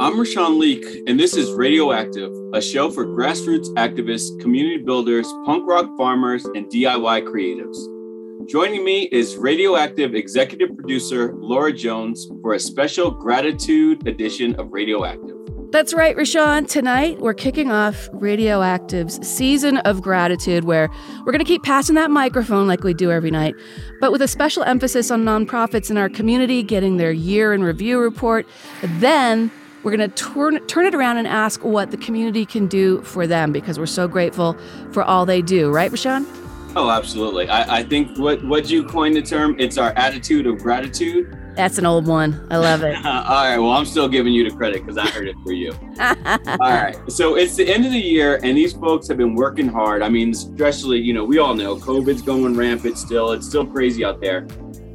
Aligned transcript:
I'm 0.00 0.14
Rashawn 0.14 0.58
Leak, 0.58 0.84
and 1.06 1.20
this 1.20 1.36
is 1.36 1.52
Radioactive, 1.52 2.32
a 2.52 2.60
show 2.60 2.90
for 2.90 3.06
grassroots 3.06 3.68
activists, 3.74 4.40
community 4.40 4.78
builders, 4.78 5.32
punk 5.46 5.68
rock 5.68 5.88
farmers, 5.96 6.44
and 6.46 6.66
DIY 6.66 7.22
creatives. 7.22 8.48
Joining 8.48 8.84
me 8.84 9.08
is 9.12 9.36
Radioactive 9.36 10.16
executive 10.16 10.74
producer 10.74 11.32
Laura 11.36 11.72
Jones 11.72 12.26
for 12.42 12.54
a 12.54 12.58
special 12.58 13.12
gratitude 13.12 14.04
edition 14.08 14.56
of 14.56 14.72
Radioactive. 14.72 15.36
That's 15.70 15.94
right, 15.94 16.16
Rashawn. 16.16 16.68
Tonight, 16.68 17.20
we're 17.20 17.32
kicking 17.32 17.70
off 17.70 18.08
Radioactive's 18.14 19.24
season 19.24 19.76
of 19.78 20.02
gratitude, 20.02 20.64
where 20.64 20.90
we're 21.20 21.32
going 21.32 21.38
to 21.38 21.44
keep 21.44 21.62
passing 21.62 21.94
that 21.94 22.10
microphone 22.10 22.66
like 22.66 22.82
we 22.82 22.94
do 22.94 23.12
every 23.12 23.30
night, 23.30 23.54
but 24.00 24.10
with 24.10 24.22
a 24.22 24.28
special 24.28 24.64
emphasis 24.64 25.12
on 25.12 25.24
nonprofits 25.24 25.88
in 25.88 25.96
our 25.98 26.08
community 26.08 26.64
getting 26.64 26.96
their 26.96 27.12
year 27.12 27.52
in 27.52 27.62
review 27.62 28.00
report. 28.00 28.44
Then, 28.82 29.52
we're 29.84 29.96
going 29.96 30.10
to 30.10 30.16
turn, 30.16 30.66
turn 30.66 30.86
it 30.86 30.94
around 30.94 31.18
and 31.18 31.26
ask 31.26 31.62
what 31.62 31.90
the 31.90 31.96
community 31.98 32.46
can 32.46 32.66
do 32.66 33.02
for 33.02 33.26
them 33.26 33.52
because 33.52 33.78
we're 33.78 33.86
so 33.86 34.08
grateful 34.08 34.56
for 34.92 35.02
all 35.04 35.26
they 35.26 35.42
do. 35.42 35.70
Right, 35.70 35.90
Rashawn? 35.90 36.26
Oh, 36.74 36.90
absolutely. 36.90 37.48
I, 37.48 37.78
I 37.78 37.82
think 37.84 38.18
what, 38.18 38.42
what 38.44 38.68
you 38.68 38.84
coined 38.84 39.14
the 39.14 39.22
term, 39.22 39.54
it's 39.60 39.78
our 39.78 39.90
attitude 39.90 40.46
of 40.46 40.58
gratitude. 40.58 41.38
That's 41.54 41.78
an 41.78 41.86
old 41.86 42.08
one. 42.08 42.44
I 42.50 42.56
love 42.56 42.82
it. 42.82 42.96
All 43.04 43.12
right. 43.12 43.58
Well, 43.58 43.70
I'm 43.70 43.84
still 43.84 44.08
giving 44.08 44.32
you 44.32 44.48
the 44.50 44.56
credit 44.56 44.84
because 44.84 44.98
I 44.98 45.06
heard 45.06 45.28
it 45.28 45.36
for 45.44 45.52
you. 45.52 45.70
all 46.00 46.58
right. 46.58 46.96
So 47.06 47.36
it's 47.36 47.54
the 47.54 47.72
end 47.72 47.86
of 47.86 47.92
the 47.92 48.00
year, 48.00 48.40
and 48.42 48.58
these 48.58 48.72
folks 48.72 49.06
have 49.06 49.18
been 49.18 49.36
working 49.36 49.68
hard. 49.68 50.02
I 50.02 50.08
mean, 50.08 50.30
especially, 50.30 50.98
you 50.98 51.12
know, 51.12 51.24
we 51.24 51.38
all 51.38 51.54
know 51.54 51.76
COVID's 51.76 52.22
going 52.22 52.56
rampant 52.56 52.98
still. 52.98 53.30
It's 53.30 53.46
still 53.46 53.64
crazy 53.64 54.04
out 54.04 54.20
there. 54.20 54.38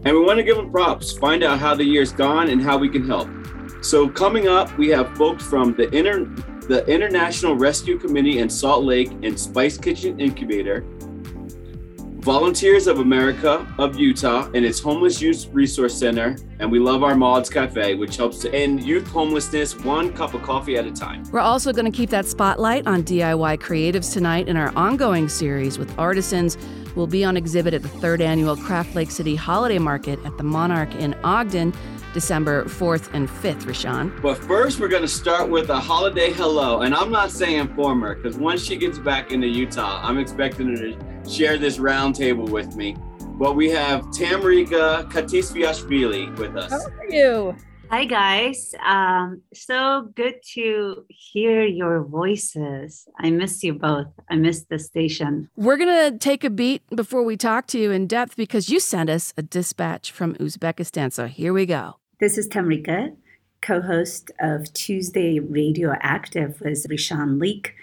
And 0.04 0.06
we 0.06 0.20
want 0.20 0.38
to 0.38 0.44
give 0.44 0.58
them 0.58 0.70
props, 0.70 1.18
find 1.18 1.44
out 1.44 1.60
how 1.60 1.76
the 1.76 1.86
year's 1.86 2.12
gone 2.12 2.50
and 2.50 2.62
how 2.62 2.78
we 2.78 2.90
can 2.90 3.08
help. 3.08 3.30
So 3.82 4.10
coming 4.10 4.48
up, 4.48 4.78
we 4.78 4.90
have 4.90 5.16
folks 5.16 5.46
from 5.46 5.74
the 5.74 5.90
Inter- 5.96 6.26
the 6.68 6.86
International 6.88 7.56
Rescue 7.56 7.98
Committee 7.98 8.40
in 8.40 8.50
Salt 8.50 8.84
Lake 8.84 9.10
and 9.24 9.40
Spice 9.40 9.78
Kitchen 9.78 10.20
Incubator, 10.20 10.86
Volunteers 12.20 12.88
of 12.88 13.00
America 13.00 13.66
of 13.80 13.96
Utah 13.96 14.52
and 14.54 14.66
its 14.66 14.80
Homeless 14.82 15.22
Youth 15.22 15.48
Resource 15.54 15.98
Center, 15.98 16.36
and 16.60 16.70
we 16.70 16.78
love 16.78 17.02
our 17.02 17.16
Mods 17.16 17.50
Cafe, 17.50 17.96
which 17.96 18.18
helps 18.18 18.40
to 18.40 18.54
end 18.54 18.84
youth 18.84 19.08
homelessness 19.08 19.80
one 19.80 20.12
cup 20.12 20.34
of 20.34 20.44
coffee 20.44 20.76
at 20.76 20.86
a 20.86 20.92
time. 20.92 21.24
We're 21.32 21.40
also 21.40 21.72
going 21.72 21.90
to 21.90 21.98
keep 21.98 22.10
that 22.10 22.26
spotlight 22.26 22.86
on 22.86 23.04
DIY 23.04 23.60
creatives 23.60 24.12
tonight 24.14 24.50
in 24.50 24.58
our 24.58 24.74
ongoing 24.76 25.30
series 25.30 25.80
with 25.80 25.98
artisans. 25.98 26.58
We'll 26.94 27.08
be 27.08 27.24
on 27.24 27.38
exhibit 27.38 27.74
at 27.74 27.84
the 27.84 27.88
third 27.88 28.22
annual 28.22 28.58
Craft 28.58 28.96
Lake 28.96 29.12
City 29.12 29.36
Holiday 29.36 29.80
Market 29.80 30.20
at 30.26 30.38
the 30.38 30.44
Monarch 30.44 30.94
in 30.96 31.14
Ogden. 31.24 31.74
December 32.14 32.66
4th 32.66 33.14
and 33.14 33.30
5th, 33.30 33.64
Rashawn. 33.64 34.22
But 34.22 34.38
first, 34.38 34.80
we're 34.80 34.88
going 34.88 35.02
to 35.04 35.08
start 35.08 35.50
with 35.50 35.70
a 35.70 35.80
holiday 35.80 36.32
hello. 36.32 36.82
And 36.82 36.94
I'm 36.94 37.12
not 37.12 37.32
saying 37.32 37.76
former, 37.76 38.16
because 38.16 38.38
once 38.38 38.64
she 38.64 38.76
gets 38.76 39.00
back 39.00 39.32
into 39.32 39.48
Utah, 39.48 40.02
I'm 40.04 40.18
expecting 40.18 40.68
her 40.70 40.76
to 40.76 41.30
share 41.30 41.58
this 41.58 41.78
roundtable 41.78 42.50
with 42.50 42.76
me. 42.76 42.96
But 43.22 43.56
we 43.56 43.70
have 43.70 44.02
Tamrika 44.08 45.10
Katisviashvili 45.12 46.38
with 46.38 46.56
us. 46.58 46.72
How 46.72 46.90
are 46.90 47.10
you? 47.10 47.56
Hi, 47.92 48.06
guys. 48.06 48.76
Um, 48.86 49.42
so 49.52 50.12
good 50.14 50.36
to 50.54 51.06
hear 51.08 51.66
your 51.66 52.04
voices. 52.04 53.08
I 53.18 53.32
miss 53.32 53.64
you 53.64 53.74
both. 53.74 54.08
I 54.30 54.36
miss 54.36 54.66
the 54.66 54.78
station. 54.78 55.50
We're 55.56 55.78
going 55.78 56.12
to 56.12 56.20
take 56.20 56.44
a 56.44 56.52
beat 56.52 56.84
before 56.96 57.24
we 57.24 57.36
talk 57.36 57.66
to 57.68 57.80
you 57.80 57.90
in 57.90 58.06
depth 58.06 58.36
because 58.36 58.70
you 58.70 58.80
sent 58.80 59.10
us 59.10 59.34
a 59.38 59.42
dispatch 59.42 60.12
from 60.12 60.36
Uzbekistan. 60.36 61.12
So 61.12 61.26
here 61.26 61.52
we 61.52 61.66
go. 61.66 61.99
This 62.20 62.38
is 62.38 62.50
Tamrika, 62.50 63.16
co 63.62 63.80
host 63.80 64.30
of 64.42 64.74
Tuesday 64.74 65.40
Radioactive 65.40 66.60
with 66.60 66.86
Rashawn 66.90 67.40
Leak, 67.40 67.76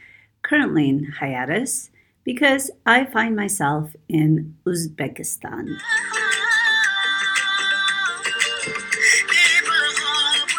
currently 0.43 0.91
in 0.91 1.05
hiatus 1.05 1.89
because 2.23 2.71
I 2.85 3.07
find 3.07 3.35
myself 3.35 3.97
in 4.11 4.55
Uzbekistan. 4.67 5.79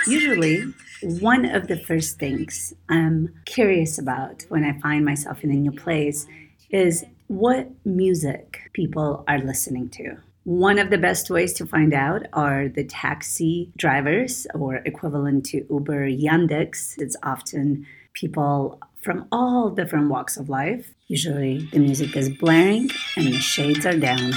Usually, 0.08 0.64
one 1.04 1.46
of 1.46 1.68
the 1.68 1.78
first 1.78 2.18
things 2.18 2.74
I'm 2.90 3.32
curious 3.46 4.00
about 4.00 4.44
when 4.50 4.64
I 4.64 4.80
find 4.80 5.06
myself 5.06 5.44
in 5.44 5.52
a 5.52 5.54
new 5.54 5.72
place 5.72 6.26
is 6.72 7.06
what 7.28 7.70
music 7.86 8.72
people 8.74 9.24
are 9.28 9.38
listening 9.38 9.90
to. 9.90 10.18
One 10.48 10.80
of 10.80 10.92
the 10.92 10.98
best 10.98 11.30
ways 11.30 11.52
to 11.56 11.66
find 11.66 11.94
out 11.94 12.26
are 12.32 12.70
the 12.70 12.86
taxi 12.86 13.70
drivers 13.76 14.48
or 14.56 14.76
equivalent 14.76 15.46
to 15.48 15.66
Uber 15.70 16.08
Yandex. 16.08 16.98
It's 16.98 17.18
often 17.22 17.86
people 18.14 18.80
from 19.02 19.28
all 19.30 19.70
different 19.70 20.10
walks 20.10 20.38
of 20.38 20.48
life. 20.48 20.94
Usually 21.10 21.68
the 21.74 21.80
music 21.80 22.16
is 22.16 22.30
blaring 22.30 22.90
and 23.18 23.28
the 23.28 23.40
shades 23.40 23.86
are 23.86 23.98
down. 23.98 24.32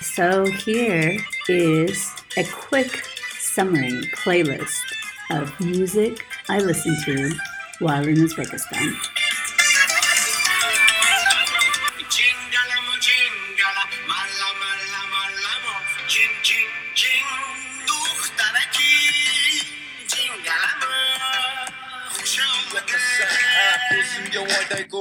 So 0.00 0.46
here 0.46 1.16
is 1.48 2.16
a 2.36 2.42
quick 2.42 3.04
summary 3.38 4.10
playlist 4.16 4.82
of 5.30 5.54
music 5.60 6.26
I 6.48 6.58
listen 6.58 6.96
to 7.04 7.32
while 7.78 8.08
in 8.08 8.16
Uzbekistan. 8.16 9.15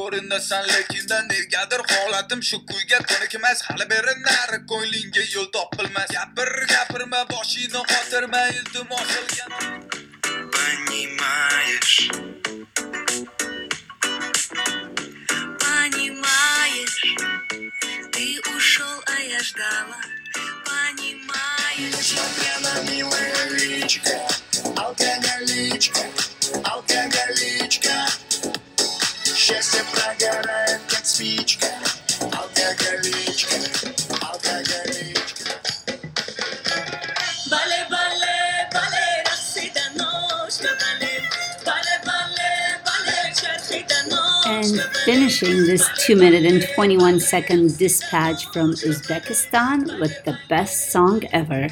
Ko'rinasan 0.05 0.65
lekinda 0.73 1.17
negadir 1.31 1.81
holatim 1.91 2.41
shu 2.49 2.57
kuyga 2.69 2.99
ko'nikmas 3.09 3.59
hali 3.67 3.85
beri 3.91 4.13
nari 4.25 4.59
ko'nglingga 4.71 5.23
yo'l 5.35 5.47
topilmas. 5.55 6.09
Gapir 6.17 6.49
gapirma 6.73 7.21
boshingni 7.31 7.81
qotirma 7.91 8.41
iltimos 8.57 9.07
qilgan 9.13 9.49
понимаешь 10.57 11.95
понимаешь 15.63 17.01
ты 18.13 18.25
ушел 18.55 18.97
а 19.15 19.17
я 19.33 19.41
ждала 19.49 20.01
понимаешь 20.69 21.95
Несмотря 21.97 22.55
милая 22.91 23.49
личка 23.59 24.34
finishing 45.35 45.65
this 45.67 46.05
2 46.05 46.15
minute 46.15 46.45
and 46.45 46.65
21 46.75 47.19
second 47.19 47.77
dispatch 47.77 48.45
from 48.47 48.71
Uzbekistan 48.71 49.99
with 49.99 50.23
the 50.23 50.37
best 50.49 50.91
song 50.91 51.23
ever. 51.33 51.67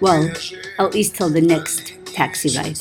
Well, 0.00 0.30
at 0.78 0.94
least 0.94 1.16
till 1.16 1.30
the 1.30 1.40
next 1.40 1.94
taxi 2.06 2.56
ride. 2.56 2.80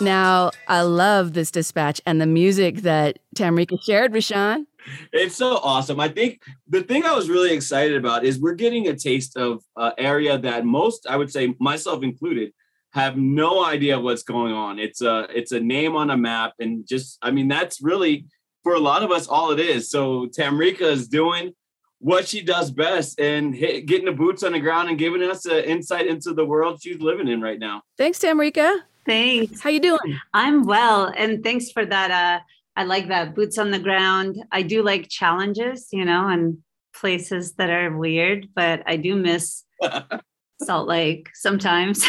Now, 0.00 0.50
I 0.66 0.82
love 0.82 1.32
this 1.32 1.50
dispatch 1.52 2.00
and 2.04 2.20
the 2.20 2.26
music 2.26 2.78
that 2.78 3.18
Tamrika 3.36 3.80
shared, 3.82 4.12
Rashawn. 4.12 4.66
It's 5.12 5.36
so 5.36 5.58
awesome. 5.58 6.00
I 6.00 6.08
think 6.08 6.42
the 6.68 6.82
thing 6.82 7.04
I 7.04 7.14
was 7.14 7.28
really 7.28 7.52
excited 7.52 7.96
about 7.96 8.24
is 8.24 8.40
we're 8.40 8.54
getting 8.54 8.88
a 8.88 8.96
taste 8.96 9.36
of 9.36 9.62
an 9.76 9.92
area 9.98 10.38
that 10.38 10.64
most, 10.64 11.06
I 11.08 11.16
would 11.16 11.30
say, 11.30 11.54
myself 11.58 12.02
included, 12.02 12.52
have 12.92 13.16
no 13.16 13.64
idea 13.64 13.98
what's 13.98 14.22
going 14.22 14.52
on. 14.52 14.78
It's 14.78 15.00
a 15.00 15.26
it's 15.30 15.52
a 15.52 15.60
name 15.60 15.96
on 15.96 16.10
a 16.10 16.16
map, 16.16 16.52
and 16.58 16.86
just 16.86 17.18
I 17.22 17.30
mean 17.30 17.48
that's 17.48 17.82
really 17.82 18.26
for 18.62 18.74
a 18.74 18.80
lot 18.80 19.02
of 19.02 19.10
us 19.10 19.26
all 19.26 19.50
it 19.50 19.60
is. 19.60 19.90
So 19.90 20.26
Tamrika 20.26 20.82
is 20.82 21.08
doing 21.08 21.54
what 21.98 22.26
she 22.26 22.42
does 22.42 22.70
best 22.70 23.18
and 23.20 23.54
hit, 23.54 23.86
getting 23.86 24.06
the 24.06 24.12
boots 24.12 24.42
on 24.42 24.52
the 24.52 24.60
ground 24.60 24.88
and 24.88 24.98
giving 24.98 25.22
us 25.22 25.46
an 25.46 25.64
insight 25.64 26.06
into 26.06 26.34
the 26.34 26.44
world 26.44 26.80
she's 26.82 27.00
living 27.00 27.28
in 27.28 27.40
right 27.40 27.58
now. 27.58 27.82
Thanks, 27.96 28.18
Tamrika. 28.18 28.80
Thanks. 29.06 29.60
How 29.60 29.70
you 29.70 29.80
doing? 29.80 30.18
I'm 30.34 30.64
well, 30.64 31.12
and 31.16 31.42
thanks 31.42 31.70
for 31.70 31.84
that. 31.84 32.10
Uh, 32.10 32.40
I 32.76 32.84
like 32.84 33.08
that 33.08 33.34
boots 33.34 33.58
on 33.58 33.70
the 33.70 33.78
ground. 33.78 34.42
I 34.50 34.62
do 34.62 34.82
like 34.82 35.08
challenges, 35.08 35.88
you 35.92 36.04
know, 36.04 36.28
and 36.28 36.58
places 36.94 37.54
that 37.54 37.70
are 37.70 37.96
weird, 37.96 38.48
but 38.54 38.82
I 38.86 38.96
do 38.96 39.16
miss 39.16 39.64
Salt 40.62 40.88
Lake 40.88 41.28
sometimes. 41.34 42.08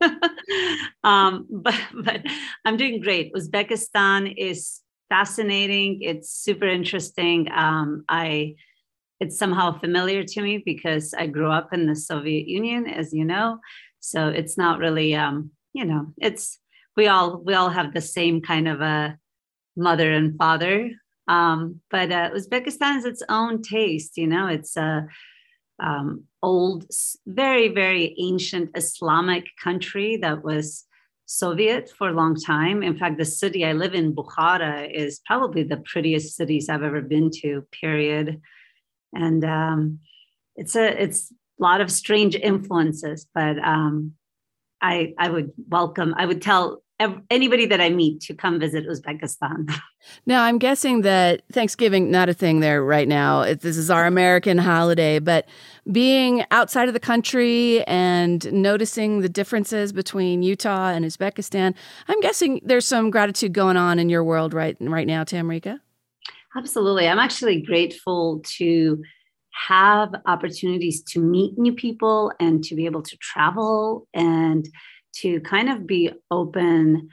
um, 1.04 1.46
but 1.50 1.80
but 2.04 2.22
I'm 2.64 2.76
doing 2.76 3.00
great. 3.00 3.32
Uzbekistan 3.34 4.34
is 4.36 4.80
fascinating. 5.08 6.02
It's 6.02 6.30
super 6.30 6.66
interesting. 6.66 7.50
Um, 7.52 8.04
I 8.08 8.56
it's 9.18 9.38
somehow 9.38 9.78
familiar 9.78 10.24
to 10.24 10.42
me 10.42 10.62
because 10.64 11.14
I 11.14 11.26
grew 11.26 11.50
up 11.50 11.72
in 11.72 11.86
the 11.86 11.96
Soviet 11.96 12.46
Union, 12.46 12.86
as 12.86 13.14
you 13.14 13.24
know. 13.24 13.58
So 14.00 14.28
it's 14.28 14.58
not 14.58 14.78
really, 14.78 15.14
um, 15.14 15.50
you 15.72 15.84
know, 15.84 16.12
it's 16.18 16.58
we 16.96 17.08
all 17.08 17.38
we 17.38 17.54
all 17.54 17.70
have 17.70 17.94
the 17.94 18.00
same 18.00 18.40
kind 18.42 18.68
of 18.68 18.80
a 18.80 19.18
mother 19.76 20.12
and 20.12 20.36
father. 20.36 20.90
Um, 21.28 21.80
but 21.90 22.12
uh, 22.12 22.30
Uzbekistan 22.30 22.94
has 22.94 23.04
its 23.04 23.22
own 23.28 23.62
taste. 23.62 24.16
You 24.16 24.28
know, 24.28 24.46
it's 24.46 24.76
a 24.76 25.06
um, 25.82 26.24
old, 26.42 26.86
very 27.26 27.68
very 27.68 28.14
ancient 28.18 28.70
Islamic 28.76 29.44
country 29.62 30.16
that 30.18 30.44
was 30.44 30.84
Soviet 31.26 31.90
for 31.90 32.08
a 32.08 32.12
long 32.12 32.36
time. 32.36 32.82
In 32.82 32.96
fact, 32.96 33.18
the 33.18 33.24
city 33.24 33.64
I 33.64 33.72
live 33.72 33.94
in, 33.94 34.14
Bukhara, 34.14 34.88
is 34.92 35.20
probably 35.26 35.64
the 35.64 35.78
prettiest 35.78 36.36
cities 36.36 36.68
I've 36.68 36.84
ever 36.84 37.02
been 37.02 37.30
to. 37.42 37.66
Period 37.72 38.40
and 39.16 39.44
um, 39.44 39.98
it's 40.56 40.76
a 40.76 41.02
it's 41.02 41.32
a 41.32 41.62
lot 41.62 41.80
of 41.80 41.90
strange 41.90 42.36
influences 42.36 43.26
but 43.34 43.58
um, 43.58 44.12
i 44.80 45.14
i 45.18 45.28
would 45.28 45.52
welcome 45.68 46.14
i 46.16 46.26
would 46.26 46.42
tell 46.42 46.82
anybody 47.30 47.66
that 47.66 47.80
i 47.80 47.90
meet 47.90 48.20
to 48.20 48.34
come 48.34 48.58
visit 48.58 48.86
uzbekistan. 48.86 49.70
Now 50.24 50.44
i'm 50.44 50.58
guessing 50.58 51.02
that 51.02 51.42
thanksgiving 51.52 52.10
not 52.10 52.28
a 52.28 52.34
thing 52.34 52.60
there 52.60 52.84
right 52.84 53.08
now. 53.08 53.42
This 53.42 53.76
is 53.76 53.90
our 53.90 54.06
american 54.06 54.58
holiday 54.58 55.18
but 55.18 55.48
being 55.90 56.44
outside 56.50 56.88
of 56.88 56.94
the 56.94 57.00
country 57.00 57.84
and 57.86 58.50
noticing 58.52 59.20
the 59.20 59.28
differences 59.28 59.92
between 59.92 60.42
utah 60.42 60.88
and 60.88 61.04
uzbekistan 61.04 61.74
i'm 62.08 62.20
guessing 62.20 62.60
there's 62.64 62.86
some 62.86 63.10
gratitude 63.10 63.52
going 63.52 63.76
on 63.76 63.98
in 63.98 64.08
your 64.08 64.24
world 64.24 64.54
right 64.54 64.76
right 64.80 65.06
now 65.06 65.24
tamrika. 65.24 65.80
Absolutely. 66.56 67.06
I'm 67.06 67.18
actually 67.18 67.60
grateful 67.60 68.40
to 68.56 69.02
have 69.50 70.14
opportunities 70.26 71.02
to 71.02 71.20
meet 71.20 71.58
new 71.58 71.74
people 71.74 72.32
and 72.40 72.64
to 72.64 72.74
be 72.74 72.86
able 72.86 73.02
to 73.02 73.16
travel 73.18 74.06
and 74.14 74.68
to 75.20 75.40
kind 75.40 75.68
of 75.68 75.86
be 75.86 76.10
open 76.30 77.08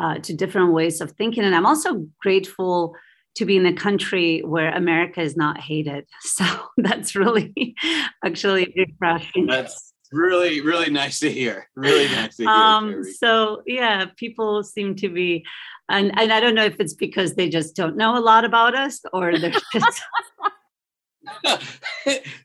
uh, 0.00 0.18
to 0.18 0.34
different 0.34 0.72
ways 0.72 1.00
of 1.00 1.12
thinking. 1.12 1.44
And 1.44 1.54
I'm 1.54 1.66
also 1.66 2.06
grateful 2.20 2.94
to 3.36 3.44
be 3.44 3.56
in 3.56 3.66
a 3.66 3.72
country 3.72 4.40
where 4.40 4.72
America 4.72 5.20
is 5.20 5.36
not 5.36 5.60
hated. 5.60 6.06
So 6.22 6.44
that's 6.76 7.14
really 7.14 7.74
actually 8.24 8.72
refreshing. 8.76 9.46
That's 9.46 9.92
really, 10.12 10.60
really 10.60 10.90
nice 10.90 11.20
to 11.20 11.30
hear. 11.30 11.68
Really 11.74 12.06
nice 12.06 12.36
to 12.36 12.42
hear. 12.44 12.52
Um, 12.52 13.04
so 13.04 13.62
yeah, 13.66 14.06
people 14.16 14.62
seem 14.62 14.94
to 14.96 15.08
be 15.08 15.44
and 15.88 16.12
and 16.18 16.32
I 16.32 16.40
don't 16.40 16.54
know 16.54 16.64
if 16.64 16.78
it's 16.80 16.94
because 16.94 17.34
they 17.34 17.48
just 17.48 17.74
don't 17.74 17.96
know 17.96 18.16
a 18.16 18.20
lot 18.20 18.44
about 18.44 18.74
us 18.74 19.00
or 19.12 19.38
they're 19.38 19.52
just. 19.72 20.02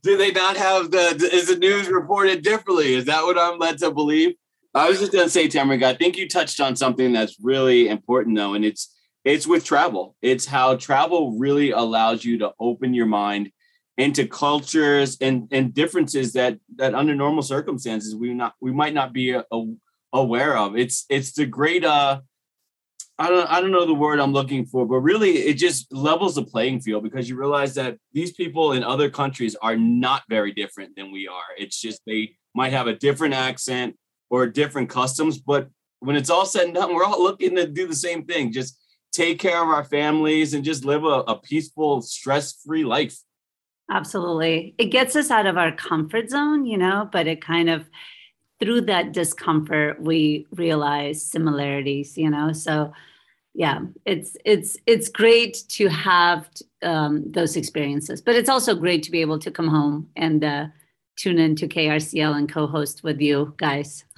Do 0.04 0.18
they 0.18 0.32
not 0.32 0.58
have 0.58 0.92
the? 0.92 1.30
Is 1.32 1.48
the 1.48 1.58
news 1.58 1.90
reported 1.90 2.44
differently? 2.44 2.94
Is 2.94 3.06
that 3.06 3.24
what 3.24 3.38
I'm 3.38 3.60
led 3.60 3.78
to 3.80 3.92
believe? 3.92 4.36
I 4.76 4.90
was 4.90 5.00
just 5.00 5.12
going 5.12 5.26
to 5.26 5.30
say, 5.30 5.48
Tamara, 5.48 5.84
I 5.84 5.94
think 5.94 6.18
you 6.18 6.28
touched 6.28 6.60
on 6.60 6.76
something 6.76 7.14
that's 7.14 7.38
really 7.40 7.88
important, 7.90 8.36
though, 8.36 8.56
and 8.56 8.66
it's 8.66 8.94
it's 9.24 9.48
with 9.48 9.64
travel. 9.64 10.16
It's 10.22 10.46
how 10.46 10.76
travel 10.76 11.38
really 11.38 11.72
allows 11.72 12.26
you 12.26 12.40
to 12.40 12.52
open 12.60 12.94
your 12.94 13.06
mind 13.06 13.52
into 13.98 14.28
cultures 14.28 15.18
and 15.22 15.48
and 15.52 15.74
differences 15.74 16.34
that 16.34 16.58
that 16.76 16.96
under 16.96 17.14
normal 17.14 17.44
circumstances 17.44 18.16
we 18.16 18.34
not 18.34 18.54
we 18.60 18.72
might 18.72 18.94
not 18.94 19.14
be 19.14 19.32
a, 19.32 19.46
a, 19.52 19.66
aware 20.12 20.58
of. 20.58 20.76
It's 20.76 21.06
it's 21.10 21.34
the 21.34 21.46
great 21.46 21.86
uh 21.86 22.22
I 23.20 23.30
don't 23.30 23.50
I 23.52 23.62
don't 23.62 23.72
know 23.72 23.86
the 23.86 23.94
word 23.94 24.20
I'm 24.20 24.34
looking 24.34 24.66
for, 24.66 24.88
but 24.88 24.98
really 24.98 25.34
it 25.38 25.54
just 25.54 25.94
levels 25.94 26.36
the 26.36 26.44
playing 26.44 26.82
field 26.82 27.04
because 27.04 27.30
you 27.30 27.38
realize 27.38 27.76
that 27.76 27.98
these 28.12 28.34
people 28.34 28.74
in 28.74 28.84
other 28.84 29.10
countries 29.10 29.56
are 29.62 29.78
not 29.78 30.24
very 30.28 30.52
different 30.52 30.96
than 30.96 31.12
we 31.12 31.28
are. 31.28 31.44
It's 31.58 31.80
just 31.80 32.02
they 32.08 32.36
might 32.56 32.74
have 32.74 32.88
a 32.88 32.96
different 32.96 33.36
accent 33.36 33.96
or 34.34 34.48
different 34.48 34.90
customs, 34.90 35.38
but 35.38 35.70
when 36.00 36.16
it's 36.16 36.32
all 36.32 36.44
said 36.44 36.66
and 36.66 36.74
done, 36.74 36.96
we're 36.96 37.06
all 37.06 37.22
looking 37.22 37.56
to 37.56 37.68
do 37.68 37.86
the 37.86 37.94
same 37.96 38.26
thing. 38.26 38.52
Just 38.52 38.80
take 39.12 39.38
care 39.38 39.62
of 39.62 39.70
our 39.70 39.84
families 39.84 40.56
and 40.56 40.64
just 40.66 40.84
live 40.84 41.04
a, 41.04 41.20
a 41.28 41.36
peaceful, 41.38 42.02
stress-free 42.02 42.84
life. 42.84 43.16
Absolutely. 43.92 44.74
It 44.80 44.86
gets 44.86 45.16
us 45.16 45.30
out 45.30 45.46
of 45.46 45.56
our 45.56 45.72
comfort 45.72 46.32
zone, 46.32 46.66
you 46.66 46.80
know, 46.80 47.08
but 47.12 47.28
it 47.28 47.46
kind 47.46 47.70
of 47.70 47.88
through 48.60 48.82
that 48.82 49.12
discomfort 49.12 50.02
we 50.02 50.48
realize 50.52 51.26
similarities 51.26 52.18
you 52.18 52.30
know 52.30 52.54
so 52.54 52.94
yeah 53.54 53.80
it's 54.06 54.38
it's 54.46 54.78
it's 54.86 55.10
great 55.10 55.64
to 55.68 55.90
have 55.90 56.48
um, 56.82 57.30
those 57.30 57.58
experiences 57.58 58.22
but 58.22 58.36
it's 58.36 58.48
also 58.48 58.74
great 58.74 59.04
to 59.04 59.12
be 59.12 59.20
able 59.20 59.38
to 59.38 59.52
come 59.52 59.68
home 59.68 60.08
and 60.16 60.46
uh, 60.46 60.68
tune 61.16 61.40
in 61.40 61.56
to 61.56 61.68
krcl 61.68 62.36
and 62.36 62.52
co-host 62.52 63.04
with 63.04 63.20
you 63.20 63.54
guys 63.58 64.06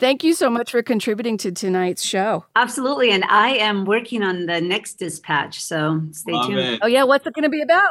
Thank 0.00 0.24
you 0.24 0.32
so 0.32 0.48
much 0.48 0.70
for 0.70 0.82
contributing 0.82 1.36
to 1.38 1.52
tonight's 1.52 2.02
show. 2.02 2.46
Absolutely. 2.56 3.10
And 3.10 3.22
I 3.24 3.50
am 3.50 3.84
working 3.84 4.22
on 4.22 4.46
the 4.46 4.58
next 4.58 4.94
dispatch. 4.94 5.62
So 5.62 6.00
stay 6.12 6.32
Love 6.32 6.46
tuned. 6.46 6.58
It. 6.58 6.80
Oh, 6.82 6.86
yeah. 6.86 7.04
What's 7.04 7.26
it 7.26 7.34
going 7.34 7.42
to 7.42 7.50
be 7.50 7.60
about? 7.60 7.90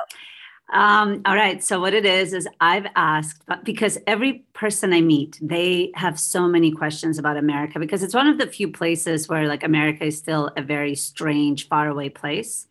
Um, 0.73 1.21
all 1.25 1.35
right. 1.35 1.63
So 1.63 1.79
what 1.79 1.93
it 1.93 2.07
is 2.07 2.33
is 2.33 2.47
I've 2.61 2.87
asked 2.95 3.43
because 3.63 3.99
every 4.07 4.45
person 4.53 4.91
I 4.91 5.01
meet, 5.01 5.37
they 5.39 5.91
have 5.93 6.19
so 6.19 6.47
many 6.47 6.71
questions 6.71 7.19
about 7.19 7.37
America 7.37 7.77
because 7.77 8.01
it's 8.01 8.15
one 8.15 8.27
of 8.27 8.39
the 8.39 8.47
few 8.47 8.71
places 8.71 9.27
where 9.27 9.47
like 9.47 9.63
America 9.63 10.05
is 10.05 10.17
still 10.17 10.51
a 10.57 10.63
very 10.63 10.95
strange, 10.95 11.67
faraway 11.67 12.09
place 12.09 12.67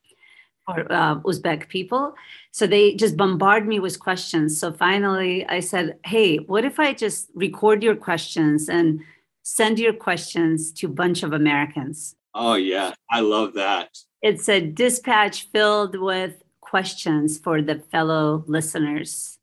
for 0.69 0.93
uh, 0.93 1.17
Uzbek 1.21 1.69
people. 1.69 2.15
So 2.51 2.67
they 2.67 2.95
just 2.95 3.17
bombard 3.17 3.67
me 3.67 3.81
with 3.81 3.99
questions. 3.99 4.59
So 4.59 4.73
finally, 4.73 5.47
I 5.49 5.61
said, 5.61 5.99
"Hey, 6.05 6.37
what 6.37 6.65
if 6.65 6.79
I 6.79 6.93
just 6.93 7.31
record 7.35 7.83
your 7.83 7.97
questions 7.97 8.69
and 8.69 9.01
send 9.43 9.79
your 9.79 9.95
questions 9.95 10.73
to 10.73 10.87
a 10.87 10.91
bunch 10.91 11.23
of 11.23 11.33
Americans?" 11.33 12.15
Oh 12.35 12.55
yeah, 12.55 12.93
I 13.11 13.21
love 13.21 13.55
that. 13.55 13.99
It's 14.23 14.49
a 14.49 14.61
dispatch 14.61 15.49
filled 15.53 15.99
with 15.99 16.43
questions 16.61 17.39
for 17.39 17.63
the 17.63 17.79
fellow 17.91 18.45
listeners. 18.47 19.39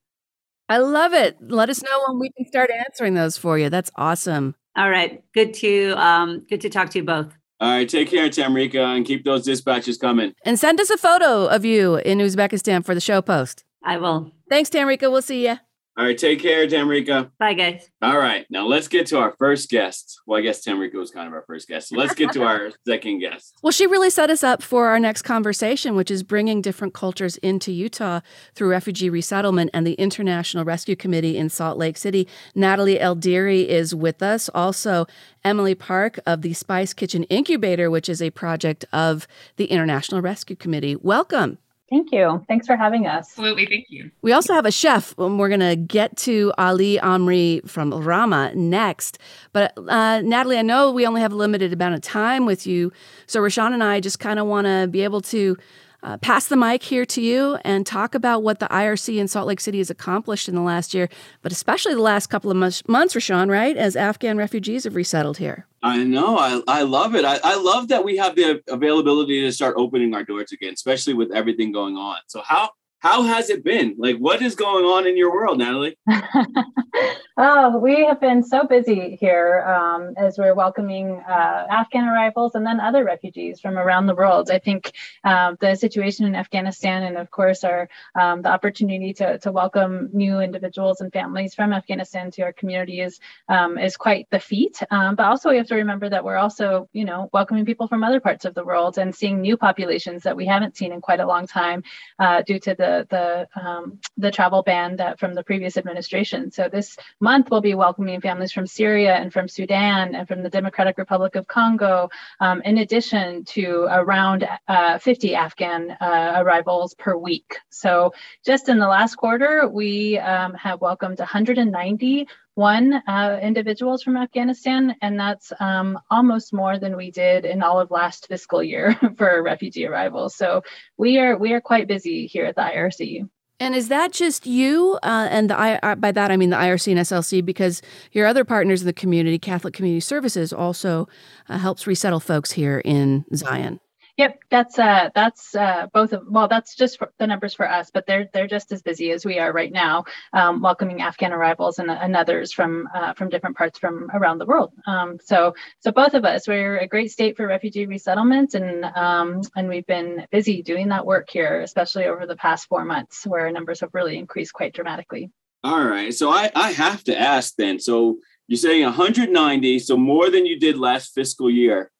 I 0.69 0.77
love 0.77 1.13
it. 1.13 1.37
Let 1.41 1.69
us 1.69 1.81
know 1.81 2.03
when 2.07 2.19
we 2.19 2.31
can 2.31 2.45
start 2.47 2.69
answering 2.71 3.13
those 3.13 3.37
for 3.37 3.57
you. 3.57 3.69
That's 3.69 3.91
awesome. 3.95 4.55
All 4.75 4.89
right. 4.89 5.23
Good 5.33 5.53
to 5.55 5.93
um 5.97 6.45
good 6.49 6.61
to 6.61 6.69
talk 6.69 6.89
to 6.91 6.99
you 6.99 7.05
both. 7.05 7.33
All 7.59 7.69
right, 7.69 7.87
take 7.87 8.09
care, 8.09 8.29
Tamrika, 8.29 8.95
and 8.95 9.05
keep 9.05 9.23
those 9.23 9.43
dispatches 9.45 9.97
coming. 9.97 10.33
And 10.43 10.59
send 10.59 10.79
us 10.81 10.89
a 10.89 10.97
photo 10.97 11.45
of 11.45 11.63
you 11.63 11.95
in 11.97 12.17
Uzbekistan 12.19 12.83
for 12.83 12.93
the 12.93 12.99
show 13.01 13.21
post. 13.21 13.63
I 13.83 13.97
will. 13.97 14.31
Thanks, 14.49 14.69
Tamrika. 14.69 15.09
We'll 15.11 15.21
see 15.21 15.47
you. 15.47 15.57
All 15.97 16.03
right, 16.03 16.17
take 16.17 16.41
care, 16.41 16.67
Tamrika. 16.67 17.31
Bye, 17.39 17.53
guys. 17.53 17.89
All 18.01 18.17
right, 18.17 18.45
now 18.49 18.67
let's 18.67 18.89
get 18.89 19.07
to 19.07 19.17
our 19.17 19.33
first 19.39 19.69
guest. 19.69 20.19
Well, 20.27 20.37
I 20.37 20.41
guess 20.41 20.65
Tamrika 20.65 20.95
was 20.95 21.09
kind 21.09 21.25
of 21.25 21.33
our 21.33 21.45
first 21.47 21.69
guest. 21.69 21.87
So 21.87 21.95
let's 21.95 22.13
get 22.13 22.33
to 22.33 22.43
our 22.43 22.71
second 22.87 23.19
guest. 23.19 23.57
Well, 23.63 23.71
she 23.71 23.87
really 23.87 24.09
set 24.09 24.29
us 24.29 24.43
up 24.43 24.61
for 24.61 24.87
our 24.87 24.99
next 24.99 25.21
conversation, 25.21 25.95
which 25.95 26.11
is 26.11 26.21
bringing 26.21 26.61
different 26.61 26.93
cultures 26.93 27.37
into 27.37 27.71
Utah 27.71 28.19
through 28.55 28.71
refugee 28.71 29.09
resettlement 29.09 29.69
and 29.73 29.87
the 29.87 29.93
International 29.93 30.65
Rescue 30.65 30.97
Committee 30.97 31.37
in 31.37 31.47
Salt 31.47 31.77
Lake 31.77 31.95
City. 31.95 32.27
Natalie 32.55 32.99
El-Deiry 32.99 33.65
is 33.65 33.95
with 33.95 34.21
us. 34.21 34.49
Also, 34.49 35.07
Emily 35.45 35.75
Park 35.75 36.19
of 36.25 36.41
the 36.41 36.51
Spice 36.51 36.93
Kitchen 36.93 37.23
Incubator, 37.25 37.89
which 37.89 38.09
is 38.09 38.21
a 38.21 38.31
project 38.31 38.83
of 38.91 39.29
the 39.55 39.65
International 39.65 40.21
Rescue 40.21 40.57
Committee. 40.57 40.97
Welcome. 40.97 41.57
Thank 41.89 42.11
you. 42.11 42.43
Thanks 42.47 42.65
for 42.65 42.75
having 42.75 43.05
us. 43.05 43.29
Absolutely. 43.29 43.67
Thank 43.67 43.85
you. 43.89 44.09
We 44.23 44.31
also 44.31 44.53
have 44.53 44.65
a 44.65 44.71
chef. 44.71 45.13
Um, 45.19 45.37
we're 45.37 45.49
going 45.49 45.59
to 45.59 45.75
get 45.75 46.17
to 46.17 46.51
Ali 46.57 46.97
Amri 46.97 47.67
from 47.69 47.91
Rama 47.91 48.51
next. 48.55 49.19
But 49.53 49.73
uh, 49.77 50.21
Natalie, 50.21 50.57
I 50.57 50.63
know 50.63 50.91
we 50.91 51.05
only 51.05 51.21
have 51.21 51.31
a 51.31 51.35
limited 51.35 51.71
amount 51.73 51.93
of 51.93 52.01
time 52.01 52.47
with 52.47 52.65
you. 52.65 52.91
So 53.27 53.39
Rashawn 53.39 53.71
and 53.71 53.83
I 53.83 53.99
just 53.99 54.19
kind 54.19 54.39
of 54.39 54.47
want 54.47 54.65
to 54.65 54.87
be 54.89 55.03
able 55.03 55.21
to 55.21 55.57
uh, 56.05 56.17
pass 56.17 56.45
the 56.45 56.55
mic 56.55 56.83
here 56.83 57.03
to 57.03 57.19
you 57.19 57.57
and 57.65 57.85
talk 57.85 58.13
about 58.13 58.43
what 58.43 58.59
the 58.59 58.67
IRC 58.67 59.17
in 59.17 59.27
Salt 59.27 59.47
Lake 59.47 59.59
City 59.59 59.79
has 59.79 59.89
accomplished 59.89 60.47
in 60.47 60.53
the 60.53 60.61
last 60.61 60.93
year, 60.93 61.09
but 61.41 61.51
especially 61.51 61.95
the 61.95 62.01
last 62.01 62.27
couple 62.27 62.51
of 62.51 62.57
months, 62.57 62.87
months 62.87 63.15
Rashawn, 63.15 63.49
right? 63.49 63.75
As 63.75 63.95
Afghan 63.95 64.37
refugees 64.37 64.83
have 64.83 64.95
resettled 64.95 65.37
here. 65.37 65.65
I 65.81 66.03
know. 66.03 66.37
I, 66.37 66.61
I 66.67 66.83
love 66.83 67.15
it. 67.15 67.25
I, 67.25 67.39
I 67.43 67.55
love 67.55 67.87
that 67.87 68.05
we 68.05 68.17
have 68.17 68.35
the 68.35 68.61
availability 68.69 69.41
to 69.41 69.51
start 69.51 69.75
opening 69.77 70.13
our 70.13 70.23
doors 70.23 70.51
again, 70.51 70.73
especially 70.73 71.15
with 71.15 71.31
everything 71.31 71.71
going 71.71 71.97
on. 71.97 72.17
So 72.27 72.41
how 72.41 72.69
how 73.05 73.21
has 73.21 73.51
it 73.51 73.63
been? 73.63 73.93
Like, 73.99 74.17
what 74.17 74.41
is 74.41 74.55
going 74.55 74.83
on 74.83 75.05
in 75.05 75.15
your 75.15 75.31
world, 75.31 75.59
Natalie? 75.59 75.95
oh, 77.37 77.77
we 77.77 78.03
have 78.03 78.19
been 78.19 78.43
so 78.43 78.63
busy 78.63 79.15
here 79.21 79.59
um, 79.61 80.15
as 80.17 80.39
we're 80.39 80.55
welcoming 80.55 81.21
uh, 81.29 81.67
Afghan 81.69 82.07
arrivals 82.07 82.55
and 82.55 82.65
then 82.65 82.79
other 82.79 83.03
refugees 83.03 83.59
from 83.59 83.77
around 83.77 84.07
the 84.07 84.15
world. 84.15 84.49
I 84.49 84.57
think 84.57 84.93
uh, 85.23 85.53
the 85.59 85.75
situation 85.75 86.25
in 86.25 86.33
Afghanistan 86.33 87.03
and, 87.03 87.15
of 87.15 87.29
course, 87.29 87.63
our 87.63 87.87
um, 88.19 88.41
the 88.41 88.49
opportunity 88.49 89.13
to, 89.13 89.37
to 89.37 89.51
welcome 89.51 90.09
new 90.11 90.39
individuals 90.39 90.99
and 90.99 91.13
families 91.13 91.53
from 91.53 91.73
Afghanistan 91.73 92.31
to 92.31 92.41
our 92.41 92.53
community 92.53 93.01
is 93.01 93.19
um, 93.49 93.77
is 93.77 93.97
quite 93.97 94.27
the 94.31 94.39
feat. 94.39 94.81
Um, 94.89 95.15
but 95.15 95.27
also, 95.27 95.51
we 95.51 95.57
have 95.57 95.67
to 95.67 95.75
remember 95.75 96.09
that 96.09 96.23
we're 96.23 96.37
also, 96.37 96.89
you 96.91 97.05
know, 97.05 97.29
welcoming 97.33 97.65
people 97.65 97.87
from 97.87 98.03
other 98.03 98.19
parts 98.19 98.45
of 98.45 98.55
the 98.55 98.65
world 98.65 98.97
and 98.97 99.13
seeing 99.13 99.41
new 99.41 99.57
populations 99.57 100.23
that 100.23 100.35
we 100.35 100.47
haven't 100.47 100.75
seen 100.75 100.91
in 100.91 101.01
quite 101.01 101.19
a 101.19 101.27
long 101.27 101.45
time 101.45 101.83
uh, 102.17 102.41
due 102.41 102.59
to 102.61 102.73
the 102.73 102.94
the 103.09 103.47
um, 103.59 103.99
the 104.17 104.31
travel 104.31 104.63
ban 104.63 104.95
that 104.97 105.19
from 105.19 105.33
the 105.33 105.43
previous 105.43 105.77
administration. 105.77 106.51
So 106.51 106.69
this 106.69 106.97
month 107.19 107.49
we'll 107.51 107.61
be 107.61 107.75
welcoming 107.75 108.21
families 108.21 108.51
from 108.51 108.67
Syria 108.67 109.15
and 109.15 109.31
from 109.33 109.47
Sudan 109.47 110.15
and 110.15 110.27
from 110.27 110.43
the 110.43 110.49
Democratic 110.49 110.97
Republic 110.97 111.35
of 111.35 111.47
Congo, 111.47 112.09
um, 112.39 112.61
in 112.61 112.77
addition 112.77 113.43
to 113.45 113.87
around 113.89 114.47
uh, 114.67 114.97
50 114.99 115.35
Afghan 115.35 115.91
uh, 115.99 116.33
arrivals 116.37 116.93
per 116.93 117.15
week. 117.15 117.57
So 117.69 118.13
just 118.45 118.69
in 118.69 118.79
the 118.79 118.87
last 118.87 119.15
quarter, 119.15 119.67
we 119.67 120.17
um, 120.19 120.53
have 120.53 120.81
welcomed 120.81 121.19
190 121.19 122.27
one 122.55 122.93
uh, 123.07 123.37
individuals 123.41 124.01
from 124.01 124.17
Afghanistan, 124.17 124.95
and 125.01 125.19
that's 125.19 125.51
um, 125.59 125.99
almost 126.09 126.53
more 126.53 126.79
than 126.79 126.97
we 126.97 127.11
did 127.11 127.45
in 127.45 127.61
all 127.61 127.79
of 127.79 127.91
last 127.91 128.27
fiscal 128.27 128.63
year 128.63 128.97
for 129.17 129.43
refugee 129.43 129.85
arrivals. 129.85 130.35
So 130.35 130.63
we 130.97 131.19
are 131.19 131.37
we 131.37 131.53
are 131.53 131.61
quite 131.61 131.87
busy 131.87 132.27
here 132.27 132.45
at 132.45 132.55
the 132.55 132.61
IRC. 132.61 133.29
And 133.59 133.73
is 133.73 133.87
that 133.87 134.11
just 134.11 134.45
you 134.45 134.99
uh, 135.03 135.27
and 135.31 135.49
the 135.49 135.57
I, 135.57 135.75
uh, 135.81 135.95
by 135.95 136.11
that 136.11 136.29
I 136.31 136.35
mean 136.35 136.49
the 136.49 136.57
IRC 136.57 136.91
and 136.91 136.99
SLC 136.99 137.43
because 137.43 137.81
your 138.11 138.25
other 138.25 138.43
partners 138.43 138.81
in 138.81 138.87
the 138.87 138.93
community, 138.93 139.39
Catholic 139.39 139.73
Community 139.73 140.01
Services, 140.01 140.51
also 140.51 141.07
uh, 141.47 141.57
helps 141.57 141.87
resettle 141.87 142.19
folks 142.19 142.51
here 142.51 142.79
in 142.83 143.23
Zion. 143.33 143.79
Yep, 144.17 144.43
that's 144.49 144.79
uh, 144.79 145.09
that's 145.13 145.55
uh, 145.55 145.87
both 145.93 146.13
of 146.13 146.23
well, 146.29 146.47
that's 146.47 146.73
just 146.75 146.99
the 147.19 147.27
numbers 147.27 147.53
for 147.53 147.69
us, 147.69 147.91
but 147.93 148.07
they're 148.07 148.29
they're 148.31 148.47
just 148.47 148.71
as 148.71 148.81
busy 148.81 149.11
as 149.11 149.25
we 149.25 149.39
are 149.39 149.51
right 149.51 149.71
now, 149.71 150.05
um, 150.31 150.61
welcoming 150.61 151.01
Afghan 151.01 151.33
arrivals 151.33 151.79
and, 151.79 151.91
and 151.91 152.15
others 152.15 152.53
from 152.53 152.87
uh, 152.95 153.13
from 153.13 153.27
different 153.27 153.57
parts 153.57 153.77
from 153.77 154.09
around 154.13 154.37
the 154.37 154.45
world. 154.45 154.71
Um, 154.87 155.17
so 155.21 155.53
so 155.81 155.91
both 155.91 156.13
of 156.13 156.23
us, 156.23 156.47
we're 156.47 156.77
a 156.77 156.87
great 156.87 157.11
state 157.11 157.35
for 157.35 157.45
refugee 157.45 157.87
resettlement, 157.87 158.53
and 158.53 158.85
um, 158.85 159.41
and 159.53 159.67
we've 159.67 159.85
been 159.85 160.25
busy 160.31 160.63
doing 160.63 160.87
that 160.89 161.05
work 161.05 161.29
here, 161.29 161.59
especially 161.59 162.05
over 162.05 162.25
the 162.25 162.37
past 162.37 162.69
four 162.69 162.85
months, 162.85 163.27
where 163.27 163.51
numbers 163.51 163.81
have 163.81 163.93
really 163.93 164.17
increased 164.17 164.53
quite 164.53 164.73
dramatically. 164.73 165.29
All 165.61 165.83
right, 165.83 166.13
so 166.13 166.29
I 166.29 166.49
I 166.55 166.71
have 166.71 167.03
to 167.05 167.19
ask 167.19 167.55
then. 167.57 167.81
So 167.81 168.19
you're 168.47 168.57
saying 168.57 168.83
190, 168.83 169.79
so 169.79 169.97
more 169.97 170.29
than 170.29 170.45
you 170.45 170.57
did 170.57 170.77
last 170.77 171.13
fiscal 171.13 171.49
year 171.49 171.91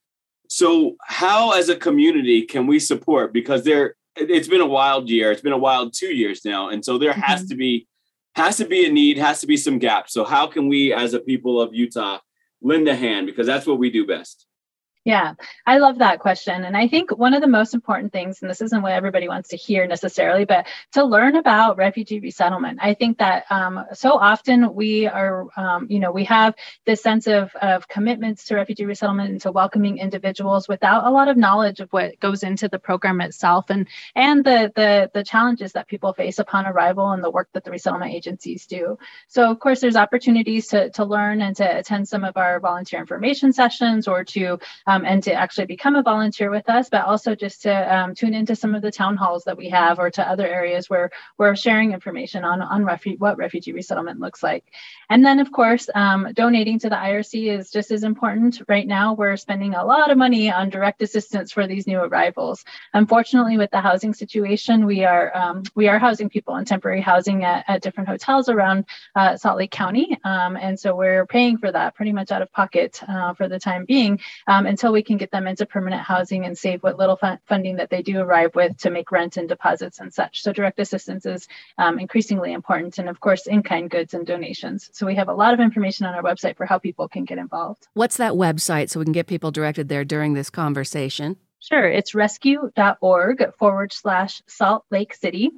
so, 0.50 0.96
how 1.06 1.52
as 1.52 1.70
a 1.70 1.76
community 1.76 2.44
can 2.44 2.68
we 2.68 2.80
support? 2.80 3.34
Because 3.34 3.64
there, 3.64 3.96
it's 4.16 4.48
been 4.48 4.62
a 4.62 4.66
wild 4.66 5.10
year. 5.10 5.32
It's 5.32 5.42
been 5.42 5.54
a 5.54 5.58
wild 5.58 5.94
two 5.94 6.14
years 6.14 6.46
now, 6.46 6.70
and 6.70 6.84
so 6.84 6.98
there 6.98 7.12
mm-hmm. 7.12 7.22
has 7.22 7.48
to 7.48 7.56
be 7.56 7.88
has 8.36 8.58
to 8.58 8.66
be 8.66 8.86
a 8.86 8.92
need, 8.92 9.18
has 9.18 9.40
to 9.42 9.48
be 9.48 9.58
some 9.58 9.80
gaps. 9.80 10.14
So, 10.14 10.24
how 10.26 10.48
can 10.48 10.68
we, 10.68 10.94
as 10.94 11.14
a 11.14 11.20
people 11.20 11.62
of 11.62 11.74
Utah, 11.74 12.20
lend 12.62 12.88
a 12.88 12.96
hand? 12.96 13.28
Because 13.28 13.48
that's 13.48 13.66
what 13.66 13.80
we 13.80 13.90
do 13.90 14.06
best. 14.06 14.46
Yeah, 15.06 15.36
I 15.68 15.78
love 15.78 16.00
that 16.00 16.18
question. 16.18 16.64
And 16.64 16.76
I 16.76 16.88
think 16.88 17.16
one 17.16 17.36
of 17.36 17.42
the 17.42 17.48
most 17.48 17.76
important 17.76 18.12
things, 18.12 18.42
and 18.42 18.50
this 18.50 18.60
isn't 18.60 18.82
what 18.82 18.92
everybody 18.92 19.28
wants 19.28 19.50
to 19.50 19.56
hear 19.56 19.86
necessarily, 19.86 20.46
but 20.46 20.66
to 20.94 21.04
learn 21.06 21.36
about 21.36 21.78
refugee 21.78 22.20
resettlement. 22.20 22.80
I 22.82 22.96
think 22.96 23.20
that 23.20 23.46
um, 23.52 23.86
so 23.94 24.14
often 24.14 24.74
we 24.74 25.06
are, 25.06 25.46
um, 25.58 25.86
you 25.92 26.00
know, 26.00 26.12
we 26.12 26.24
have 26.24 26.56
this 26.88 27.04
sense 27.04 27.28
of, 27.28 27.54
of 27.58 27.88
commitments 27.88 28.46
to 28.46 28.56
refugee 28.56 28.86
resettlement 28.86 29.30
and 29.30 29.42
to 29.42 29.52
welcoming 29.52 30.00
individuals 30.00 30.68
without 30.68 31.06
a 31.06 31.12
lot 31.12 31.28
of 31.28 31.38
knowledge 31.38 31.82
of 31.82 31.94
what 31.94 32.20
goes 32.20 32.42
into 32.42 32.68
the 32.68 32.80
program 32.80 33.22
itself 33.22 33.66
and 33.70 33.88
and 34.16 34.44
the 34.44 34.72
the, 34.76 35.12
the 35.14 35.24
challenges 35.24 35.74
that 35.74 35.88
people 35.88 36.14
face 36.14 36.40
upon 36.40 36.66
arrival 36.66 37.12
and 37.12 37.24
the 37.24 37.30
work 37.30 37.48
that 37.54 37.64
the 37.64 37.70
resettlement 37.70 38.12
agencies 38.12 38.66
do. 38.66 38.98
So 39.28 39.52
of 39.52 39.60
course, 39.60 39.82
there's 39.82 39.96
opportunities 39.96 40.66
to, 40.70 40.90
to 40.90 41.06
learn 41.06 41.44
and 41.44 41.56
to 41.58 41.78
attend 41.78 42.08
some 42.08 42.24
of 42.24 42.38
our 42.38 42.60
volunteer 42.60 43.00
information 43.00 43.54
sessions 43.54 44.08
or 44.08 44.24
to 44.24 44.58
um, 44.96 45.06
and 45.06 45.24
to 45.24 45.34
actually 45.34 45.66
become 45.66 45.96
a 45.96 46.04
volunteer 46.04 46.50
with 46.50 46.70
us, 46.70 46.90
but 46.90 47.06
also 47.06 47.36
just 47.36 47.64
to 47.64 47.96
um, 47.96 48.16
tune 48.16 48.34
into 48.34 48.56
some 48.56 48.76
of 48.76 48.82
the 48.82 48.92
town 48.92 49.18
halls 49.18 49.44
that 49.44 49.58
we 49.58 49.70
have 49.70 50.00
or 50.00 50.10
to 50.10 50.28
other 50.28 50.48
areas 50.48 50.90
where 50.90 51.10
we're 51.38 51.56
sharing 51.56 51.92
information 51.92 52.44
on, 52.44 52.62
on 52.62 52.84
refu- 52.84 53.20
what 53.20 53.38
refugee 53.38 53.74
resettlement 53.74 54.20
looks 54.20 54.42
like. 54.42 54.64
And 55.10 55.26
then, 55.26 55.40
of 55.40 55.52
course, 55.52 55.90
um, 55.94 56.30
donating 56.34 56.80
to 56.80 56.90
the 56.90 56.96
IRC 56.96 57.58
is 57.58 57.72
just 57.72 57.92
as 57.92 58.04
important. 58.04 58.62
Right 58.68 58.88
now, 58.88 59.14
we're 59.14 59.38
spending 59.38 59.76
a 59.76 59.86
lot 59.86 60.12
of 60.12 60.18
money 60.18 60.52
on 60.52 60.70
direct 60.70 61.02
assistance 61.02 61.52
for 61.52 61.68
these 61.68 61.88
new 61.88 62.00
arrivals. 62.00 62.64
Unfortunately, 62.94 63.58
with 63.58 63.72
the 63.72 63.82
housing 63.82 64.14
situation, 64.14 64.86
we 64.86 65.04
are 65.04 65.36
um, 65.36 65.64
we 65.76 65.88
are 65.88 66.00
housing 66.00 66.30
people 66.30 66.56
in 66.56 66.66
temporary 66.66 67.02
housing 67.02 67.44
at, 67.44 67.66
at 67.68 67.82
different 67.82 68.10
hotels 68.10 68.50
around 68.50 68.86
uh, 69.16 69.36
Salt 69.38 69.58
Lake 69.58 69.72
County, 69.72 70.18
um, 70.24 70.56
and 70.56 70.80
so 70.80 70.96
we're 70.96 71.26
paying 71.26 71.58
for 71.58 71.72
that 71.72 71.96
pretty 71.96 72.12
much 72.12 72.32
out 72.32 72.42
of 72.42 72.52
pocket 72.52 73.02
uh, 73.08 73.34
for 73.34 73.48
the 73.48 73.60
time 73.60 73.86
being 73.86 74.20
um, 74.48 74.66
until 74.66 74.85
until 74.86 74.94
we 74.94 75.02
can 75.02 75.18
get 75.18 75.32
them 75.32 75.48
into 75.48 75.66
permanent 75.66 76.04
housing 76.04 76.46
and 76.46 76.56
save 76.56 76.84
what 76.84 77.00
little 77.00 77.20
funding 77.48 77.78
that 77.78 77.90
they 77.90 78.04
do 78.04 78.20
arrive 78.20 78.54
with 78.54 78.78
to 78.78 78.92
make 78.92 79.12
rent 79.12 79.36
and 79.36 79.50
deposits 79.50 80.00
and 80.00 80.14
such. 80.14 80.44
So 80.44 80.54
direct 80.54 80.80
assistance 80.80 81.26
is 81.26 81.48
um, 81.80 81.98
increasingly 81.98 82.54
important. 82.54 83.00
And 83.00 83.10
of 83.10 83.20
course, 83.20 83.48
in-kind 83.48 83.90
goods 83.90 84.14
and 84.14 84.28
donations. 84.28 84.92
So 84.94 85.08
we 85.08 85.16
have 85.16 85.28
a 85.28 85.34
lot 85.34 85.56
of 85.56 85.60
information 85.60 86.06
on 86.06 86.14
our 86.14 86.22
website 86.22 86.56
for 86.56 86.68
how 86.68 86.78
people 86.78 87.08
can 87.08 87.26
get 87.26 87.40
involved. 87.40 87.88
What's 87.96 88.18
that 88.18 88.34
website 88.34 88.92
so 88.92 89.00
we 89.00 89.08
can 89.08 89.12
get 89.12 89.26
people 89.26 89.50
directed 89.50 89.90
there 89.90 90.06
during 90.06 90.36
this 90.36 90.52
conversation? 90.52 91.38
Sure, 91.62 91.88
it's 91.88 92.14
rescue.org 92.14 93.56
forward 93.58 93.92
slash 93.92 94.44
Salt 94.46 94.86
Lake 94.92 95.16
City. 95.16 95.50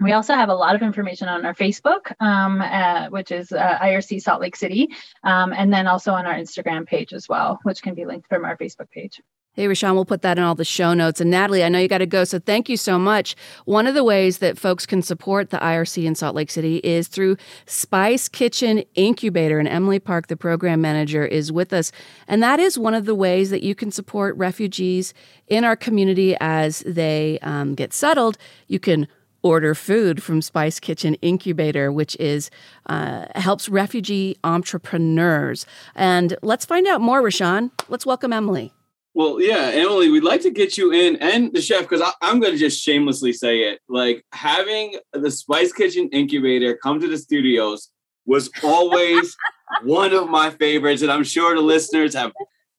We 0.00 0.12
also 0.12 0.34
have 0.34 0.48
a 0.48 0.54
lot 0.54 0.76
of 0.76 0.82
information 0.82 1.28
on 1.28 1.44
our 1.44 1.54
Facebook, 1.54 2.12
um, 2.20 2.60
uh, 2.60 3.08
which 3.08 3.32
is 3.32 3.50
uh, 3.50 3.78
IRC 3.78 4.22
Salt 4.22 4.40
Lake 4.40 4.54
City, 4.54 4.88
um, 5.24 5.52
and 5.52 5.72
then 5.72 5.88
also 5.88 6.12
on 6.12 6.24
our 6.24 6.34
Instagram 6.34 6.86
page 6.86 7.12
as 7.12 7.28
well, 7.28 7.58
which 7.64 7.82
can 7.82 7.94
be 7.94 8.04
linked 8.06 8.28
from 8.28 8.44
our 8.44 8.56
Facebook 8.56 8.90
page. 8.90 9.20
Hey, 9.58 9.66
Rashawn, 9.66 9.94
we'll 9.94 10.04
put 10.04 10.22
that 10.22 10.38
in 10.38 10.44
all 10.44 10.54
the 10.54 10.64
show 10.64 10.94
notes. 10.94 11.20
And 11.20 11.32
Natalie, 11.32 11.64
I 11.64 11.68
know 11.68 11.80
you 11.80 11.88
got 11.88 11.98
to 11.98 12.06
go, 12.06 12.22
so 12.22 12.38
thank 12.38 12.68
you 12.68 12.76
so 12.76 12.96
much. 12.96 13.34
One 13.64 13.88
of 13.88 13.94
the 13.94 14.04
ways 14.04 14.38
that 14.38 14.56
folks 14.56 14.86
can 14.86 15.02
support 15.02 15.50
the 15.50 15.56
IRC 15.56 16.04
in 16.04 16.14
Salt 16.14 16.36
Lake 16.36 16.52
City 16.52 16.76
is 16.84 17.08
through 17.08 17.36
Spice 17.66 18.28
Kitchen 18.28 18.84
Incubator. 18.94 19.58
And 19.58 19.66
Emily 19.66 19.98
Park, 19.98 20.28
the 20.28 20.36
program 20.36 20.80
manager, 20.80 21.26
is 21.26 21.50
with 21.50 21.72
us. 21.72 21.90
And 22.28 22.40
that 22.40 22.60
is 22.60 22.78
one 22.78 22.94
of 22.94 23.04
the 23.04 23.16
ways 23.16 23.50
that 23.50 23.64
you 23.64 23.74
can 23.74 23.90
support 23.90 24.36
refugees 24.36 25.12
in 25.48 25.64
our 25.64 25.74
community 25.74 26.36
as 26.40 26.84
they 26.86 27.40
um, 27.42 27.74
get 27.74 27.92
settled. 27.92 28.38
You 28.68 28.78
can 28.78 29.08
order 29.42 29.74
food 29.74 30.22
from 30.22 30.42
Spice 30.42 30.80
Kitchen 30.80 31.14
Incubator, 31.16 31.92
which 31.92 32.16
is 32.16 32.50
uh, 32.86 33.26
helps 33.34 33.68
refugee 33.68 34.36
entrepreneurs. 34.44 35.66
And 35.94 36.36
let's 36.42 36.64
find 36.64 36.86
out 36.86 37.00
more, 37.00 37.22
Rashawn. 37.22 37.70
Let's 37.88 38.06
welcome 38.06 38.32
Emily. 38.32 38.72
Well, 39.14 39.40
yeah, 39.40 39.70
Emily, 39.74 40.10
we'd 40.10 40.22
like 40.22 40.42
to 40.42 40.50
get 40.50 40.78
you 40.78 40.92
in 40.92 41.16
and 41.16 41.52
the 41.52 41.60
chef 41.60 41.88
because 41.88 42.08
I'm 42.22 42.38
going 42.38 42.52
to 42.52 42.58
just 42.58 42.80
shamelessly 42.80 43.32
say 43.32 43.62
it. 43.62 43.80
Like 43.88 44.24
having 44.32 44.96
the 45.12 45.30
Spice 45.30 45.72
Kitchen 45.72 46.08
Incubator 46.12 46.76
come 46.76 47.00
to 47.00 47.08
the 47.08 47.18
studios 47.18 47.88
was 48.26 48.50
always 48.62 49.36
one 49.82 50.12
of 50.12 50.28
my 50.28 50.50
favorites, 50.50 51.02
and 51.02 51.10
I'm 51.10 51.24
sure 51.24 51.54
the 51.56 51.62
listeners 51.62 52.14
have 52.14 52.32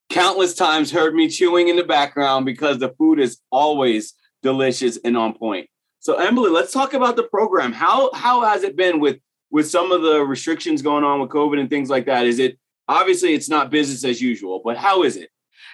countless 0.10 0.56
times 0.56 0.92
heard 0.92 1.14
me 1.14 1.28
chewing 1.28 1.68
in 1.68 1.76
the 1.76 1.84
background 1.84 2.46
because 2.46 2.80
the 2.80 2.94
food 2.98 3.20
is 3.20 3.40
always 3.52 4.14
delicious 4.42 4.98
and 5.04 5.18
on 5.18 5.34
point. 5.34 5.70
So 6.00 6.16
Emily, 6.16 6.50
let's 6.50 6.72
talk 6.72 6.94
about 6.94 7.16
the 7.16 7.24
program. 7.24 7.74
How 7.74 8.12
how 8.14 8.42
has 8.42 8.64
it 8.64 8.76
been 8.76 9.00
with 9.00 9.18
with 9.52 9.70
some 9.70 9.92
of 9.92 10.02
the 10.02 10.22
restrictions 10.22 10.82
going 10.82 11.04
on 11.04 11.20
with 11.20 11.30
COVID 11.30 11.60
and 11.60 11.70
things 11.70 11.90
like 11.90 12.06
that? 12.06 12.26
Is 12.26 12.40
it 12.40 12.58
obviously 12.88 13.34
it's 13.34 13.50
not 13.50 13.70
business 13.70 14.04
as 14.06 14.22
usual, 14.22 14.62
but 14.64 14.78
how 14.78 15.04
is 15.04 15.18
it? 15.18 15.30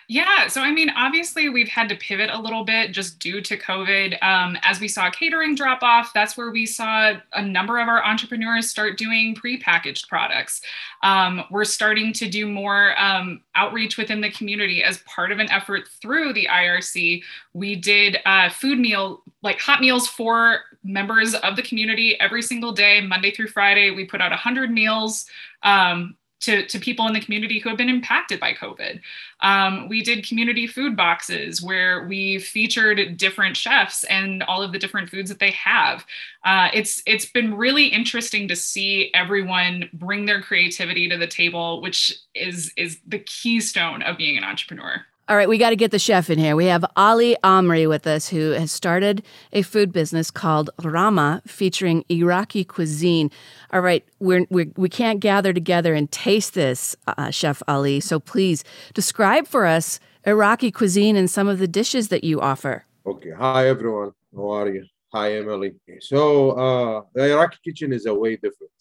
Yeah. 0.08 0.48
So, 0.48 0.62
I 0.62 0.72
mean, 0.72 0.92
obviously, 0.92 1.50
we've 1.50 1.68
had 1.68 1.90
to 1.90 1.96
pivot 1.96 2.30
a 2.32 2.40
little 2.40 2.64
bit 2.64 2.92
just 2.92 3.18
due 3.18 3.42
to 3.42 3.58
COVID. 3.58 4.22
Um, 4.24 4.56
as 4.62 4.80
we 4.80 4.88
saw 4.88 5.10
catering 5.10 5.56
drop 5.56 5.82
off, 5.82 6.12
that's 6.14 6.38
where 6.38 6.52
we 6.52 6.68
saw 6.68 7.14
a 7.34 7.42
number 7.42 7.80
of 7.80 7.88
our 7.88 8.04
entrepreneurs 8.04 8.70
start 8.70 9.00
doing 9.00 9.36
prepackaged 9.36 10.08
products. 10.08 10.62
Um, 11.02 11.44
we're 11.50 11.66
starting 11.66 12.14
to 12.14 12.30
do 12.30 12.48
more 12.48 13.00
um, 13.02 13.42
outreach 13.56 13.98
within 13.98 14.22
the 14.22 14.30
community 14.30 14.84
as 14.84 15.00
part 15.00 15.32
of 15.32 15.40
an 15.40 15.50
effort 15.50 15.88
through 16.02 16.34
the 16.34 16.48
IRC. 16.52 17.24
We 17.54 17.76
did 17.76 18.20
uh, 18.26 18.50
food 18.50 18.78
meal, 18.78 19.24
like 19.42 19.60
hot 19.60 19.82
meals 19.82 20.08
for 20.08 20.62
members 20.84 21.34
of 21.34 21.56
the 21.56 21.64
community 21.64 22.20
every 22.20 22.44
single 22.44 22.74
day, 22.74 23.02
Monday 23.02 23.32
through 23.32 23.48
Friday. 23.48 23.90
We 23.90 24.06
put 24.06 24.22
out 24.22 24.30
100 24.30 24.70
meals. 24.70 25.26
Um, 25.64 26.16
to, 26.42 26.66
to 26.68 26.80
people 26.80 27.08
in 27.08 27.14
the 27.14 27.22
community 27.22 27.60
who 27.60 27.70
have 27.70 27.78
been 27.78 27.90
impacted 27.90 28.40
by 28.40 28.54
COVID. 28.54 29.00
Um, 29.42 29.88
we 29.88 30.04
did 30.04 30.28
community 30.28 30.68
food 30.68 30.96
boxes 30.96 31.62
where 31.62 32.06
we 32.08 32.40
featured 32.40 33.18
different 33.18 33.58
chefs 33.58 34.04
and 34.06 34.44
all 34.44 34.62
of 34.62 34.72
the 34.72 34.80
different 34.80 35.10
foods 35.10 35.30
that 35.30 35.40
they 35.40 35.52
have. 35.52 36.06
Uh, 36.44 36.70
it's 36.74 37.02
it's 37.06 37.26
been 37.26 37.56
really 37.56 37.88
interesting 37.88 38.48
to 38.48 38.56
see 38.56 39.12
everyone 39.14 39.90
bring 39.94 40.26
their 40.26 40.42
creativity 40.42 41.10
to 41.10 41.18
the 41.18 41.28
table, 41.28 41.82
which 41.82 42.14
is 42.34 42.72
is 42.78 43.00
the 43.08 43.20
keystone 43.20 44.02
of 44.02 44.18
being 44.18 44.38
an 44.38 44.44
entrepreneur. 44.44 45.06
All 45.28 45.36
right, 45.36 45.50
we 45.50 45.58
got 45.58 45.72
to 45.72 45.76
get 45.76 45.90
the 45.90 45.98
chef 45.98 46.30
in 46.30 46.38
here. 46.38 46.56
We 46.56 46.66
have 46.66 46.86
Ali 46.96 47.36
Amri 47.44 47.90
with 47.90 48.06
us, 48.06 48.30
who 48.30 48.52
has 48.52 48.72
started 48.72 49.24
a 49.52 49.64
food 49.64 49.92
business 49.92 50.30
called 50.30 50.70
Rama, 50.84 51.42
featuring 51.48 52.06
Iraqi 52.10 52.64
cuisine. 52.64 53.32
All 53.74 53.82
right, 53.82 54.06
we're, 54.20 54.46
we're, 54.52 54.68
we 54.78 54.88
can't 54.88 55.20
gather 55.20 55.52
together 55.52 55.96
and 55.96 56.12
taste 56.12 56.54
this, 56.54 56.96
uh, 57.08 57.32
Chef 57.32 57.64
Ali. 57.68 58.00
So 58.02 58.20
please 58.20 58.64
describe 58.94 59.48
for 59.48 59.66
us 59.66 60.00
Iraqi 60.28 60.70
cuisine 60.70 61.16
and 61.16 61.28
some 61.28 61.48
of 61.48 61.58
the 61.58 61.68
dishes 61.68 62.10
that 62.10 62.24
you 62.24 62.40
offer. 62.40 62.86
Okay. 63.08 63.32
Hi, 63.32 63.68
everyone. 63.68 64.12
How 64.36 64.50
are 64.52 64.70
you? 64.72 64.86
Hi, 65.12 65.34
Emily. 65.38 65.74
So, 66.02 66.52
uh, 66.52 67.02
the 67.16 67.32
Iraqi 67.32 67.58
kitchen 67.66 67.94
is 67.94 68.06
a 68.06 68.14
way 68.14 68.36
different. 68.36 68.72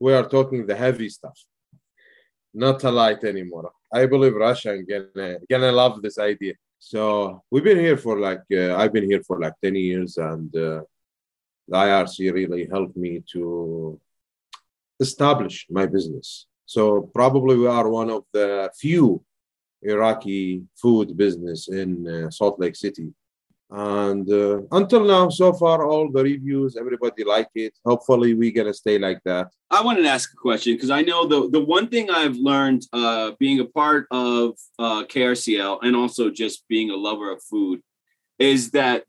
We 0.00 0.12
are 0.12 0.28
talking 0.28 0.66
the 0.66 0.74
heavy 0.74 1.08
stuff, 1.08 1.38
not 2.54 2.84
a 2.84 2.90
light 2.90 3.24
anymore. 3.24 3.70
I 3.92 4.06
believe 4.06 4.32
Rashawn 4.32 4.88
gonna 4.88 5.38
gonna 5.50 5.72
love 5.72 6.00
this 6.00 6.18
idea. 6.18 6.54
So 6.78 7.42
we've 7.50 7.64
been 7.64 7.78
here 7.78 7.96
for 7.96 8.18
like 8.18 8.42
uh, 8.52 8.76
I've 8.76 8.92
been 8.92 9.10
here 9.10 9.22
for 9.26 9.40
like 9.40 9.54
ten 9.62 9.74
years, 9.74 10.16
and 10.16 10.54
uh, 10.56 10.82
the 11.68 11.76
IRC 11.76 12.32
really 12.32 12.66
helped 12.70 12.96
me 12.96 13.22
to 13.32 14.00
establish 15.00 15.66
my 15.70 15.86
business. 15.86 16.46
So 16.66 17.10
probably 17.14 17.56
we 17.56 17.66
are 17.66 17.88
one 17.88 18.10
of 18.10 18.24
the 18.32 18.70
few 18.78 19.22
Iraqi 19.82 20.62
food 20.76 21.16
business 21.16 21.68
in 21.68 22.08
uh, 22.08 22.30
Salt 22.30 22.58
Lake 22.58 22.76
City 22.76 23.12
and 23.76 24.30
uh, 24.30 24.60
until 24.72 25.04
now 25.04 25.28
so 25.28 25.52
far 25.52 25.84
all 25.84 26.10
the 26.10 26.22
reviews 26.22 26.76
everybody 26.76 27.24
like 27.24 27.48
it 27.56 27.72
hopefully 27.84 28.32
we're 28.32 28.52
gonna 28.52 28.72
stay 28.72 28.98
like 28.98 29.20
that 29.24 29.48
I 29.70 29.82
wanted 29.82 30.02
to 30.02 30.08
ask 30.08 30.32
a 30.32 30.36
question 30.36 30.74
because 30.74 30.90
I 30.90 31.02
know 31.02 31.26
the 31.26 31.50
the 31.50 31.64
one 31.76 31.88
thing 31.88 32.08
I've 32.08 32.36
learned 32.36 32.82
uh, 32.92 33.32
being 33.40 33.58
a 33.58 33.64
part 33.64 34.06
of 34.12 34.56
uh, 34.78 35.02
KRCL 35.04 35.80
and 35.82 35.96
also 35.96 36.30
just 36.30 36.68
being 36.68 36.90
a 36.90 36.96
lover 36.96 37.32
of 37.32 37.42
food 37.42 37.82
is 38.38 38.70
that 38.70 39.04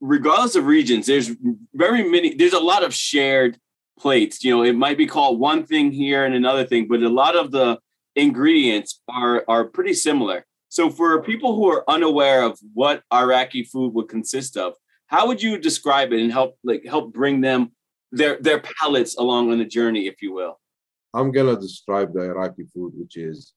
regardless 0.00 0.54
of 0.54 0.66
regions, 0.66 1.06
there's 1.06 1.30
very 1.74 2.08
many. 2.08 2.34
There's 2.34 2.52
a 2.52 2.60
lot 2.60 2.84
of 2.84 2.94
shared 2.94 3.58
plates. 3.98 4.44
You 4.44 4.56
know, 4.56 4.62
it 4.62 4.76
might 4.76 4.98
be 4.98 5.06
called 5.06 5.40
one 5.40 5.64
thing 5.64 5.90
here 5.90 6.24
and 6.24 6.34
another 6.34 6.64
thing, 6.64 6.86
but 6.88 7.02
a 7.02 7.08
lot 7.08 7.36
of 7.36 7.50
the 7.50 7.78
ingredients 8.14 9.00
are 9.08 9.44
are 9.48 9.64
pretty 9.64 9.94
similar. 9.94 10.46
So 10.68 10.90
for 10.90 11.22
people 11.22 11.54
who 11.56 11.70
are 11.70 11.84
unaware 11.88 12.42
of 12.42 12.58
what 12.74 13.02
Iraqi 13.12 13.62
food 13.64 13.94
would 13.94 14.08
consist 14.08 14.56
of, 14.56 14.74
how 15.06 15.26
would 15.28 15.42
you 15.42 15.58
describe 15.58 16.12
it 16.12 16.20
and 16.20 16.32
help 16.32 16.58
like 16.64 16.84
help 16.84 17.12
bring 17.12 17.40
them 17.40 17.72
their 18.12 18.38
their 18.40 18.60
palates 18.60 19.16
along 19.16 19.50
on 19.52 19.58
the 19.58 19.64
journey, 19.64 20.06
if 20.06 20.20
you 20.22 20.32
will? 20.32 20.58
i'm 21.14 21.30
gonna 21.32 21.56
describe 21.68 22.12
the 22.12 22.24
iraqi 22.32 22.64
food 22.74 22.92
which 23.00 23.16
is 23.16 23.54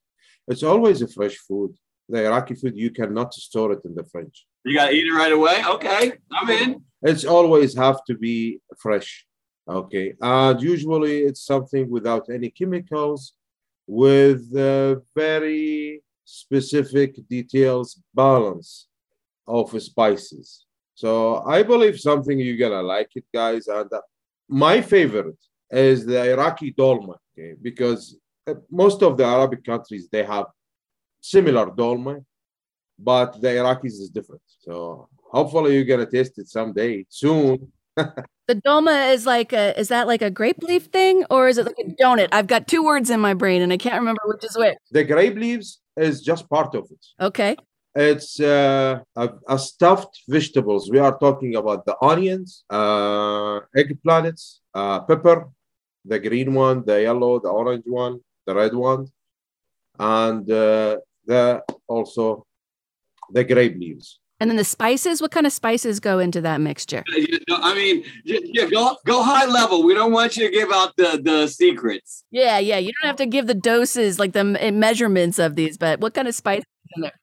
it's 0.48 0.64
always 0.72 1.02
a 1.02 1.08
fresh 1.18 1.36
food 1.48 1.72
the 2.08 2.20
iraqi 2.28 2.56
food 2.56 2.74
you 2.84 2.90
cannot 3.00 3.34
store 3.34 3.72
it 3.74 3.82
in 3.84 3.94
the 3.96 4.06
fridge 4.12 4.38
You 4.64 4.76
gotta 4.80 4.94
eat 4.98 5.08
it 5.12 5.16
right 5.24 5.34
away. 5.40 5.58
Okay, 5.76 6.04
I'm 6.38 6.50
in. 6.62 6.70
it's 7.02 7.26
always 7.26 7.72
have 7.86 8.00
to 8.10 8.14
be 8.28 8.38
fresh 8.86 9.10
okay 9.80 10.08
and 10.22 10.56
usually 10.74 11.16
it's 11.30 11.44
something 11.54 11.84
without 11.98 12.26
any 12.38 12.50
chemicals 12.60 13.22
with 14.06 14.42
uh, 14.56 14.96
very 15.24 16.02
specific 16.30 17.16
details 17.28 18.00
balance 18.14 18.88
of 19.48 19.70
spices 19.82 20.66
so 20.94 21.44
i 21.48 21.64
believe 21.64 22.00
something 22.00 22.40
you're 22.40 22.64
gonna 22.66 22.84
like 22.84 23.10
it 23.16 23.26
guys 23.34 23.68
and 23.68 23.92
uh, 23.92 24.00
my 24.48 24.80
favorite 24.80 25.42
is 25.72 26.06
the 26.06 26.20
iraqi 26.34 26.72
dolma 26.72 27.16
okay 27.32 27.56
because 27.60 28.16
uh, 28.48 28.54
most 28.70 29.02
of 29.02 29.18
the 29.18 29.26
arabic 29.26 29.64
countries 29.64 30.08
they 30.12 30.24
have 30.24 30.46
similar 31.20 31.66
dolma 31.66 32.24
but 33.00 33.42
the 33.42 33.48
iraqis 33.48 33.98
is 34.04 34.10
different 34.12 34.48
so 34.60 35.10
hopefully 35.36 35.74
you're 35.74 35.92
gonna 35.92 36.12
taste 36.18 36.38
it 36.38 36.48
someday 36.48 37.04
soon 37.10 37.72
The 38.50 38.56
dolma 38.56 39.14
is 39.14 39.28
like 39.28 39.54
a 39.54 39.80
is 39.80 39.90
that 39.90 40.08
like 40.08 40.24
a 40.24 40.32
grape 40.32 40.64
leaf 40.64 40.86
thing 40.86 41.24
or 41.30 41.50
is 41.50 41.60
it 41.60 41.68
like 41.68 41.76
a 41.78 41.92
donut? 42.02 42.30
I've 42.32 42.48
got 42.48 42.68
two 42.68 42.84
words 42.84 43.12
in 43.12 43.20
my 43.20 43.36
brain 43.36 43.62
and 43.62 43.72
I 43.72 43.78
can't 43.78 44.00
remember 44.00 44.22
which 44.26 44.44
is 44.44 44.58
which. 44.58 44.74
The 44.90 45.04
grape 45.04 45.36
leaves 45.36 45.80
is 46.00 46.22
just 46.22 46.50
part 46.50 46.76
of 46.76 46.86
it. 46.92 47.06
Okay. 47.20 47.56
It's 47.96 48.40
uh, 48.40 49.00
a, 49.16 49.30
a 49.48 49.58
stuffed 49.58 50.22
vegetables. 50.28 50.90
We 50.92 51.00
are 51.00 51.18
talking 51.18 51.56
about 51.56 51.86
the 51.86 51.96
onions, 52.02 52.64
uh, 52.70 53.62
eggplants, 53.76 54.60
uh, 54.74 55.02
pepper, 55.02 55.50
the 56.06 56.20
green 56.20 56.54
one, 56.54 56.86
the 56.86 57.02
yellow, 57.02 57.40
the 57.40 57.50
orange 57.50 57.84
one, 57.88 58.20
the 58.46 58.56
red 58.56 58.74
one, 58.74 59.08
and 60.00 60.50
uh, 60.50 60.98
the 61.26 61.62
also 61.88 62.46
the 63.32 63.44
grape 63.44 63.78
leaves. 63.78 64.20
And 64.40 64.50
then 64.50 64.56
the 64.56 64.64
spices, 64.64 65.22
what 65.22 65.32
kind 65.32 65.46
of 65.46 65.52
spices 65.52 66.00
go 66.00 66.20
into 66.20 66.40
that 66.42 66.62
mixture? 66.62 67.04
You 67.10 67.40
know, 67.50 67.58
I 67.62 67.76
mean, 67.76 68.06
yeah, 68.24 68.40
yeah, 68.44 68.66
go 68.70 68.96
go 69.06 69.22
high 69.22 69.46
level. 69.46 69.84
We 69.84 69.94
don't 69.94 70.14
want 70.14 70.38
you 70.38 70.46
to 70.46 70.52
give 70.52 70.72
out 70.72 70.96
the 70.96 71.20
the 71.22 71.48
secrets. 71.48 72.24
Yeah, 72.32 72.58
yeah. 72.58 72.78
You 72.78 72.94
don't 73.02 73.08
have 73.08 73.18
to 73.18 73.26
give 73.26 73.48
the 73.48 73.54
doses, 73.54 74.18
like 74.18 74.32
the 74.32 74.46
measurements 74.72 75.40
of 75.40 75.56
these, 75.56 75.78
but 75.78 76.00
what 76.00 76.14
kind 76.14 76.28
of 76.28 76.36
spices 76.36 76.66
in 76.96 77.02
there? 77.02 77.20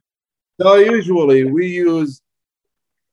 So 0.60 0.76
usually 0.76 1.44
we 1.44 1.68
use 1.68 2.20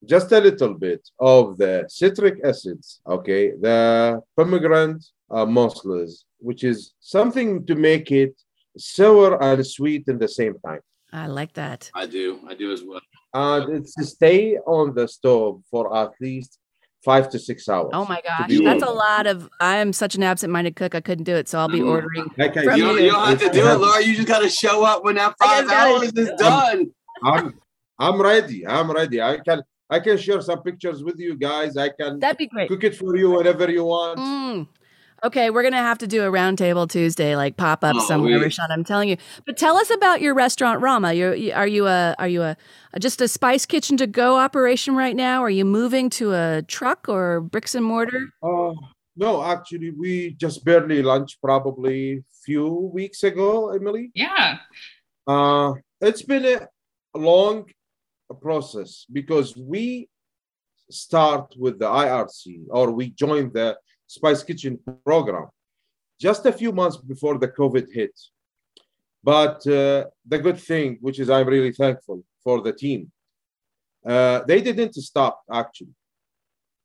just 0.06 0.32
a 0.34 0.39
little 0.39 0.74
bit 0.74 1.08
of 1.20 1.58
the 1.58 1.86
citric 1.88 2.39
acids, 2.44 3.00
okay, 3.08 3.52
the 3.52 4.22
pomegranate 4.36 5.04
uh, 5.32 5.46
molasses, 5.46 6.26
which 6.39 6.63
is 6.63 6.94
something 7.00 7.66
to 7.66 7.76
make 7.76 8.12
it 8.12 8.34
sour 8.78 9.42
and 9.42 9.66
sweet 9.66 10.08
in 10.08 10.18
the 10.18 10.28
same 10.28 10.56
time. 10.66 10.82
I 11.12 11.28
like 11.28 11.54
that. 11.54 11.92
I 11.94 12.06
do. 12.06 12.39
I 12.48 12.54
do 12.56 12.74
as 12.74 12.84
well. 12.84 13.02
And 13.34 13.76
it's 13.78 13.96
to 13.96 14.04
stay 14.06 14.58
on 14.60 14.93
the 14.93 15.08
stove 15.08 15.62
for 15.72 15.96
at 15.98 16.12
least 16.22 16.60
five 17.04 17.30
to 17.32 17.39
six 17.39 17.67
hours. 17.67 17.89
Oh 17.93 18.06
my 18.06 18.22
gosh, 18.22 18.50
that's 18.63 18.84
a 18.84 18.89
lot 18.91 19.26
of. 19.28 19.50
I 19.60 19.78
am 19.78 19.91
such 19.91 20.15
an 20.15 20.24
absent-minded 20.24 20.76
cook. 20.76 20.93
I 20.96 21.02
couldn't 21.02 21.26
do 21.26 21.36
it, 21.36 21.50
so 21.50 21.60
I'll 21.60 21.67
be 21.67 21.80
Mm. 21.80 21.89
ordering. 21.89 22.30
Okay, 22.39 22.63
From 22.63 22.78
You 22.78 22.86
don't, 22.86 22.98
you. 22.98 23.04
you 23.06 23.12
don't 23.12 23.28
have 23.28 23.39
to 23.41 23.50
do 23.50 23.67
it, 23.67 23.76
Laura. 23.80 24.02
You 24.04 24.15
just 24.15 24.28
gotta 24.28 24.50
show 24.50 24.84
up 24.86 25.04
when 25.04 25.15
that 25.15 25.36
I 25.41 25.46
five 25.63 25.69
hours 25.69 26.13
is 26.13 26.32
done. 26.38 26.91
I'm, 27.24 27.60
I'm 28.00 28.22
ready. 28.22 28.65
I'm 28.67 28.91
ready. 28.91 29.22
I 29.22 29.38
can 29.39 29.63
I 29.89 30.00
can 30.00 30.17
share 30.17 30.41
some 30.41 30.62
pictures 30.63 31.04
with 31.04 31.19
you 31.19 31.36
guys. 31.36 31.76
I 31.78 31.89
can 31.89 32.19
That'd 32.19 32.38
be 32.38 32.48
great. 32.48 32.69
cook 32.69 32.84
it 32.84 32.96
for 32.96 33.15
you 33.17 33.32
whenever 33.32 33.69
you 33.69 33.84
want. 33.86 34.17
Mm. 34.19 34.67
Okay, 35.24 35.50
we're 35.52 35.64
gonna 35.64 35.78
have 35.78 36.00
to 36.00 36.08
do 36.08 36.24
a 36.24 36.32
roundtable 36.32 36.90
Tuesday, 36.90 37.38
like 37.38 37.56
pop 37.56 37.82
up 37.84 37.96
Oh, 37.96 38.06
somewhere, 38.08 38.40
we- 38.40 38.46
Rashawn. 38.46 38.68
I'm 38.70 38.84
telling 38.84 39.08
you. 39.08 39.16
But 39.46 39.56
tell 39.58 39.78
us 39.78 39.90
about 39.90 40.20
your 40.22 40.34
restaurant, 40.34 40.82
Rama. 40.82 41.14
You're, 41.14 41.34
you, 41.34 41.54
are 41.54 41.68
you 41.68 41.88
a 41.88 42.14
are 42.20 42.28
you 42.28 42.42
a, 42.44 42.58
a 42.94 43.00
just 43.00 43.22
a 43.22 43.28
spice 43.30 43.66
kitchen 43.66 43.96
to 43.98 44.08
go 44.08 44.38
operation 44.38 44.96
right 44.96 45.16
now? 45.16 45.42
Are 45.42 45.50
you 45.50 45.64
moving 45.64 46.10
to 46.12 46.34
a 46.34 46.62
truck 46.68 47.08
or 47.08 47.40
bricks 47.40 47.74
and 47.74 47.86
mortar? 47.86 48.30
Uh, 48.44 48.74
no, 49.16 49.44
actually, 49.44 49.92
we 49.92 50.32
just 50.34 50.66
barely 50.66 51.02
launched 51.02 51.38
probably 51.42 52.24
few 52.44 52.68
weeks 52.94 53.24
ago, 53.24 53.70
Emily. 53.70 54.12
Yeah. 54.14 54.58
Uh, 55.26 55.74
it's 56.02 56.24
been 56.24 56.46
a 56.46 56.68
long 57.18 57.66
process 58.42 59.06
because 59.10 59.56
we 59.56 60.10
start 60.90 61.54
with 61.58 61.80
the 61.80 61.86
IRC 61.86 62.64
or 62.70 62.92
we 62.92 63.12
joined 63.12 63.54
the 63.54 63.78
Spice 64.15 64.43
Kitchen 64.43 64.80
program 65.06 65.47
just 66.19 66.45
a 66.45 66.52
few 66.62 66.71
months 66.71 66.97
before 66.97 67.38
the 67.38 67.47
COVID 67.60 67.88
hit. 67.91 68.15
But 69.23 69.58
uh, 69.67 70.06
the 70.32 70.39
good 70.45 70.60
thing, 70.60 70.97
which 71.02 71.19
is 71.19 71.30
I'm 71.30 71.47
really 71.47 71.73
thankful 71.84 72.23
for 72.43 72.62
the 72.62 72.73
team, 72.73 73.12
uh, 74.06 74.39
they 74.49 74.62
didn't 74.62 74.93
stop 74.95 75.36
actually. 75.62 75.95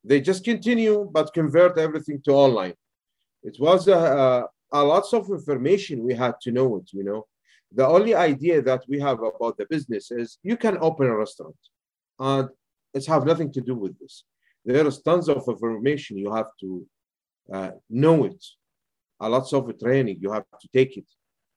They 0.04 0.20
just 0.20 0.44
continue, 0.44 1.08
but 1.16 1.34
convert 1.34 1.76
everything 1.78 2.22
to 2.24 2.32
online. 2.32 2.74
It 3.42 3.56
was 3.58 3.88
a, 3.88 4.00
a, 4.24 4.48
a 4.72 4.80
lots 4.84 5.12
of 5.12 5.28
information 5.28 6.04
we 6.04 6.14
had 6.14 6.34
to 6.42 6.50
know 6.52 6.76
it, 6.76 6.88
you 6.92 7.04
know 7.04 7.26
the 7.72 7.86
only 7.86 8.14
idea 8.14 8.62
that 8.62 8.82
we 8.88 8.98
have 8.98 9.18
about 9.18 9.56
the 9.58 9.66
business 9.68 10.10
is 10.10 10.38
you 10.42 10.56
can 10.56 10.78
open 10.80 11.06
a 11.06 11.16
restaurant 11.16 11.56
and 12.18 12.48
it's 12.94 13.06
have 13.06 13.26
nothing 13.26 13.52
to 13.52 13.60
do 13.60 13.74
with 13.74 13.98
this 13.98 14.24
there 14.64 14.86
is 14.86 15.02
tons 15.02 15.28
of 15.28 15.46
information 15.48 16.16
you 16.16 16.32
have 16.32 16.50
to 16.58 16.86
uh, 17.52 17.70
know 17.88 18.24
it 18.24 18.44
a 19.20 19.28
lots 19.28 19.52
of 19.52 19.78
training 19.78 20.16
you 20.20 20.30
have 20.32 20.44
to 20.60 20.68
take 20.72 20.96
it 20.96 21.06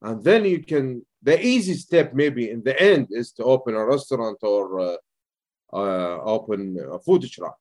and 0.01 0.23
then 0.23 0.45
you 0.45 0.63
can 0.63 1.05
the 1.21 1.39
easy 1.45 1.73
step 1.73 2.13
maybe 2.13 2.49
in 2.49 2.61
the 2.63 2.79
end 2.81 3.07
is 3.11 3.31
to 3.31 3.43
open 3.43 3.75
a 3.75 3.85
restaurant 3.85 4.37
or 4.41 4.79
uh, 4.79 4.95
uh, 5.73 6.17
open 6.23 6.77
a 6.91 6.99
food 6.99 7.23
truck 7.31 7.57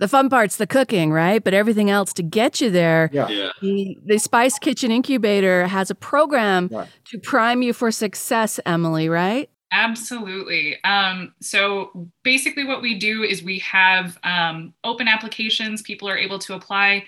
the 0.00 0.08
fun 0.08 0.30
part's 0.30 0.56
the 0.56 0.66
cooking, 0.66 1.12
right? 1.12 1.44
But 1.44 1.52
everything 1.52 1.90
else 1.90 2.14
to 2.14 2.22
get 2.22 2.58
you 2.58 2.70
there. 2.70 3.10
Yeah. 3.12 3.28
Yeah. 3.28 3.50
The, 3.60 3.98
the 4.02 4.18
Spice 4.18 4.58
Kitchen 4.58 4.90
Incubator 4.90 5.66
has 5.66 5.90
a 5.90 5.94
program 5.94 6.70
Right. 6.72 6.88
to 7.10 7.18
prime 7.18 7.60
you 7.60 7.74
for 7.74 7.90
success, 7.90 8.58
Emily, 8.64 9.10
right? 9.10 9.50
Absolutely. 9.72 10.82
Um, 10.84 11.34
so 11.42 12.08
basically, 12.24 12.64
what 12.64 12.80
we 12.80 12.98
do 12.98 13.22
is 13.22 13.42
we 13.42 13.58
have 13.58 14.18
um, 14.24 14.72
open 14.84 15.06
applications. 15.06 15.82
People 15.82 16.08
are 16.08 16.16
able 16.16 16.38
to 16.40 16.54
apply 16.54 17.04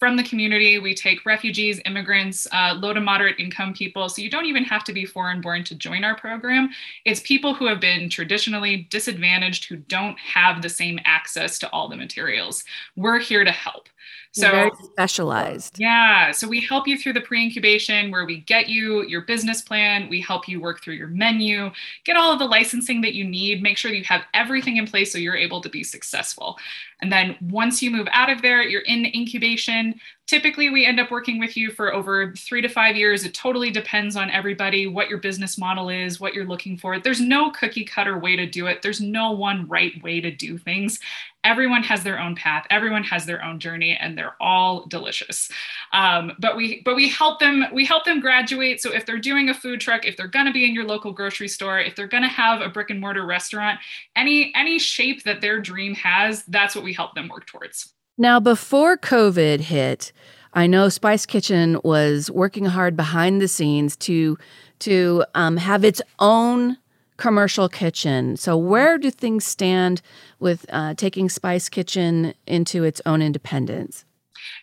from 0.00 0.16
the 0.16 0.22
community. 0.22 0.78
We 0.78 0.94
take 0.94 1.26
refugees, 1.26 1.78
immigrants, 1.84 2.48
uh, 2.52 2.74
low 2.80 2.94
to 2.94 3.00
moderate 3.00 3.38
income 3.38 3.74
people. 3.74 4.08
So 4.08 4.22
you 4.22 4.30
don't 4.30 4.46
even 4.46 4.64
have 4.64 4.82
to 4.84 4.94
be 4.94 5.04
foreign 5.04 5.42
born 5.42 5.62
to 5.64 5.74
join 5.74 6.04
our 6.04 6.16
program. 6.16 6.70
It's 7.04 7.20
people 7.20 7.54
who 7.54 7.66
have 7.66 7.80
been 7.80 8.08
traditionally 8.08 8.88
disadvantaged 8.90 9.66
who 9.66 9.76
don't 9.76 10.18
have 10.18 10.62
the 10.62 10.70
same 10.70 10.98
access 11.04 11.58
to 11.60 11.70
all 11.70 11.88
the 11.88 11.96
materials. 11.96 12.64
We're 12.96 13.20
here 13.20 13.44
to 13.44 13.52
help. 13.52 13.88
So 14.32 14.48
very 14.48 14.70
specialized. 14.84 15.74
yeah, 15.78 16.30
so 16.30 16.46
we 16.46 16.60
help 16.60 16.86
you 16.86 16.96
through 16.96 17.14
the 17.14 17.20
pre 17.20 17.42
incubation 17.42 18.12
where 18.12 18.24
we 18.24 18.38
get 18.42 18.68
you 18.68 19.02
your 19.02 19.22
business 19.22 19.60
plan, 19.60 20.08
we 20.08 20.20
help 20.20 20.46
you 20.46 20.60
work 20.60 20.82
through 20.82 20.94
your 20.94 21.08
menu, 21.08 21.70
get 22.04 22.16
all 22.16 22.32
of 22.32 22.38
the 22.38 22.44
licensing 22.44 23.00
that 23.00 23.14
you 23.14 23.24
need, 23.24 23.60
make 23.60 23.76
sure 23.76 23.92
you 23.92 24.04
have 24.04 24.22
everything 24.32 24.76
in 24.76 24.86
place 24.86 25.10
so 25.10 25.18
you're 25.18 25.36
able 25.36 25.60
to 25.60 25.68
be 25.68 25.82
successful. 25.82 26.56
And 27.02 27.10
then 27.12 27.36
once 27.40 27.82
you 27.82 27.90
move 27.90 28.08
out 28.12 28.30
of 28.30 28.42
there, 28.42 28.62
you're 28.62 28.82
in 28.82 29.06
incubation. 29.06 29.94
Typically, 30.26 30.70
we 30.70 30.86
end 30.86 31.00
up 31.00 31.10
working 31.10 31.40
with 31.40 31.56
you 31.56 31.70
for 31.70 31.92
over 31.92 32.34
three 32.36 32.62
to 32.62 32.68
five 32.68 32.96
years. 32.96 33.24
It 33.24 33.34
totally 33.34 33.70
depends 33.70 34.16
on 34.16 34.30
everybody, 34.30 34.86
what 34.86 35.08
your 35.08 35.18
business 35.18 35.58
model 35.58 35.88
is, 35.88 36.20
what 36.20 36.34
you're 36.34 36.46
looking 36.46 36.76
for. 36.76 37.00
There's 37.00 37.20
no 37.20 37.50
cookie 37.50 37.84
cutter 37.84 38.18
way 38.18 38.36
to 38.36 38.46
do 38.46 38.66
it, 38.66 38.82
there's 38.82 39.00
no 39.00 39.32
one 39.32 39.66
right 39.66 40.00
way 40.02 40.20
to 40.20 40.30
do 40.30 40.56
things 40.58 41.00
everyone 41.44 41.82
has 41.82 42.02
their 42.02 42.18
own 42.18 42.34
path 42.34 42.66
everyone 42.70 43.02
has 43.02 43.24
their 43.24 43.42
own 43.42 43.58
journey 43.58 43.96
and 43.96 44.16
they're 44.16 44.34
all 44.40 44.86
delicious 44.86 45.50
um, 45.92 46.32
but 46.38 46.56
we 46.56 46.82
but 46.84 46.94
we 46.94 47.08
help 47.08 47.40
them 47.40 47.64
we 47.72 47.84
help 47.84 48.04
them 48.04 48.20
graduate 48.20 48.80
so 48.80 48.92
if 48.92 49.06
they're 49.06 49.18
doing 49.18 49.48
a 49.48 49.54
food 49.54 49.80
truck 49.80 50.04
if 50.04 50.16
they're 50.16 50.28
to 50.46 50.52
be 50.52 50.64
in 50.64 50.74
your 50.74 50.84
local 50.84 51.12
grocery 51.12 51.48
store 51.48 51.78
if 51.78 51.96
they're 51.96 52.08
to 52.22 52.28
have 52.28 52.60
a 52.60 52.68
brick 52.68 52.90
and 52.90 53.00
mortar 53.00 53.24
restaurant 53.24 53.78
any 54.16 54.52
any 54.54 54.78
shape 54.78 55.22
that 55.24 55.40
their 55.40 55.60
dream 55.60 55.94
has 55.94 56.44
that's 56.44 56.74
what 56.74 56.84
we 56.84 56.89
help 56.92 57.14
them 57.14 57.28
work 57.28 57.46
towards 57.46 57.92
Now, 58.18 58.40
before 58.40 58.96
COVID 58.96 59.60
hit, 59.60 60.12
I 60.52 60.66
know 60.66 60.88
Spice 60.88 61.26
Kitchen 61.26 61.80
was 61.84 62.30
working 62.30 62.66
hard 62.66 62.96
behind 62.96 63.40
the 63.40 63.48
scenes 63.48 63.96
to 63.98 64.36
to 64.80 65.24
um, 65.34 65.58
have 65.58 65.84
its 65.84 66.00
own 66.18 66.78
commercial 67.18 67.68
kitchen. 67.68 68.36
So, 68.36 68.56
where 68.56 68.98
do 68.98 69.10
things 69.10 69.44
stand 69.44 70.02
with 70.40 70.66
uh, 70.70 70.94
taking 70.94 71.28
Spice 71.28 71.68
Kitchen 71.68 72.34
into 72.46 72.82
its 72.82 73.00
own 73.06 73.22
independence? 73.22 74.04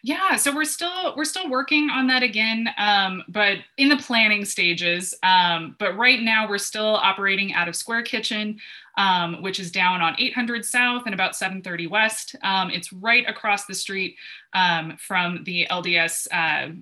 Yeah 0.03 0.35
so 0.35 0.53
we're 0.53 0.65
still 0.65 1.13
we're 1.15 1.25
still 1.25 1.49
working 1.49 1.89
on 1.89 2.07
that 2.07 2.23
again 2.23 2.69
um, 2.77 3.23
but 3.27 3.57
in 3.77 3.89
the 3.89 3.97
planning 3.97 4.45
stages 4.45 5.13
um, 5.23 5.75
but 5.79 5.95
right 5.97 6.21
now 6.21 6.47
we're 6.47 6.57
still 6.57 6.95
operating 6.95 7.53
out 7.53 7.67
of 7.67 7.75
square 7.75 8.01
kitchen 8.01 8.59
um, 8.97 9.41
which 9.43 9.59
is 9.59 9.71
down 9.71 10.01
on 10.01 10.15
800 10.17 10.65
south 10.65 11.03
and 11.05 11.13
about 11.13 11.35
730 11.35 11.87
west. 11.87 12.35
Um, 12.41 12.71
it's 12.71 12.91
right 12.91 13.27
across 13.29 13.65
the 13.65 13.75
street 13.75 14.17
um, 14.53 14.97
from 14.97 15.43
the 15.43 15.67
lds 15.69 16.27
uh, 16.31 16.73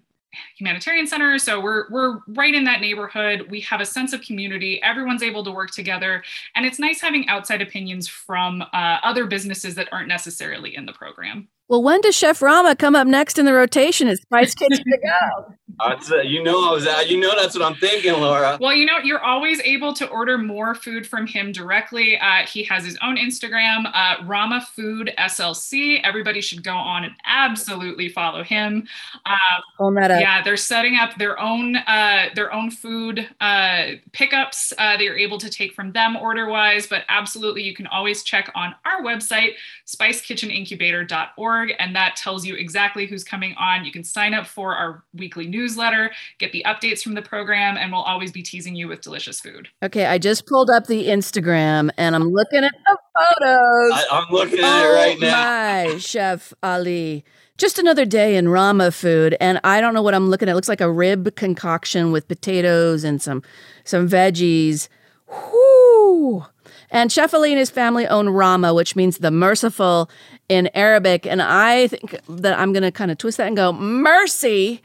humanitarian 0.57 1.07
center. 1.07 1.37
So 1.37 1.61
we're 1.61 1.89
we're 1.89 2.19
right 2.27 2.53
in 2.53 2.63
that 2.65 2.81
neighborhood. 2.81 3.47
We 3.49 3.61
have 3.61 3.81
a 3.81 3.85
sense 3.85 4.13
of 4.13 4.21
community. 4.21 4.81
Everyone's 4.81 5.23
able 5.23 5.43
to 5.45 5.51
work 5.51 5.71
together. 5.71 6.23
And 6.55 6.65
it's 6.65 6.79
nice 6.79 7.01
having 7.01 7.27
outside 7.29 7.61
opinions 7.61 8.07
from 8.07 8.61
uh, 8.61 8.97
other 9.03 9.25
businesses 9.27 9.75
that 9.75 9.89
aren't 9.91 10.07
necessarily 10.07 10.75
in 10.75 10.85
the 10.85 10.93
program 10.93 11.47
Well, 11.67 11.81
when 11.81 12.01
does 12.01 12.15
Chef 12.15 12.41
Rama 12.41 12.75
come 12.75 12.95
up 12.95 13.07
next 13.07 13.39
in 13.39 13.45
the 13.45 13.53
rotation 13.53 14.07
at 14.07 14.17
Spice 14.17 14.53
Kitchen 14.53 14.83
to 14.83 14.97
go? 14.97 15.55
That's, 15.79 16.11
uh, 16.11 16.21
you 16.21 16.43
know, 16.43 16.69
I 16.69 16.73
was. 16.73 16.87
Uh, 16.87 17.03
you 17.05 17.19
know, 17.19 17.33
that's 17.35 17.57
what 17.57 17.65
I'm 17.65 17.75
thinking, 17.75 18.13
Laura. 18.13 18.57
Well, 18.61 18.73
you 18.73 18.85
know, 18.85 18.97
you're 19.03 19.23
always 19.23 19.59
able 19.61 19.93
to 19.93 20.07
order 20.07 20.37
more 20.37 20.75
food 20.75 21.05
from 21.05 21.27
him 21.27 21.51
directly. 21.51 22.17
Uh, 22.17 22.45
he 22.45 22.63
has 22.63 22.85
his 22.85 22.97
own 23.01 23.17
Instagram, 23.17 23.91
uh, 23.93 24.23
Rama 24.25 24.65
Food 24.75 25.13
SLC. 25.17 26.01
Everybody 26.03 26.41
should 26.41 26.63
go 26.63 26.73
on 26.73 27.03
and 27.03 27.13
absolutely 27.25 28.09
follow 28.09 28.43
him. 28.43 28.87
Uh, 29.25 29.35
Hold 29.77 29.97
that 29.97 30.19
yeah, 30.19 30.43
they're 30.43 30.57
setting 30.57 30.95
up 30.97 31.17
their 31.17 31.39
own 31.39 31.75
uh, 31.75 32.29
their 32.35 32.53
own 32.53 32.71
food 32.71 33.27
uh, 33.41 33.87
pickups 34.11 34.73
uh, 34.77 34.97
that 34.97 35.01
you're 35.01 35.17
able 35.17 35.37
to 35.37 35.49
take 35.49 35.73
from 35.73 35.91
them 35.91 36.15
order 36.15 36.47
wise. 36.47 36.87
But 36.87 37.03
absolutely, 37.09 37.63
you 37.63 37.73
can 37.73 37.87
always 37.87 38.23
check 38.23 38.51
on 38.55 38.75
our 38.85 39.01
website, 39.01 39.53
spicekitchenincubator.org, 39.85 41.73
and 41.79 41.95
that 41.95 42.15
tells 42.15 42.45
you 42.45 42.55
exactly 42.55 43.05
who's 43.05 43.23
coming 43.23 43.55
on. 43.57 43.85
You 43.85 43.91
can 43.91 44.03
sign 44.03 44.33
up 44.33 44.47
for 44.47 44.75
our 44.75 45.03
weekly 45.13 45.47
newsletter, 45.65 46.11
get 46.39 46.51
the 46.51 46.63
updates 46.65 47.01
from 47.01 47.15
the 47.15 47.21
program, 47.21 47.77
and 47.77 47.91
we'll 47.91 48.01
always 48.01 48.31
be 48.31 48.43
teasing 48.43 48.75
you 48.75 48.87
with 48.87 49.01
delicious 49.01 49.39
food. 49.39 49.69
Okay, 49.83 50.05
I 50.05 50.17
just 50.17 50.45
pulled 50.45 50.69
up 50.69 50.87
the 50.87 51.07
Instagram 51.07 51.89
and 51.97 52.15
I'm 52.15 52.29
looking 52.29 52.63
at 52.63 52.73
the 52.85 52.97
photos. 53.15 53.91
I, 53.93 54.05
I'm 54.11 54.31
looking 54.31 54.59
at 54.59 54.65
oh 54.65 54.91
it 54.91 54.93
right 54.93 55.19
now. 55.19 55.87
Oh 55.87 55.93
my, 55.93 55.97
Chef 55.97 56.53
Ali. 56.61 57.23
Just 57.57 57.79
another 57.79 58.05
day 58.05 58.35
in 58.35 58.49
Rama 58.49 58.91
food, 58.91 59.37
and 59.39 59.61
I 59.63 59.79
don't 59.79 59.93
know 59.93 60.01
what 60.01 60.13
I'm 60.13 60.29
looking 60.29 60.49
at. 60.49 60.51
It 60.51 60.55
looks 60.55 60.67
like 60.67 60.81
a 60.81 60.91
rib 60.91 61.35
concoction 61.35 62.11
with 62.11 62.27
potatoes 62.27 63.03
and 63.03 63.21
some 63.21 63.43
some 63.85 64.09
veggies. 64.09 64.89
Whoo! 65.27 66.45
And 66.91 67.11
Chef 67.11 67.33
Ali 67.33 67.51
and 67.51 67.59
his 67.59 67.69
family 67.69 68.07
own 68.07 68.29
Rama, 68.29 68.73
which 68.73 68.95
means 68.95 69.17
the 69.17 69.31
merciful 69.31 70.09
in 70.49 70.69
Arabic. 70.73 71.25
And 71.25 71.41
I 71.41 71.87
think 71.87 72.19
that 72.27 72.57
I'm 72.59 72.73
going 72.73 72.83
to 72.83 72.91
kind 72.91 73.11
of 73.11 73.17
twist 73.17 73.37
that 73.37 73.47
and 73.47 73.55
go, 73.55 73.73
mercy, 73.73 74.81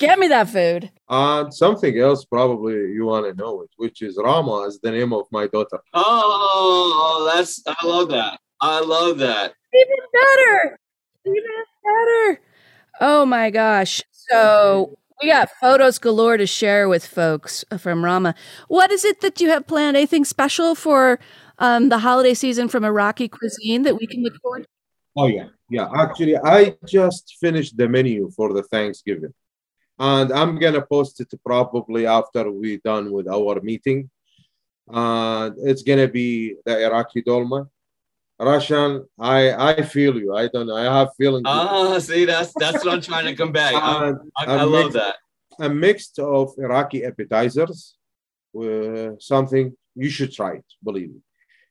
get 0.00 0.18
me 0.18 0.26
that 0.28 0.48
food. 0.48 0.90
And 1.08 1.54
something 1.54 1.96
else 1.98 2.24
probably 2.24 2.74
you 2.92 3.04
want 3.04 3.26
to 3.26 3.34
know 3.40 3.62
it, 3.62 3.70
which 3.76 4.02
is 4.02 4.18
Rama 4.22 4.62
is 4.62 4.80
the 4.80 4.90
name 4.90 5.12
of 5.12 5.26
my 5.30 5.46
daughter. 5.46 5.78
Oh, 5.94 7.30
that's. 7.32 7.62
I 7.66 7.86
love 7.86 8.08
that. 8.08 8.40
I 8.60 8.80
love 8.80 9.18
that. 9.18 9.54
Even 9.72 9.96
better. 10.12 10.78
Even 11.26 11.42
better. 11.84 12.40
Oh 13.00 13.24
my 13.24 13.50
gosh. 13.50 14.02
So 14.10 14.98
we 15.22 15.28
got 15.28 15.50
photos 15.60 15.98
galore 15.98 16.36
to 16.36 16.46
share 16.46 16.88
with 16.88 17.06
folks 17.06 17.64
from 17.78 18.04
Rama. 18.04 18.34
What 18.68 18.90
is 18.90 19.04
it 19.04 19.20
that 19.20 19.40
you 19.40 19.50
have 19.50 19.66
planned? 19.66 19.96
Anything 19.96 20.24
special 20.24 20.74
for 20.74 21.20
um, 21.58 21.88
the 21.90 21.98
holiday 21.98 22.34
season 22.34 22.68
from 22.68 22.84
Iraqi 22.84 23.28
cuisine 23.28 23.82
that 23.82 23.96
we 23.96 24.06
can 24.06 24.22
look 24.22 24.34
forward 24.40 24.62
to? 24.62 24.68
Oh 25.16 25.26
yeah, 25.26 25.46
yeah. 25.68 25.88
Actually, 25.94 26.36
I 26.36 26.76
just 26.86 27.36
finished 27.40 27.76
the 27.76 27.88
menu 27.88 28.30
for 28.30 28.52
the 28.52 28.62
Thanksgiving, 28.62 29.34
and 30.00 30.32
I'm 30.32 30.58
gonna 30.58 30.80
post 30.80 31.20
it 31.20 31.32
probably 31.44 32.06
after 32.06 32.50
we 32.50 32.78
done 32.78 33.12
with 33.12 33.28
our 33.28 33.60
meeting. 33.60 34.08
And 34.88 35.54
it's 35.58 35.82
gonna 35.82 36.08
be 36.08 36.56
the 36.64 36.84
Iraqi 36.86 37.22
dolma. 37.22 37.68
Rashawn, 38.40 39.04
I 39.18 39.40
I 39.70 39.82
feel 39.82 40.18
you. 40.18 40.34
I 40.34 40.48
don't 40.48 40.66
know. 40.66 40.76
I 40.76 40.84
have 40.98 41.10
feelings. 41.16 41.44
Ah, 41.46 41.98
see, 41.98 42.24
that's 42.24 42.52
that's 42.58 42.82
what 42.82 42.94
I'm 42.94 43.02
trying 43.02 43.26
to 43.26 43.36
combat. 43.36 43.74
I, 43.74 44.14
I, 44.38 44.64
love 44.64 44.86
mix- 44.86 44.94
that. 44.94 45.14
a 45.60 45.68
mix 45.68 46.10
of 46.18 46.54
Iraqi 46.56 47.04
appetizers, 47.04 47.96
with 48.54 49.20
something 49.20 49.76
you 49.94 50.08
should 50.08 50.32
try 50.32 50.52
it. 50.54 50.64
Believe 50.82 51.10
me. 51.10 51.20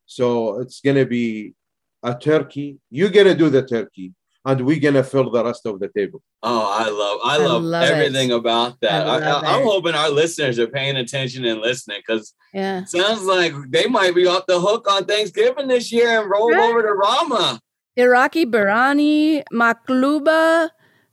So 0.05 0.59
it's 0.61 0.79
gonna 0.79 1.07
be 1.07 1.55
a 2.03 2.13
turkey. 2.13 2.77
You're 2.91 3.09
gonna 3.09 3.35
do 3.35 3.49
the 3.49 3.65
turkey, 3.65 4.13
and 4.51 4.65
we're 4.65 4.79
gonna 4.79 5.03
fill 5.03 5.29
the 5.29 5.43
rest 5.43 5.65
of 5.65 5.79
the 5.79 5.89
table. 5.95 6.21
Oh, 6.43 6.67
I 6.71 6.89
love, 6.89 7.19
I 7.23 7.35
I 7.35 7.45
love, 7.47 7.63
love 7.63 7.83
it. 7.83 7.91
everything 7.91 8.31
about 8.31 8.79
that. 8.81 9.07
I 9.07 9.15
I 9.15 9.19
love 9.31 9.43
I, 9.43 9.57
am 9.59 9.63
hoping 9.63 9.93
our 9.95 10.09
listeners 10.09 10.57
are 10.59 10.67
paying 10.67 10.97
attention 10.97 11.45
and 11.45 11.59
listening 11.61 11.99
because 12.05 12.33
Yeah. 12.53 12.85
sounds 12.85 13.23
like 13.25 13.53
they 13.69 13.85
might 13.87 14.15
be 14.15 14.25
off 14.27 14.45
the 14.47 14.59
hook 14.59 14.89
on 14.89 15.05
Thanksgiving 15.05 15.67
this 15.67 15.91
year 15.91 16.21
and 16.21 16.29
roll 16.29 16.49
Right. 16.51 16.69
over 16.69 16.81
to 16.81 16.93
Rama. 16.93 17.59
Iraqi 17.95 18.45
biryani, 18.45 19.43
makluba, 19.53 20.69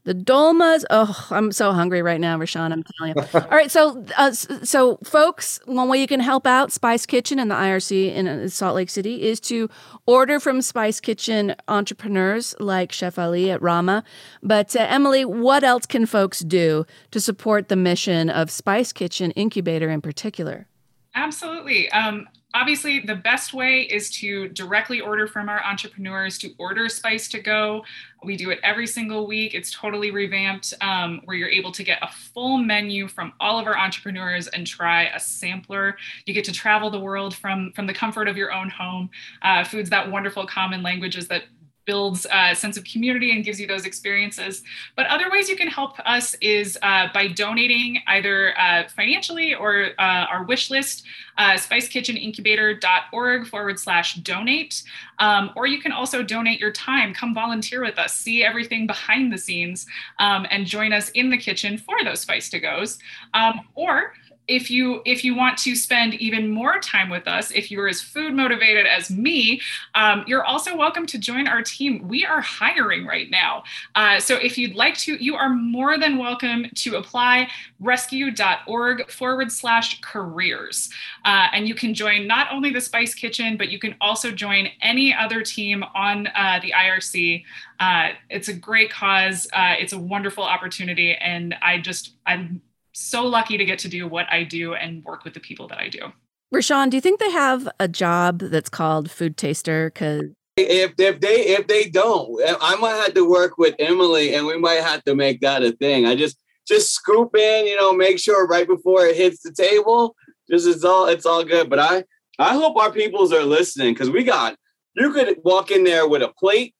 the 0.06 0.14
dolmas. 0.14 0.86
Oh, 0.88 1.26
I'm 1.30 1.50
so 1.50 1.72
hungry 1.72 2.00
right 2.00 2.20
now, 2.20 2.38
Rashawn. 2.38 2.72
I'm 2.72 2.84
telling 2.84 3.14
you. 3.16 3.22
All 3.40 3.48
right, 3.50 3.70
so 3.70 4.04
uh, 4.16 4.30
so 4.30 4.98
folks, 5.04 5.60
one 5.66 5.88
way 5.88 6.00
you 6.00 6.06
can 6.06 6.20
help 6.20 6.46
out 6.46 6.72
Spice 6.72 7.04
Kitchen 7.04 7.40
and 7.40 7.50
the 7.50 7.56
IRC 7.56 8.14
in 8.14 8.28
uh, 8.28 8.48
Salt 8.48 8.76
Lake 8.76 8.88
City 8.88 9.22
is 9.22 9.40
to 9.40 9.68
order 10.06 10.38
from 10.38 10.62
Spice 10.62 11.00
Kitchen 11.00 11.56
entrepreneurs 11.66 12.54
like 12.60 12.92
Chef 12.92 13.18
Ali 13.18 13.50
at 13.50 13.60
Rama. 13.60 14.04
But 14.44 14.76
uh, 14.76 14.86
Emily, 14.88 15.24
what 15.24 15.64
else 15.64 15.86
can 15.86 16.06
folks 16.06 16.38
do 16.38 16.86
to 17.10 17.20
support 17.20 17.68
the 17.68 17.76
mission 17.76 18.30
of 18.30 18.48
Spice 18.48 18.92
Kitchen 18.92 19.32
Incubator 19.32 19.90
in 19.90 20.00
particular? 20.00 20.68
Absolutely. 21.16 21.90
Um, 21.90 22.28
obviously, 22.56 23.00
the 23.00 23.14
best 23.14 23.52
way 23.52 23.82
is 23.82 24.10
to 24.10 24.48
directly 24.48 25.00
order 25.00 25.26
from 25.28 25.48
our 25.48 25.62
entrepreneurs 25.62 26.38
to 26.38 26.52
order 26.58 26.88
Spice 26.88 27.28
to 27.28 27.40
Go. 27.40 27.84
We 28.24 28.36
do 28.36 28.50
it 28.50 28.58
every 28.64 28.86
single 28.86 29.26
week. 29.26 29.54
It's 29.54 29.70
totally 29.70 30.10
revamped, 30.10 30.72
um, 30.80 31.20
where 31.26 31.36
you're 31.36 31.50
able 31.50 31.70
to 31.72 31.84
get 31.84 31.98
a 32.02 32.08
full 32.08 32.56
menu 32.56 33.08
from 33.08 33.34
all 33.40 33.58
of 33.58 33.66
our 33.66 33.76
entrepreneurs 33.76 34.48
and 34.48 34.66
try 34.66 35.04
a 35.08 35.20
sampler. 35.20 35.96
You 36.24 36.32
get 36.32 36.44
to 36.46 36.52
travel 36.52 36.90
the 36.90 36.98
world 36.98 37.34
from 37.34 37.72
from 37.72 37.86
the 37.86 37.94
comfort 37.94 38.26
of 38.26 38.36
your 38.36 38.52
own 38.52 38.70
home. 38.70 39.10
Uh, 39.42 39.62
food's 39.62 39.90
that 39.90 40.10
wonderful 40.10 40.46
common 40.46 40.82
languages 40.82 41.28
that 41.28 41.44
builds 41.86 42.26
a 42.32 42.54
sense 42.54 42.76
of 42.76 42.84
community 42.84 43.30
and 43.30 43.44
gives 43.44 43.58
you 43.60 43.66
those 43.66 43.86
experiences. 43.86 44.62
But 44.96 45.06
other 45.06 45.30
ways 45.30 45.48
you 45.48 45.56
can 45.56 45.68
help 45.68 45.98
us 46.00 46.34
is 46.40 46.76
uh, 46.82 47.08
by 47.14 47.28
donating 47.28 48.00
either 48.08 48.58
uh, 48.58 48.88
financially 48.88 49.54
or 49.54 49.90
uh, 49.98 50.26
our 50.30 50.44
wish 50.44 50.70
list, 50.70 51.04
uh, 51.38 51.52
spicekitchenincubator.org 51.52 53.46
forward 53.46 53.78
slash 53.78 54.16
donate. 54.16 54.82
Um, 55.18 55.50
or 55.56 55.66
you 55.66 55.80
can 55.80 55.92
also 55.92 56.22
donate 56.22 56.60
your 56.60 56.72
time, 56.72 57.14
come 57.14 57.34
volunteer 57.34 57.82
with 57.82 57.98
us, 57.98 58.14
see 58.14 58.44
everything 58.44 58.86
behind 58.86 59.32
the 59.32 59.38
scenes, 59.38 59.86
um, 60.18 60.46
and 60.50 60.66
join 60.66 60.92
us 60.92 61.10
in 61.10 61.30
the 61.30 61.38
kitchen 61.38 61.78
for 61.78 62.02
those 62.04 62.20
spice 62.20 62.50
to 62.50 62.58
goes. 62.58 62.98
Um, 63.32 63.60
or 63.74 64.12
if 64.48 64.70
you 64.70 65.02
if 65.04 65.24
you 65.24 65.34
want 65.34 65.58
to 65.58 65.74
spend 65.74 66.14
even 66.14 66.48
more 66.48 66.78
time 66.78 67.10
with 67.10 67.26
us 67.26 67.50
if 67.50 67.70
you're 67.70 67.88
as 67.88 68.00
food 68.00 68.32
motivated 68.32 68.86
as 68.86 69.10
me 69.10 69.60
um, 69.94 70.24
you're 70.26 70.44
also 70.44 70.76
welcome 70.76 71.06
to 71.06 71.18
join 71.18 71.46
our 71.46 71.62
team. 71.62 72.06
We 72.06 72.24
are 72.24 72.40
hiring 72.40 73.06
right 73.06 73.30
now. 73.30 73.64
Uh, 73.94 74.20
so 74.20 74.36
if 74.36 74.56
you'd 74.58 74.74
like 74.74 74.96
to 74.98 75.22
you 75.22 75.34
are 75.34 75.48
more 75.48 75.98
than 75.98 76.18
welcome 76.18 76.66
to 76.76 76.96
apply 76.96 77.48
rescue.org 77.80 79.10
forward 79.10 79.52
slash 79.52 80.00
careers. 80.00 80.90
Uh, 81.24 81.48
and 81.52 81.68
you 81.68 81.74
can 81.74 81.94
join 81.94 82.26
not 82.26 82.48
only 82.52 82.70
the 82.70 82.80
spice 82.80 83.14
kitchen 83.14 83.56
but 83.56 83.70
you 83.70 83.78
can 83.78 83.94
also 84.00 84.30
join 84.30 84.68
any 84.82 85.14
other 85.14 85.42
team 85.42 85.84
on 85.94 86.28
uh, 86.28 86.60
the 86.62 86.72
irc 86.72 87.44
uh, 87.78 88.08
it's 88.30 88.48
a 88.48 88.54
great 88.54 88.90
cause. 88.90 89.46
Uh, 89.52 89.74
it's 89.78 89.92
a 89.92 89.98
wonderful 89.98 90.44
opportunity 90.44 91.14
and 91.14 91.54
i 91.62 91.78
just 91.78 92.12
i'm 92.26 92.60
so 92.96 93.26
lucky 93.26 93.58
to 93.58 93.64
get 93.64 93.78
to 93.80 93.88
do 93.88 94.08
what 94.08 94.26
I 94.30 94.42
do 94.42 94.74
and 94.74 95.04
work 95.04 95.24
with 95.24 95.34
the 95.34 95.40
people 95.40 95.68
that 95.68 95.78
I 95.78 95.88
do. 95.88 96.12
Rashawn, 96.54 96.90
do 96.90 96.96
you 96.96 97.00
think 97.00 97.20
they 97.20 97.30
have 97.30 97.68
a 97.78 97.88
job 97.88 98.38
that's 98.38 98.68
called 98.68 99.10
food 99.10 99.36
taster? 99.36 99.90
Because 99.92 100.22
if 100.56 100.94
if 100.98 101.20
they 101.20 101.40
if 101.40 101.66
they 101.66 101.88
don't, 101.90 102.40
I 102.60 102.76
might 102.76 102.96
have 102.96 103.14
to 103.14 103.28
work 103.28 103.58
with 103.58 103.74
Emily, 103.78 104.34
and 104.34 104.46
we 104.46 104.58
might 104.58 104.82
have 104.82 105.02
to 105.04 105.14
make 105.14 105.40
that 105.40 105.62
a 105.62 105.72
thing. 105.72 106.06
I 106.06 106.14
just 106.14 106.38
just 106.66 106.92
scoop 106.92 107.36
in, 107.36 107.66
you 107.66 107.76
know, 107.76 107.92
make 107.92 108.18
sure 108.18 108.46
right 108.46 108.66
before 108.66 109.06
it 109.06 109.16
hits 109.16 109.42
the 109.42 109.52
table. 109.52 110.14
Just 110.48 110.66
it's 110.66 110.84
all 110.84 111.06
it's 111.06 111.26
all 111.26 111.44
good. 111.44 111.68
But 111.68 111.80
I 111.80 112.04
I 112.38 112.54
hope 112.54 112.76
our 112.76 112.92
peoples 112.92 113.32
are 113.32 113.42
listening 113.42 113.92
because 113.92 114.10
we 114.10 114.22
got 114.22 114.56
you 114.94 115.12
could 115.12 115.36
walk 115.44 115.70
in 115.70 115.84
there 115.84 116.08
with 116.08 116.22
a 116.22 116.32
plate 116.38 116.74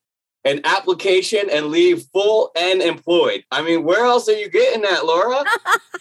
an 0.47 0.61
application 0.65 1.51
and 1.51 1.67
leave 1.67 2.05
full 2.13 2.53
and 2.57 2.81
employed. 2.81 3.45
I 3.51 3.63
mean, 3.63 3.83
where 3.85 4.05
else 4.05 4.29
are 4.29 4.37
you 4.37 4.49
getting 4.49 4.83
that, 4.83 5.05
Laura? 5.05 5.43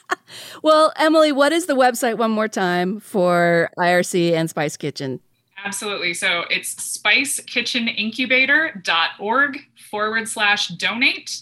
well, 0.61 0.93
Emily, 0.97 1.31
what 1.31 1.51
is 1.51 1.65
the 1.65 1.75
website 1.75 2.17
one 2.17 2.29
more 2.31 2.47
time 2.47 2.99
for 2.99 3.71
IRC 3.77 4.33
and 4.33 4.47
Spice 4.49 4.77
Kitchen? 4.77 5.19
Absolutely. 5.63 6.13
So 6.13 6.43
it's 6.51 6.75
spicekitchenincubator.org 6.75 9.59
forward 9.89 10.27
slash 10.27 10.67
donate. 10.69 11.41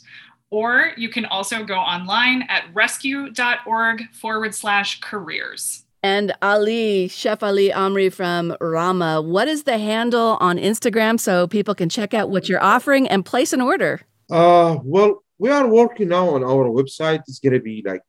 Or 0.50 0.94
you 0.96 1.10
can 1.10 1.26
also 1.26 1.66
go 1.66 1.76
online 1.76 2.44
at 2.44 2.63
rescue.org 2.74 4.04
forward 4.13 4.56
slash 4.56 5.02
careers. 5.02 5.83
And 6.04 6.34
Ali, 6.42 7.08
Chef 7.08 7.42
Ali 7.42 7.70
Amri 7.70 8.12
from 8.12 8.58
Rama, 8.60 9.22
what 9.22 9.48
is 9.48 9.63
the 9.63 9.78
handle 9.78 10.38
on 10.42 10.58
Instagram 10.58 11.18
so 11.18 11.48
people 11.48 11.74
can 11.74 11.88
check 11.88 12.13
out 12.13 12.30
what 12.30 12.50
you're 12.50 12.62
offering 12.62 13.08
and 13.08 13.26
place 13.26 13.54
an 13.54 13.62
order? 13.62 14.02
Uh, 14.30 14.80
well, 14.84 15.24
we 15.39 15.50
are 15.50 15.66
working 15.66 16.10
now 16.10 16.28
on 16.28 16.44
our 16.44 16.66
website. 16.66 17.22
It's 17.28 17.39
gonna 17.39 17.62
be 17.62 17.82
like 17.86 18.02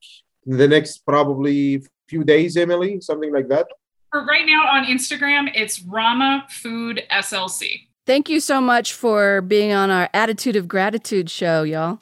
the 0.45 0.67
next 0.67 1.07
probably 1.07 1.85
few 2.09 2.25
days, 2.25 2.57
Emily, 2.57 3.01
something 3.01 3.33
like 3.33 3.49
that. 3.49 3.69
For 4.11 4.25
right 4.25 4.45
now 4.45 4.67
on 4.67 4.85
Instagram, 4.85 5.53
it's 5.55 5.81
Rama 5.83 6.47
Food 6.51 7.03
SLC. 7.13 7.87
Thank 8.07 8.29
you 8.29 8.41
so 8.41 8.61
much 8.61 8.93
for 8.93 9.41
being 9.41 9.73
on 9.73 9.91
our 9.91 10.11
Attitude 10.13 10.57
of 10.57 10.67
Gratitude 10.67 11.31
show, 11.31 11.63
y'all. 11.63 12.01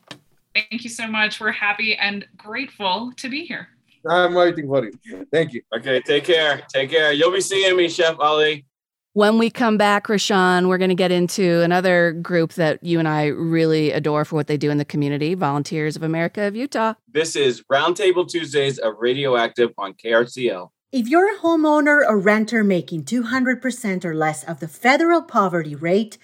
Thank 0.55 0.85
you 0.85 0.91
so 0.91 1.07
much. 1.07 1.39
We're 1.39 1.53
happy 1.53 1.97
and 1.97 2.27
grateful 2.37 3.13
to 3.19 3.29
be 3.29 3.45
here. 3.45 3.69
I'm 4.09 4.35
waiting 4.35 4.67
for 4.67 4.85
you. 4.85 5.27
Thank 5.33 5.53
you. 5.53 5.63
Okay, 5.77 6.01
take 6.01 6.25
care. 6.25 6.63
Take 6.69 6.91
care. 6.91 7.13
You'll 7.13 7.33
be 7.33 7.41
seeing 7.41 7.77
me, 7.77 7.89
Chef 7.89 8.17
Ali. 8.19 8.67
When 9.15 9.37
we 9.37 9.51
come 9.51 9.77
back, 9.77 10.07
Rashawn, 10.07 10.69
we're 10.69 10.79
going 10.79 10.89
to 10.89 10.95
get 10.95 11.13
into 11.13 11.61
another 11.61 12.13
group 12.13 12.55
that 12.55 12.83
you 12.83 12.99
and 12.99 13.07
I 13.07 13.27
really 13.27 13.93
adore 13.93 14.25
for 14.25 14.37
what 14.37 14.47
they 14.47 14.57
do 14.57 14.71
in 14.71 14.79
the 14.79 14.87
community 14.87 15.35
Volunteers 15.35 15.97
of 15.97 16.03
America 16.03 16.45
of 16.45 16.57
Utah. 16.57 16.95
This 17.13 17.37
is 17.37 17.63
Roundtable 17.71 18.27
Tuesdays 18.27 18.79
of 18.79 18.95
Radioactive 18.99 19.71
on 19.77 19.93
KRCL. 19.93 20.71
If 20.93 21.09
you're 21.09 21.35
a 21.35 21.39
homeowner 21.41 22.01
or 22.07 22.19
renter 22.19 22.65
making 22.65 23.05
200% 23.05 24.05
or 24.05 24.15
less 24.15 24.45
of 24.45 24.61
the 24.61 24.69
federal 24.69 25.21
poverty 25.21 25.75
rate 25.75 26.17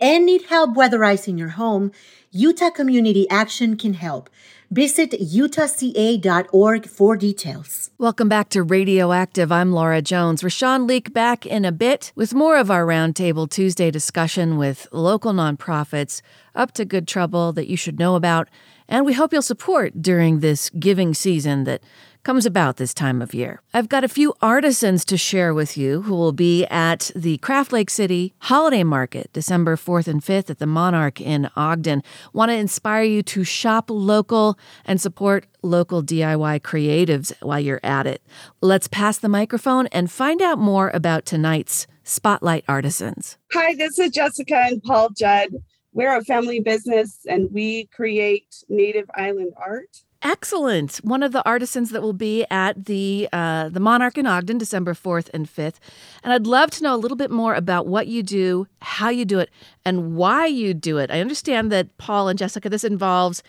and 0.00 0.26
need 0.26 0.42
help 0.46 0.74
weatherizing 0.74 1.38
your 1.38 1.50
home, 1.50 1.92
Utah 2.32 2.70
Community 2.70 3.28
Action 3.30 3.76
can 3.76 3.94
help. 3.94 4.28
Visit 4.72 5.14
utahca.org 5.20 6.88
for 6.88 7.14
details. 7.18 7.90
Welcome 7.98 8.30
back 8.30 8.48
to 8.48 8.62
Radioactive. 8.62 9.52
I'm 9.52 9.70
Laura 9.70 10.00
Jones. 10.00 10.40
Rashawn 10.40 10.88
Leak 10.88 11.12
back 11.12 11.44
in 11.44 11.66
a 11.66 11.72
bit 11.72 12.10
with 12.16 12.32
more 12.32 12.56
of 12.56 12.70
our 12.70 12.86
Roundtable 12.86 13.50
Tuesday 13.50 13.90
discussion 13.90 14.56
with 14.56 14.86
local 14.90 15.34
nonprofits 15.34 16.22
up 16.54 16.72
to 16.72 16.86
good 16.86 17.06
trouble 17.06 17.52
that 17.52 17.68
you 17.68 17.76
should 17.76 17.98
know 17.98 18.14
about. 18.14 18.48
And 18.88 19.04
we 19.04 19.12
hope 19.12 19.34
you'll 19.34 19.42
support 19.42 20.00
during 20.00 20.40
this 20.40 20.70
giving 20.70 21.12
season 21.12 21.64
that 21.64 21.82
comes 22.22 22.46
about 22.46 22.76
this 22.76 22.94
time 22.94 23.20
of 23.20 23.34
year. 23.34 23.60
I've 23.74 23.88
got 23.88 24.04
a 24.04 24.08
few 24.08 24.34
artisans 24.40 25.04
to 25.06 25.16
share 25.16 25.52
with 25.52 25.76
you 25.76 26.02
who 26.02 26.14
will 26.14 26.32
be 26.32 26.64
at 26.66 27.10
the 27.16 27.38
Craft 27.38 27.72
Lake 27.72 27.90
City 27.90 28.32
Holiday 28.38 28.84
Market 28.84 29.32
December 29.32 29.76
4th 29.76 30.06
and 30.06 30.22
5th 30.22 30.48
at 30.50 30.58
the 30.58 30.66
Monarch 30.66 31.20
in 31.20 31.50
Ogden. 31.56 32.02
Want 32.32 32.50
to 32.50 32.56
inspire 32.56 33.02
you 33.02 33.22
to 33.24 33.42
shop 33.42 33.90
local 33.90 34.56
and 34.84 35.00
support 35.00 35.46
local 35.62 36.02
DIY 36.02 36.60
creatives 36.60 37.32
while 37.42 37.60
you're 37.60 37.80
at 37.82 38.06
it. 38.06 38.22
Let's 38.60 38.86
pass 38.86 39.18
the 39.18 39.28
microphone 39.28 39.88
and 39.88 40.10
find 40.10 40.40
out 40.40 40.58
more 40.58 40.90
about 40.94 41.24
tonight's 41.24 41.86
Spotlight 42.04 42.64
Artisans. 42.68 43.36
Hi, 43.52 43.74
this 43.74 43.98
is 43.98 44.10
Jessica 44.10 44.56
and 44.56 44.82
Paul 44.82 45.10
Judd. 45.10 45.50
We're 45.92 46.16
a 46.16 46.24
family 46.24 46.60
business 46.60 47.18
and 47.28 47.48
we 47.52 47.86
create 47.86 48.64
native 48.68 49.10
island 49.14 49.52
art. 49.56 50.04
Excellent. 50.22 50.96
One 50.98 51.24
of 51.24 51.32
the 51.32 51.44
artisans 51.44 51.90
that 51.90 52.00
will 52.00 52.12
be 52.12 52.46
at 52.48 52.84
the 52.84 53.28
uh, 53.32 53.68
the 53.68 53.80
Monarch 53.80 54.16
in 54.16 54.26
Ogden, 54.26 54.56
December 54.56 54.94
fourth 54.94 55.28
and 55.34 55.50
fifth, 55.50 55.80
and 56.22 56.32
I'd 56.32 56.46
love 56.46 56.70
to 56.72 56.82
know 56.84 56.94
a 56.94 56.96
little 56.96 57.16
bit 57.16 57.30
more 57.30 57.54
about 57.54 57.88
what 57.88 58.06
you 58.06 58.22
do, 58.22 58.68
how 58.80 59.08
you 59.08 59.24
do 59.24 59.40
it, 59.40 59.50
and 59.84 60.14
why 60.14 60.46
you 60.46 60.74
do 60.74 60.98
it. 60.98 61.10
I 61.10 61.20
understand 61.20 61.72
that 61.72 61.96
Paul 61.98 62.28
and 62.28 62.38
Jessica, 62.38 62.68
this 62.68 62.84
involves 62.84 63.42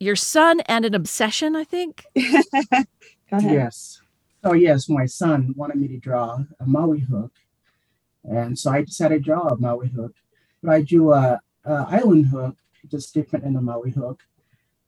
your 0.00 0.16
son 0.16 0.60
and 0.66 0.84
an 0.84 0.94
obsession. 0.94 1.54
I 1.54 1.62
think. 1.62 2.04
yes. 3.32 4.00
Oh 4.42 4.54
yes, 4.54 4.88
my 4.88 5.06
son 5.06 5.54
wanted 5.56 5.76
me 5.76 5.86
to 5.88 5.98
draw 5.98 6.40
a 6.58 6.66
Maui 6.66 7.00
hook, 7.00 7.32
and 8.24 8.58
so 8.58 8.72
I 8.72 8.82
decided 8.82 9.18
to 9.18 9.24
draw 9.24 9.46
a 9.46 9.56
Maui 9.56 9.88
hook. 9.88 10.14
But 10.60 10.72
I 10.72 10.82
drew 10.82 11.12
a, 11.12 11.40
a 11.64 11.86
island 11.88 12.26
hook, 12.26 12.56
just 12.90 13.14
different 13.14 13.44
than 13.44 13.54
a 13.54 13.62
Maui 13.62 13.92
hook 13.92 14.24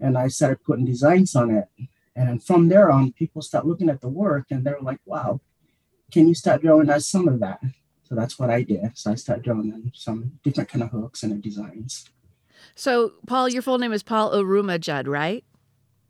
and 0.01 0.17
I 0.17 0.29
started 0.29 0.63
putting 0.65 0.85
designs 0.85 1.35
on 1.35 1.51
it. 1.51 1.69
And 2.15 2.43
from 2.43 2.69
there 2.69 2.91
on, 2.91 3.13
people 3.13 3.43
start 3.43 3.67
looking 3.67 3.89
at 3.89 4.01
the 4.01 4.09
work 4.09 4.47
and 4.51 4.65
they're 4.65 4.81
like, 4.81 5.01
wow, 5.05 5.41
can 6.13 6.27
you 6.27 6.35
start 6.35 6.63
drawing 6.63 6.91
us 6.91 7.07
some 7.07 7.29
of 7.29 7.41
that? 7.41 7.61
So 8.03 8.15
that's 8.15 8.39
what 8.39 8.51
I 8.51 8.63
did. 8.63 8.97
So 8.97 9.13
I 9.13 9.15
started 9.15 9.45
drawing 9.45 9.71
them 9.71 9.93
some 9.95 10.33
different 10.43 10.71
kind 10.71 10.83
of 10.83 10.91
hooks 10.91 11.23
and 11.23 11.43
designs. 11.43 12.09
So, 12.75 13.13
Paul, 13.27 13.49
your 13.49 13.63
full 13.63 13.79
name 13.79 13.93
is 13.93 14.03
Paul 14.03 14.33
Oruma 14.33 14.81
Judd, 14.81 15.07
right? 15.07 15.45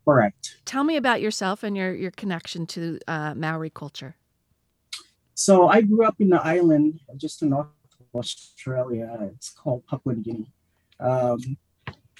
Correct. 0.04 0.56
Tell 0.64 0.84
me 0.84 0.96
about 0.96 1.20
yourself 1.20 1.62
and 1.62 1.76
your, 1.76 1.94
your 1.94 2.10
connection 2.10 2.66
to 2.68 2.98
uh, 3.08 3.34
Maori 3.34 3.70
culture. 3.70 4.16
So, 5.34 5.68
I 5.68 5.82
grew 5.82 6.04
up 6.04 6.16
in 6.20 6.28
the 6.28 6.40
island 6.42 7.00
just 7.16 7.42
in 7.42 7.50
North 7.50 7.68
Australia. 8.14 9.30
It's 9.34 9.50
called 9.50 9.86
Papua 9.86 10.14
New 10.14 10.22
Guinea. 10.22 10.52
Um, 11.00 11.56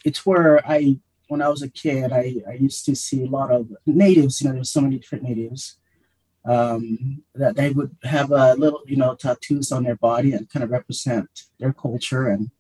it's 0.04 0.24
where 0.26 0.66
I 0.68 0.98
when 1.28 1.42
I 1.42 1.48
was 1.48 1.62
a 1.62 1.68
kid, 1.68 2.10
I, 2.12 2.36
I 2.48 2.54
used 2.54 2.84
to 2.86 2.96
see 2.96 3.24
a 3.24 3.28
lot 3.28 3.52
of 3.52 3.68
natives, 3.86 4.40
you 4.40 4.48
know, 4.48 4.54
there's 4.54 4.70
so 4.70 4.80
many 4.80 4.96
different 4.96 5.24
natives, 5.24 5.76
um, 6.44 7.22
that 7.34 7.56
they 7.56 7.70
would 7.70 7.94
have 8.04 8.32
a 8.32 8.54
little, 8.54 8.82
you 8.86 8.96
know, 8.96 9.14
tattoos 9.14 9.70
on 9.70 9.84
their 9.84 9.96
body 9.96 10.32
and 10.32 10.48
kind 10.48 10.64
of 10.64 10.70
represent 10.70 11.28
their 11.60 11.74
culture 11.74 12.28
and, 12.28 12.50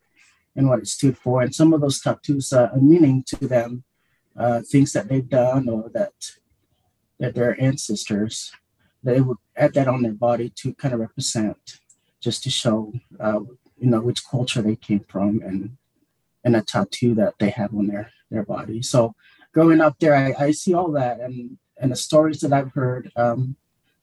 and 0.54 0.68
what 0.68 0.80
it 0.80 0.86
stood 0.86 1.16
for. 1.16 1.40
And 1.40 1.54
some 1.54 1.72
of 1.72 1.80
those 1.80 2.00
tattoos 2.00 2.52
uh, 2.52 2.68
are 2.72 2.80
meaning 2.80 3.24
to 3.28 3.48
them, 3.48 3.84
uh, 4.36 4.60
things 4.60 4.92
that 4.92 5.08
they've 5.08 5.28
done 5.28 5.68
or 5.68 5.88
that, 5.94 6.12
that 7.18 7.34
their 7.34 7.60
ancestors, 7.60 8.52
they 9.02 9.20
would 9.20 9.38
add 9.56 9.72
that 9.74 9.88
on 9.88 10.02
their 10.02 10.12
body 10.12 10.52
to 10.56 10.74
kind 10.74 10.92
of 10.92 11.00
represent, 11.00 11.78
just 12.20 12.42
to 12.42 12.50
show, 12.50 12.92
uh, 13.18 13.40
you 13.78 13.88
know, 13.88 14.00
which 14.00 14.26
culture 14.28 14.60
they 14.60 14.76
came 14.76 15.04
from 15.08 15.40
and, 15.40 15.78
and 16.44 16.54
a 16.54 16.62
tattoo 16.62 17.14
that 17.14 17.34
they 17.38 17.50
have 17.50 17.72
on 17.74 17.86
their 17.86 18.12
their 18.30 18.44
body. 18.44 18.82
So 18.82 19.14
growing 19.52 19.80
up 19.80 19.98
there, 19.98 20.14
I, 20.14 20.34
I 20.46 20.50
see 20.52 20.74
all 20.74 20.90
that 20.92 21.20
and 21.20 21.58
and 21.80 21.92
the 21.92 21.96
stories 21.96 22.40
that 22.40 22.52
I've 22.52 22.72
heard 22.72 23.12
um, 23.16 23.56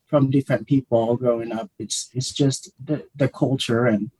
from 0.07 0.31
different 0.31 0.67
people 0.67 1.17
growing 1.17 1.51
up. 1.51 1.69
It's 1.77 2.09
it's 2.13 2.31
just 2.31 2.71
the, 2.83 3.05
the 3.15 3.27
culture 3.27 3.85
and 3.85 4.11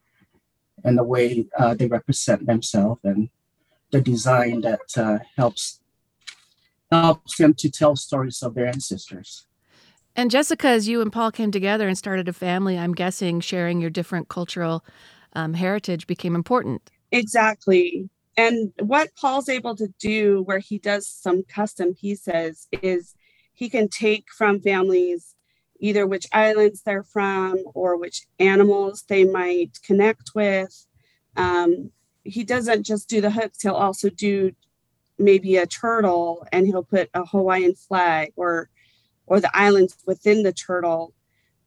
and 0.83 0.97
the 0.97 1.03
way 1.03 1.47
uh, 1.57 1.73
they 1.73 1.87
represent 1.87 2.45
themselves 2.45 3.01
and 3.03 3.29
the 3.91 4.01
design 4.01 4.61
that 4.61 4.97
uh, 4.97 5.19
helps 5.37 5.79
helps 6.91 7.37
them 7.37 7.53
to 7.55 7.69
tell 7.69 7.95
stories 7.95 8.43
of 8.43 8.55
their 8.55 8.67
ancestors. 8.67 9.47
And 10.15 10.31
Jessica, 10.31 10.67
as 10.67 10.87
you 10.87 11.01
and 11.01 11.11
Paul 11.11 11.31
came 11.31 11.51
together 11.51 11.87
and 11.87 11.97
started 11.97 12.29
a 12.29 12.33
family, 12.33 12.77
I'm 12.77 12.93
guessing 12.93 13.41
sharing 13.41 13.81
your 13.81 13.89
different 13.89 14.29
cultural 14.29 14.85
um, 15.33 15.53
heritage 15.53 16.07
became 16.07 16.35
important. 16.35 16.89
Exactly. 17.11 18.09
And 18.37 18.73
what 18.79 19.15
Paul's 19.15 19.49
able 19.49 19.75
to 19.77 19.87
do, 19.99 20.43
where 20.43 20.59
he 20.59 20.77
does 20.77 21.07
some 21.07 21.43
custom 21.43 21.93
pieces, 21.93 22.67
is 22.81 23.15
he 23.53 23.69
can 23.69 23.87
take 23.87 24.25
from 24.35 24.59
families 24.59 25.35
either 25.79 26.07
which 26.07 26.27
islands 26.31 26.81
they're 26.81 27.03
from 27.03 27.57
or 27.73 27.97
which 27.97 28.25
animals 28.39 29.03
they 29.07 29.23
might 29.25 29.79
connect 29.83 30.31
with. 30.33 30.85
Um, 31.35 31.91
he 32.23 32.43
doesn't 32.43 32.83
just 32.83 33.09
do 33.09 33.21
the 33.21 33.29
hooks, 33.29 33.61
he'll 33.61 33.73
also 33.73 34.09
do 34.09 34.51
maybe 35.17 35.57
a 35.57 35.65
turtle 35.65 36.45
and 36.51 36.65
he'll 36.65 36.83
put 36.83 37.09
a 37.13 37.25
Hawaiian 37.25 37.75
flag 37.75 38.33
or 38.35 38.69
or 39.27 39.39
the 39.39 39.49
islands 39.57 39.97
within 40.05 40.43
the 40.43 40.53
turtle. 40.53 41.13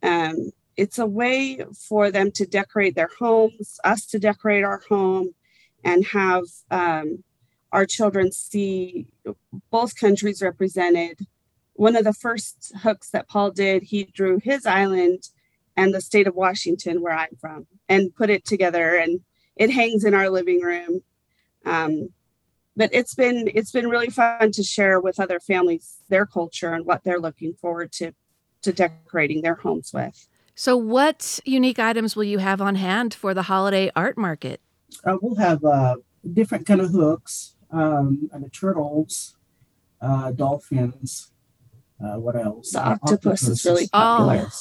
Um, 0.03 0.53
it's 0.77 0.99
a 0.99 1.07
way 1.07 1.59
for 1.89 2.11
them 2.11 2.31
to 2.33 2.47
decorate 2.47 2.95
their 2.95 3.11
homes, 3.19 3.81
us 3.83 4.07
to 4.07 4.19
decorate 4.21 4.63
our 4.63 4.81
home, 4.89 5.35
and 5.85 6.05
have 6.07 6.45
um, 6.71 7.25
our 7.73 7.87
children 7.87 8.33
see 8.33 9.07
both 9.71 9.99
countries 9.99 10.43
represented. 10.43 11.21
One 11.75 11.97
of 11.97 12.05
the 12.05 12.13
first 12.13 12.73
hooks 12.83 13.11
that 13.11 13.29
Paul 13.29 13.51
did, 13.51 13.85
he 13.85 14.05
drew 14.05 14.41
his 14.43 14.67
island 14.67 15.29
and 15.77 15.95
the 15.95 16.01
state 16.01 16.27
of 16.27 16.35
Washington, 16.35 17.01
where 17.01 17.13
I'm 17.13 17.37
from, 17.41 17.67
and 17.89 18.15
put 18.15 18.31
it 18.31 18.45
together, 18.45 18.97
and 18.97 19.21
it 19.55 19.71
hangs 19.71 20.05
in 20.05 20.13
our 20.13 20.29
living 20.29 20.61
room. 20.61 21.03
Um, 21.65 22.09
but 22.77 22.91
it's 22.93 23.15
been 23.15 23.49
it's 23.55 23.73
been 23.73 23.89
really 23.89 24.11
fun 24.11 24.51
to 24.53 24.63
share 24.63 25.01
with 25.01 25.21
other 25.21 25.41
families 25.41 25.99
their 26.09 26.27
culture 26.27 26.73
and 26.73 26.87
what 26.87 27.05
they're 27.05 27.21
looking 27.21 27.55
forward 27.55 27.93
to 27.93 28.13
to 28.63 28.73
decorating 28.73 29.43
their 29.43 29.57
homes 29.57 29.93
with. 29.93 30.29
So, 30.55 30.77
what 30.77 31.39
unique 31.45 31.79
items 31.79 32.17
will 32.17 32.25
you 32.25 32.39
have 32.39 32.61
on 32.61 32.75
hand 32.75 33.15
for 33.15 33.35
the 33.35 33.43
holiday 33.43 33.91
art 33.95 34.19
market? 34.19 34.61
Uh, 35.05 35.17
we'll 35.23 35.35
have 35.37 35.65
uh, 35.65 35.97
different 36.33 36.67
kind 36.67 36.81
of 36.81 36.91
hooks, 36.91 37.55
um, 37.71 38.29
and 38.33 38.45
the 38.45 38.49
turtles, 38.51 39.37
uh, 40.01 40.31
dolphins. 40.33 41.31
Uh, 42.03 42.15
what 42.19 42.37
else? 42.37 42.71
The 42.73 42.81
octopus 42.81 43.43
is 43.49 43.65
really 43.65 43.89
popular. 43.89 44.47
Oh, 44.47 44.53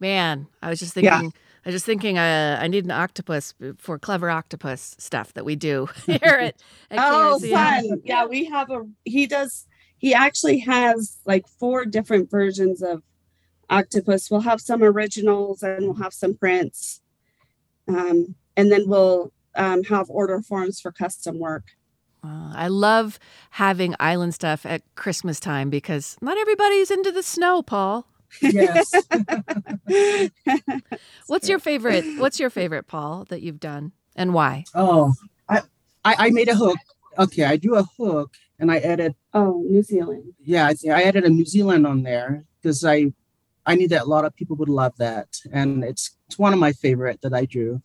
man, 0.00 0.46
I 0.62 0.70
was 0.70 0.78
just 0.80 0.96
Yeah. 0.96 1.18
thinking. 1.20 1.32
I 1.64 1.68
was 1.70 1.74
just 1.76 1.86
thinking. 1.86 2.18
Uh, 2.18 2.58
I 2.60 2.68
need 2.68 2.84
an 2.84 2.90
octopus 2.90 3.54
for 3.78 3.98
clever 3.98 4.28
octopus 4.28 4.94
stuff 4.98 5.32
that 5.34 5.44
we 5.46 5.56
do 5.56 5.88
here 6.06 6.18
at. 6.22 6.54
at 6.90 6.98
Oh, 6.98 7.38
KRC. 7.40 7.50
fun! 7.50 8.02
Yeah, 8.04 8.26
we 8.26 8.44
have 8.44 8.70
a. 8.70 8.82
He 9.04 9.26
does. 9.26 9.66
He 9.96 10.12
actually 10.12 10.58
has 10.58 11.18
like 11.24 11.46
four 11.48 11.86
different 11.86 12.30
versions 12.30 12.82
of 12.82 13.02
octopus. 13.70 14.30
We'll 14.30 14.40
have 14.40 14.60
some 14.60 14.82
originals 14.82 15.62
and 15.62 15.84
we'll 15.86 15.94
have 16.02 16.12
some 16.12 16.34
prints, 16.36 17.00
um, 17.88 18.34
and 18.58 18.70
then 18.70 18.86
we'll 18.86 19.32
um, 19.56 19.84
have 19.84 20.10
order 20.10 20.40
forms 20.42 20.80
for 20.80 20.92
custom 20.92 21.38
work. 21.38 21.64
Wow, 22.22 22.52
I 22.54 22.68
love 22.68 23.18
having 23.50 23.94
island 24.00 24.34
stuff 24.34 24.64
at 24.64 24.82
Christmas 24.94 25.38
time 25.38 25.68
because 25.68 26.16
not 26.22 26.38
everybody's 26.38 26.90
into 26.90 27.12
the 27.12 27.22
snow, 27.22 27.62
Paul. 27.62 28.06
Yes. 28.40 28.92
What's 31.26 31.48
your 31.48 31.58
favorite? 31.58 32.04
What's 32.18 32.40
your 32.40 32.50
favorite, 32.50 32.86
Paul, 32.86 33.26
that 33.28 33.42
you've 33.42 33.60
done, 33.60 33.92
and 34.16 34.32
why? 34.34 34.64
Oh, 34.74 35.14
I, 35.48 35.62
I 36.04 36.16
I 36.18 36.30
made 36.30 36.48
a 36.48 36.56
hook. 36.56 36.78
Okay, 37.18 37.44
I 37.44 37.56
drew 37.56 37.76
a 37.76 37.84
hook 37.96 38.34
and 38.58 38.72
I 38.72 38.78
added. 38.78 39.14
Oh, 39.34 39.64
New 39.68 39.82
Zealand. 39.82 40.32
Yeah, 40.42 40.68
I, 40.68 40.74
I 40.90 41.02
added 41.02 41.24
a 41.24 41.30
New 41.30 41.44
Zealand 41.44 41.86
on 41.86 42.02
there 42.02 42.44
because 42.60 42.84
I 42.84 43.12
I 43.66 43.74
knew 43.74 43.88
that 43.88 44.02
a 44.02 44.08
lot 44.08 44.24
of 44.24 44.34
people 44.34 44.56
would 44.56 44.68
love 44.68 44.96
that, 44.98 45.28
and 45.52 45.84
it's 45.84 46.16
it's 46.26 46.38
one 46.38 46.52
of 46.52 46.58
my 46.58 46.72
favorite 46.72 47.20
that 47.22 47.34
I 47.34 47.44
drew, 47.44 47.82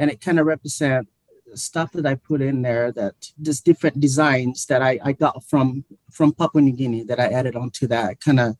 and 0.00 0.10
it 0.10 0.20
kind 0.20 0.40
of 0.40 0.46
represent 0.46 1.06
stuff 1.54 1.92
that 1.92 2.06
I 2.06 2.14
put 2.14 2.40
in 2.40 2.62
there 2.62 2.90
that 2.92 3.14
just 3.42 3.64
different 3.64 4.00
designs 4.00 4.66
that 4.66 4.82
I 4.82 4.98
I 5.04 5.12
got 5.12 5.44
from 5.44 5.84
from 6.10 6.32
Papua 6.32 6.62
New 6.62 6.72
Guinea 6.72 7.04
that 7.04 7.20
I 7.20 7.26
added 7.26 7.54
onto 7.54 7.86
that 7.88 8.20
kind 8.20 8.40
of. 8.40 8.56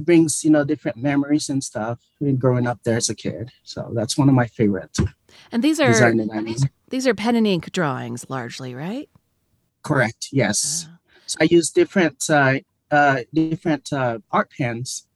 Brings 0.00 0.44
you 0.44 0.50
know 0.50 0.62
different 0.62 0.98
memories 0.98 1.48
and 1.48 1.64
stuff 1.64 2.00
in 2.20 2.36
growing 2.36 2.66
up 2.66 2.80
there 2.84 2.98
as 2.98 3.08
a 3.08 3.14
kid. 3.14 3.50
So 3.62 3.90
that's 3.94 4.18
one 4.18 4.28
of 4.28 4.34
my 4.34 4.46
favorite 4.46 4.94
And 5.52 5.64
these 5.64 5.80
are 5.80 5.88
design 5.88 6.18
that 6.18 6.28
I 6.34 6.40
made. 6.40 6.68
these 6.90 7.06
are 7.06 7.14
pen 7.14 7.34
and 7.34 7.46
ink 7.46 7.72
drawings 7.72 8.28
largely, 8.28 8.74
right? 8.74 9.08
Correct. 9.82 10.28
Yes. 10.32 10.86
So 11.24 11.38
I 11.40 11.44
use 11.44 11.70
different 11.70 12.28
uh, 12.28 12.58
uh, 12.90 13.20
different 13.32 13.90
uh, 13.90 14.18
art 14.30 14.50
pens 14.54 15.06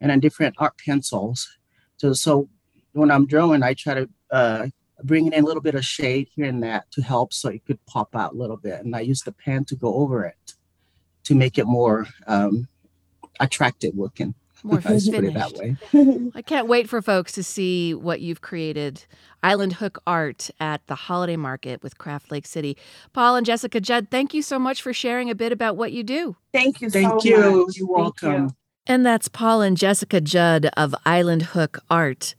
and 0.00 0.10
then 0.10 0.20
different 0.20 0.54
art 0.56 0.78
pencils. 0.78 1.58
So 1.98 2.14
so 2.14 2.48
when 2.92 3.10
I'm 3.10 3.26
drawing, 3.26 3.62
I 3.62 3.74
try 3.74 3.92
to 3.92 4.08
uh, 5.04 5.06
bring 5.06 5.26
in 5.26 5.34
a 5.34 5.46
little 5.46 5.62
bit 5.62 5.74
of 5.74 5.84
shade 5.84 6.28
here 6.34 6.46
and 6.46 6.62
that 6.62 6.90
to 6.92 7.02
help, 7.02 7.32
so 7.32 7.48
it 7.48 7.64
could 7.64 7.84
pop 7.86 8.14
out 8.16 8.32
a 8.32 8.36
little 8.36 8.56
bit. 8.56 8.84
And 8.84 8.94
I 8.96 9.00
use 9.00 9.22
the 9.22 9.32
pen 9.32 9.64
to 9.66 9.76
go 9.76 9.94
over 9.94 10.24
it 10.24 10.54
to 11.24 11.34
make 11.34 11.58
it 11.58 11.66
more 11.66 12.06
um, 12.26 12.68
attractive 13.40 13.96
looking. 13.96 14.34
More 14.66 14.80
Let's 14.82 15.10
put 15.10 15.24
it 15.24 15.34
that 15.34 15.52
finished. 15.52 15.92
way. 15.92 16.30
I 16.34 16.40
can't 16.40 16.68
wait 16.68 16.88
for 16.88 17.02
folks 17.02 17.32
to 17.32 17.42
see 17.42 17.92
what 17.92 18.22
you've 18.22 18.40
created. 18.40 19.04
Island 19.42 19.74
Hook 19.74 19.98
Art 20.06 20.50
at 20.58 20.86
the 20.86 20.94
Holiday 20.94 21.36
Market 21.36 21.82
with 21.82 21.98
Craft 21.98 22.30
Lake 22.32 22.46
City. 22.46 22.78
Paul 23.12 23.36
and 23.36 23.44
Jessica 23.44 23.78
Judd, 23.78 24.08
thank 24.10 24.32
you 24.32 24.40
so 24.40 24.58
much 24.58 24.80
for 24.80 24.94
sharing 24.94 25.28
a 25.28 25.34
bit 25.34 25.52
about 25.52 25.76
what 25.76 25.92
you 25.92 26.02
do. 26.02 26.36
Thank 26.54 26.80
you 26.80 26.88
Thank 26.88 27.20
so 27.20 27.28
you. 27.28 27.36
much. 27.36 27.46
You're 27.46 27.66
Thank 27.66 27.76
you. 27.76 27.86
welcome. 27.88 28.56
And 28.86 29.04
that's 29.04 29.28
Paul 29.28 29.60
and 29.60 29.76
Jessica 29.76 30.22
Judd 30.22 30.70
of 30.78 30.94
Island 31.04 31.42
Hook 31.42 31.80
Art. 31.90 32.34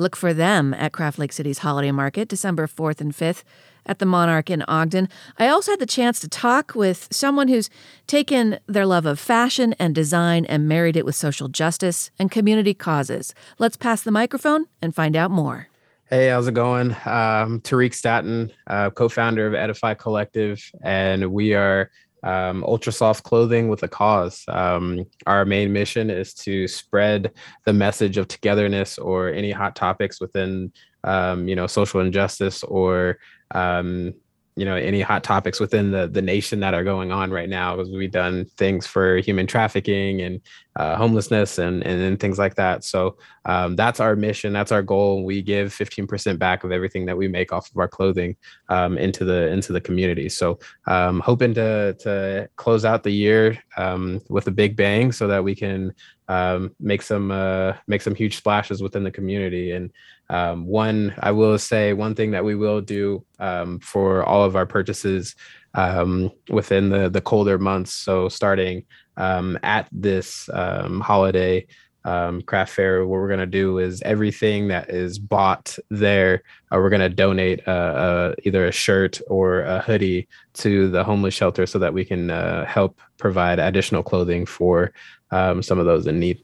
Look 0.00 0.16
for 0.16 0.32
them 0.32 0.72
at 0.72 0.92
Craft 0.92 1.18
Lake 1.18 1.30
City's 1.30 1.58
Holiday 1.58 1.92
Market, 1.92 2.26
December 2.26 2.66
4th 2.66 3.02
and 3.02 3.12
5th 3.12 3.42
at 3.84 3.98
the 3.98 4.06
Monarch 4.06 4.48
in 4.48 4.64
Ogden. 4.66 5.10
I 5.38 5.48
also 5.48 5.72
had 5.72 5.78
the 5.78 5.84
chance 5.84 6.18
to 6.20 6.28
talk 6.28 6.74
with 6.74 7.06
someone 7.10 7.48
who's 7.48 7.68
taken 8.06 8.58
their 8.66 8.86
love 8.86 9.04
of 9.04 9.20
fashion 9.20 9.74
and 9.78 9.94
design 9.94 10.46
and 10.46 10.66
married 10.66 10.96
it 10.96 11.04
with 11.04 11.16
social 11.16 11.48
justice 11.48 12.10
and 12.18 12.30
community 12.30 12.72
causes. 12.72 13.34
Let's 13.58 13.76
pass 13.76 14.00
the 14.00 14.10
microphone 14.10 14.64
and 14.80 14.94
find 14.94 15.14
out 15.16 15.30
more. 15.30 15.68
Hey, 16.08 16.28
how's 16.28 16.48
it 16.48 16.54
going? 16.54 16.92
Um, 17.04 17.60
Tariq 17.60 17.92
Staten, 17.92 18.50
uh, 18.68 18.88
co-founder 18.88 19.46
of 19.46 19.52
Edify 19.52 19.92
Collective, 19.92 20.72
and 20.82 21.30
we 21.30 21.52
are 21.52 21.90
um, 22.22 22.64
ultra 22.64 22.92
soft 22.92 23.24
clothing 23.24 23.68
with 23.68 23.82
a 23.82 23.88
cause. 23.88 24.44
Um, 24.48 25.06
our 25.26 25.44
main 25.44 25.72
mission 25.72 26.10
is 26.10 26.34
to 26.34 26.68
spread 26.68 27.32
the 27.64 27.72
message 27.72 28.18
of 28.18 28.28
togetherness 28.28 28.98
or 28.98 29.28
any 29.28 29.50
hot 29.50 29.76
topics 29.76 30.20
within, 30.20 30.72
um, 31.04 31.48
you 31.48 31.56
know, 31.56 31.66
social 31.66 32.00
injustice 32.00 32.62
or 32.62 33.18
um, 33.52 34.14
you 34.56 34.64
know 34.64 34.74
any 34.74 35.00
hot 35.00 35.24
topics 35.24 35.60
within 35.60 35.90
the 35.90 36.06
the 36.08 36.22
nation 36.22 36.60
that 36.60 36.74
are 36.74 36.84
going 36.84 37.12
on 37.12 37.30
right 37.30 37.48
now 37.48 37.76
because 37.76 37.90
we've 37.90 38.10
done 38.10 38.44
things 38.56 38.86
for 38.86 39.16
human 39.18 39.46
trafficking 39.46 40.20
and 40.20 40.40
uh, 40.76 40.96
homelessness 40.96 41.58
and, 41.58 41.82
and 41.84 42.00
and 42.00 42.20
things 42.20 42.38
like 42.38 42.56
that. 42.56 42.84
So 42.84 43.16
um, 43.44 43.76
that's 43.76 44.00
our 44.00 44.16
mission 44.16 44.52
that's 44.52 44.72
our 44.72 44.82
goal. 44.82 45.24
We 45.24 45.42
give 45.42 45.72
15% 45.72 46.38
back 46.38 46.64
of 46.64 46.72
everything 46.72 47.06
that 47.06 47.16
we 47.16 47.28
make 47.28 47.52
off 47.52 47.70
of 47.70 47.76
our 47.76 47.88
clothing 47.88 48.36
um, 48.68 48.98
into 48.98 49.24
the 49.24 49.48
into 49.48 49.72
the 49.72 49.80
community. 49.80 50.28
So 50.28 50.58
um, 50.86 51.20
hoping 51.20 51.54
to 51.54 51.94
to 52.00 52.48
close 52.56 52.84
out 52.84 53.02
the 53.02 53.10
year 53.12 53.58
um, 53.76 54.20
with 54.28 54.46
a 54.46 54.52
big 54.52 54.76
bang 54.76 55.12
so 55.12 55.26
that 55.28 55.44
we 55.44 55.54
can 55.54 55.94
um, 56.28 56.74
make 56.78 57.02
some 57.02 57.30
uh, 57.30 57.74
make 57.86 58.02
some 58.02 58.14
huge 58.14 58.36
splashes 58.36 58.82
within 58.82 59.04
the 59.04 59.10
community. 59.10 59.72
And 59.72 59.90
um, 60.30 60.64
one 60.64 61.14
i 61.20 61.30
will 61.30 61.58
say 61.58 61.92
one 61.92 62.14
thing 62.14 62.30
that 62.30 62.44
we 62.44 62.54
will 62.54 62.80
do 62.80 63.24
um, 63.38 63.78
for 63.80 64.24
all 64.24 64.44
of 64.44 64.56
our 64.56 64.66
purchases 64.66 65.34
um, 65.74 66.30
within 66.48 66.88
the 66.88 67.10
the 67.10 67.20
colder 67.20 67.58
months 67.58 67.92
so 67.92 68.28
starting 68.28 68.84
um, 69.16 69.58
at 69.62 69.88
this 69.92 70.48
um, 70.52 71.00
holiday 71.00 71.66
um, 72.04 72.40
craft 72.42 72.72
fair 72.72 73.00
what 73.04 73.20
we're 73.20 73.28
going 73.28 73.40
to 73.40 73.46
do 73.46 73.78
is 73.78 74.00
everything 74.02 74.68
that 74.68 74.88
is 74.88 75.18
bought 75.18 75.76
there 75.90 76.42
uh, 76.72 76.76
we're 76.78 76.88
going 76.88 77.00
to 77.00 77.10
donate 77.10 77.60
uh, 77.66 77.70
uh, 77.70 78.34
either 78.44 78.66
a 78.66 78.72
shirt 78.72 79.20
or 79.28 79.60
a 79.62 79.80
hoodie 79.80 80.26
to 80.54 80.88
the 80.88 81.04
homeless 81.04 81.34
shelter 81.34 81.66
so 81.66 81.78
that 81.78 81.92
we 81.92 82.04
can 82.04 82.30
uh, 82.30 82.64
help 82.64 82.98
provide 83.18 83.58
additional 83.58 84.02
clothing 84.02 84.46
for 84.46 84.92
some 85.30 85.78
of 85.78 85.86
those 85.86 86.06
in 86.06 86.18
need 86.18 86.42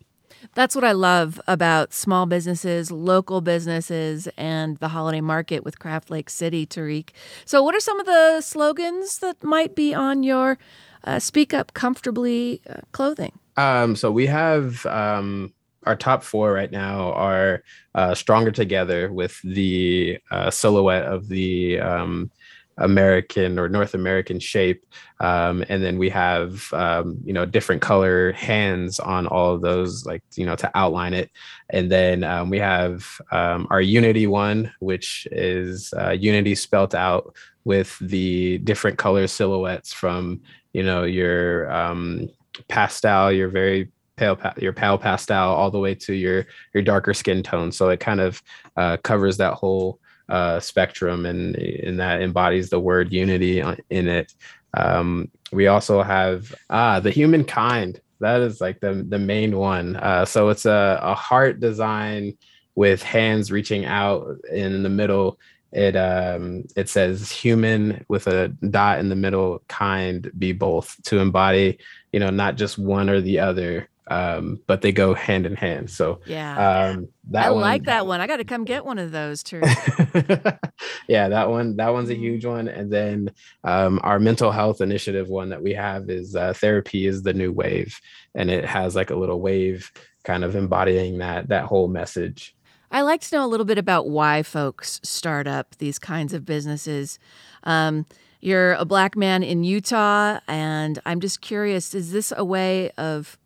That's 0.57 0.75
what 0.75 0.85
I 0.85 0.93
love 0.93 1.39
about 1.47 1.93
small 1.93 2.25
businesses, 2.25 2.91
local 2.91 3.43
businesses, 3.43 4.27
and 4.39 4.79
the 4.79 4.89
holiday 4.89 5.21
market 5.21 5.65
with 5.65 5.79
Craft 5.79 6.11
Lake 6.11 6.31
City, 6.31 6.67
Tariq. 6.67 7.11
So, 7.45 7.63
what 7.63 7.75
are 7.75 7.81
some 7.81 8.01
of 8.01 8.07
the 8.07 8.41
slogans 8.41 9.19
that 9.19 9.45
might 9.45 9.75
be 9.75 9.93
on 9.93 10.23
your 10.23 10.57
uh, 11.05 11.19
Speak 11.19 11.53
Up 11.53 11.75
Comfortably 11.75 12.63
uh, 12.71 12.81
clothing? 12.93 13.39
Um, 13.59 13.97
so 13.97 14.11
we 14.11 14.27
have 14.29 14.87
um, 14.87 15.53
our 15.85 15.95
top 15.95 16.23
four 16.23 16.55
right 16.55 16.73
now 16.73 17.13
are 17.13 17.63
uh, 17.95 18.15
"Stronger 18.15 18.51
Together" 18.51 19.13
with 19.13 19.39
the 19.43 20.19
uh, 20.31 20.51
silhouette 20.51 21.05
of 21.05 21.29
the 21.29 21.81
um, 21.81 22.31
American 22.79 23.59
or 23.59 23.69
North 23.69 23.95
American 23.95 24.39
shape, 24.39 24.85
um, 25.21 25.65
and 25.69 25.83
then 25.83 25.99
we 25.99 26.09
have 26.11 26.73
um, 26.73 27.19
you 27.25 27.33
know 27.33 27.47
different 27.47 27.83
color 27.83 28.33
hands 28.33 29.01
on 29.01 29.27
all 29.27 29.55
of 29.55 29.63
those, 29.63 30.05
like 30.05 30.23
you 30.35 30.45
know 30.45 30.57
to 30.57 30.71
outline 30.75 31.15
it, 31.15 31.31
and 31.71 31.91
then 31.91 32.25
um, 32.25 32.51
we 32.51 32.59
have 32.59 33.21
um, 33.33 33.67
our 33.71 33.81
Unity 33.81 34.27
one, 34.27 34.73
which 34.81 35.27
is 35.33 35.93
uh, 35.99 36.11
Unity 36.11 36.55
spelt 36.55 36.95
out 36.95 37.35
with 37.65 37.99
the 38.01 38.59
different 38.59 38.99
color 38.99 39.27
silhouettes 39.27 39.93
from 39.93 40.41
you 40.73 40.83
know 40.83 41.05
your 41.05 41.71
um, 41.73 42.29
pastel, 42.69 43.33
your 43.33 43.49
very 43.49 43.91
pale 44.17 44.39
your 44.59 44.73
pale 44.73 44.99
pastel 44.99 45.53
all 45.55 45.71
the 45.71 45.79
way 45.79 45.95
to 45.95 46.15
your 46.15 46.47
your 46.75 46.83
darker 46.83 47.15
skin 47.15 47.43
tone. 47.43 47.73
So 47.73 47.89
it 47.89 48.01
kind 48.01 48.21
of 48.21 48.43
uh, 48.77 48.97
covers 48.99 49.37
that 49.39 49.55
whole 49.55 50.01
uh, 50.29 50.61
spectrum 50.61 51.27
and 51.27 51.57
and 51.57 52.01
that 52.01 52.23
embodies 52.23 52.71
the 52.71 52.81
word 52.81 53.13
unity 53.13 53.61
in 53.91 54.09
it. 54.09 54.35
Um, 54.77 55.31
we 55.53 55.67
also 55.69 56.03
have 56.03 56.55
ah 56.71 57.01
the 57.01 57.11
humankind. 57.11 58.01
That 58.21 58.41
is 58.41 58.61
like 58.61 58.81
the 58.81 59.05
the 59.09 59.19
main 59.19 59.57
one. 59.57 59.97
Uh, 59.97 60.25
so 60.25 60.49
it's 60.49 60.67
a, 60.67 60.99
a 61.03 61.15
heart 61.15 61.61
design 61.61 62.37
with 62.75 63.03
hands 63.03 63.51
reaching 63.51 63.85
out 63.85 64.39
in 64.51 64.83
the 64.83 64.89
middle. 64.89 65.39
It 65.73 65.97
um 65.97 66.65
it 66.77 66.89
says 66.89 67.31
human 67.31 68.05
with 68.09 68.27
a 68.29 68.49
dot 68.49 68.99
in 68.99 69.09
the 69.09 69.17
middle 69.17 69.63
kind 69.69 70.31
be 70.39 70.53
both 70.53 70.97
to 71.05 71.19
embody 71.19 71.79
you 72.13 72.21
know 72.21 72.31
not 72.31 72.57
just 72.57 72.79
one 72.79 73.11
or 73.11 73.21
the 73.21 73.41
other 73.41 73.89
um, 74.09 74.61
but 74.67 74.83
they 74.83 74.93
go 74.93 75.15
hand 75.15 75.47
in 75.47 75.57
hand. 75.57 75.91
So 75.91 76.21
yeah, 76.27 76.91
um, 76.93 77.09
that 77.31 77.47
I 77.47 77.51
one, 77.51 77.61
like 77.61 77.85
that 77.85 78.07
one. 78.07 78.21
I 78.21 78.27
got 78.27 78.37
to 78.37 78.45
come 78.45 78.65
get 78.65 78.85
one 78.85 78.99
of 78.99 79.11
those 79.11 79.43
too. 79.43 79.61
yeah, 81.09 81.29
that 81.29 81.49
one 81.51 81.77
that 81.77 81.93
one's 81.93 82.11
a 82.11 82.15
huge 82.15 82.45
one. 82.45 82.69
And 82.69 82.93
then 82.93 83.31
um, 83.65 84.01
our 84.05 84.19
mental 84.19 84.53
health 84.53 84.81
initiative 84.81 85.29
one 85.29 85.49
that 85.49 85.63
we 85.63 85.73
have 85.75 86.09
is 86.09 86.37
uh, 86.37 86.53
therapy 86.53 87.07
is 87.07 87.23
the 87.23 87.35
new 87.35 87.53
wave, 87.53 88.01
and 88.35 88.51
it 88.51 88.65
has 88.65 88.95
like 88.95 89.11
a 89.11 89.17
little 89.17 89.41
wave 89.41 89.91
kind 90.25 90.45
of 90.45 90.55
embodying 90.55 91.19
that 91.19 91.49
that 91.49 91.65
whole 91.65 91.89
message. 91.89 92.55
I 92.93 93.03
like 93.03 93.21
to 93.23 93.37
know 93.37 93.45
a 93.45 93.49
little 93.49 93.67
bit 93.67 93.79
about 93.79 94.09
why 94.09 94.45
folks 94.45 95.01
start 95.03 95.49
up 95.49 95.77
these 95.79 95.99
kinds 95.99 96.33
of 96.33 96.45
businesses. 96.45 97.19
Um, 97.65 98.07
you're 98.41 98.75
a 98.75 98.85
black 98.85 99.17
man 99.17 99.43
in 99.43 99.65
Utah, 99.65 100.39
and 100.47 101.01
I'm 101.05 101.19
just 101.19 101.41
curious: 101.41 101.93
is 101.93 102.13
this 102.13 102.33
a 102.37 102.45
way 102.45 102.91
of 102.93 103.37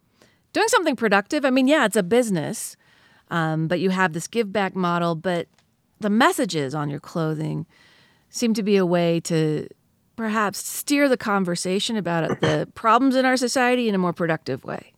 doing 0.52 0.68
something 0.68 0.96
productive. 0.96 1.44
I 1.44 1.50
mean, 1.50 1.68
yeah, 1.68 1.84
it's 1.84 1.96
a 1.96 2.02
business, 2.02 2.76
um, 3.30 3.68
but 3.68 3.80
you 3.80 3.90
have 3.90 4.12
this 4.12 4.26
give 4.26 4.52
back 4.52 4.74
model, 4.74 5.14
but 5.14 5.48
the 6.00 6.10
messages 6.10 6.74
on 6.74 6.90
your 6.90 7.00
clothing 7.00 7.66
seem 8.30 8.54
to 8.54 8.62
be 8.62 8.76
a 8.76 8.86
way 8.86 9.20
to 9.20 9.68
perhaps 10.16 10.58
steer 10.58 11.08
the 11.08 11.16
conversation 11.16 11.96
about 11.96 12.40
the 12.40 12.68
problems 12.74 13.16
in 13.16 13.24
our 13.24 13.36
society 13.36 13.88
in 13.88 13.94
a 13.94 13.98
more 13.98 14.12
productive 14.12 14.64
way. 14.64 14.92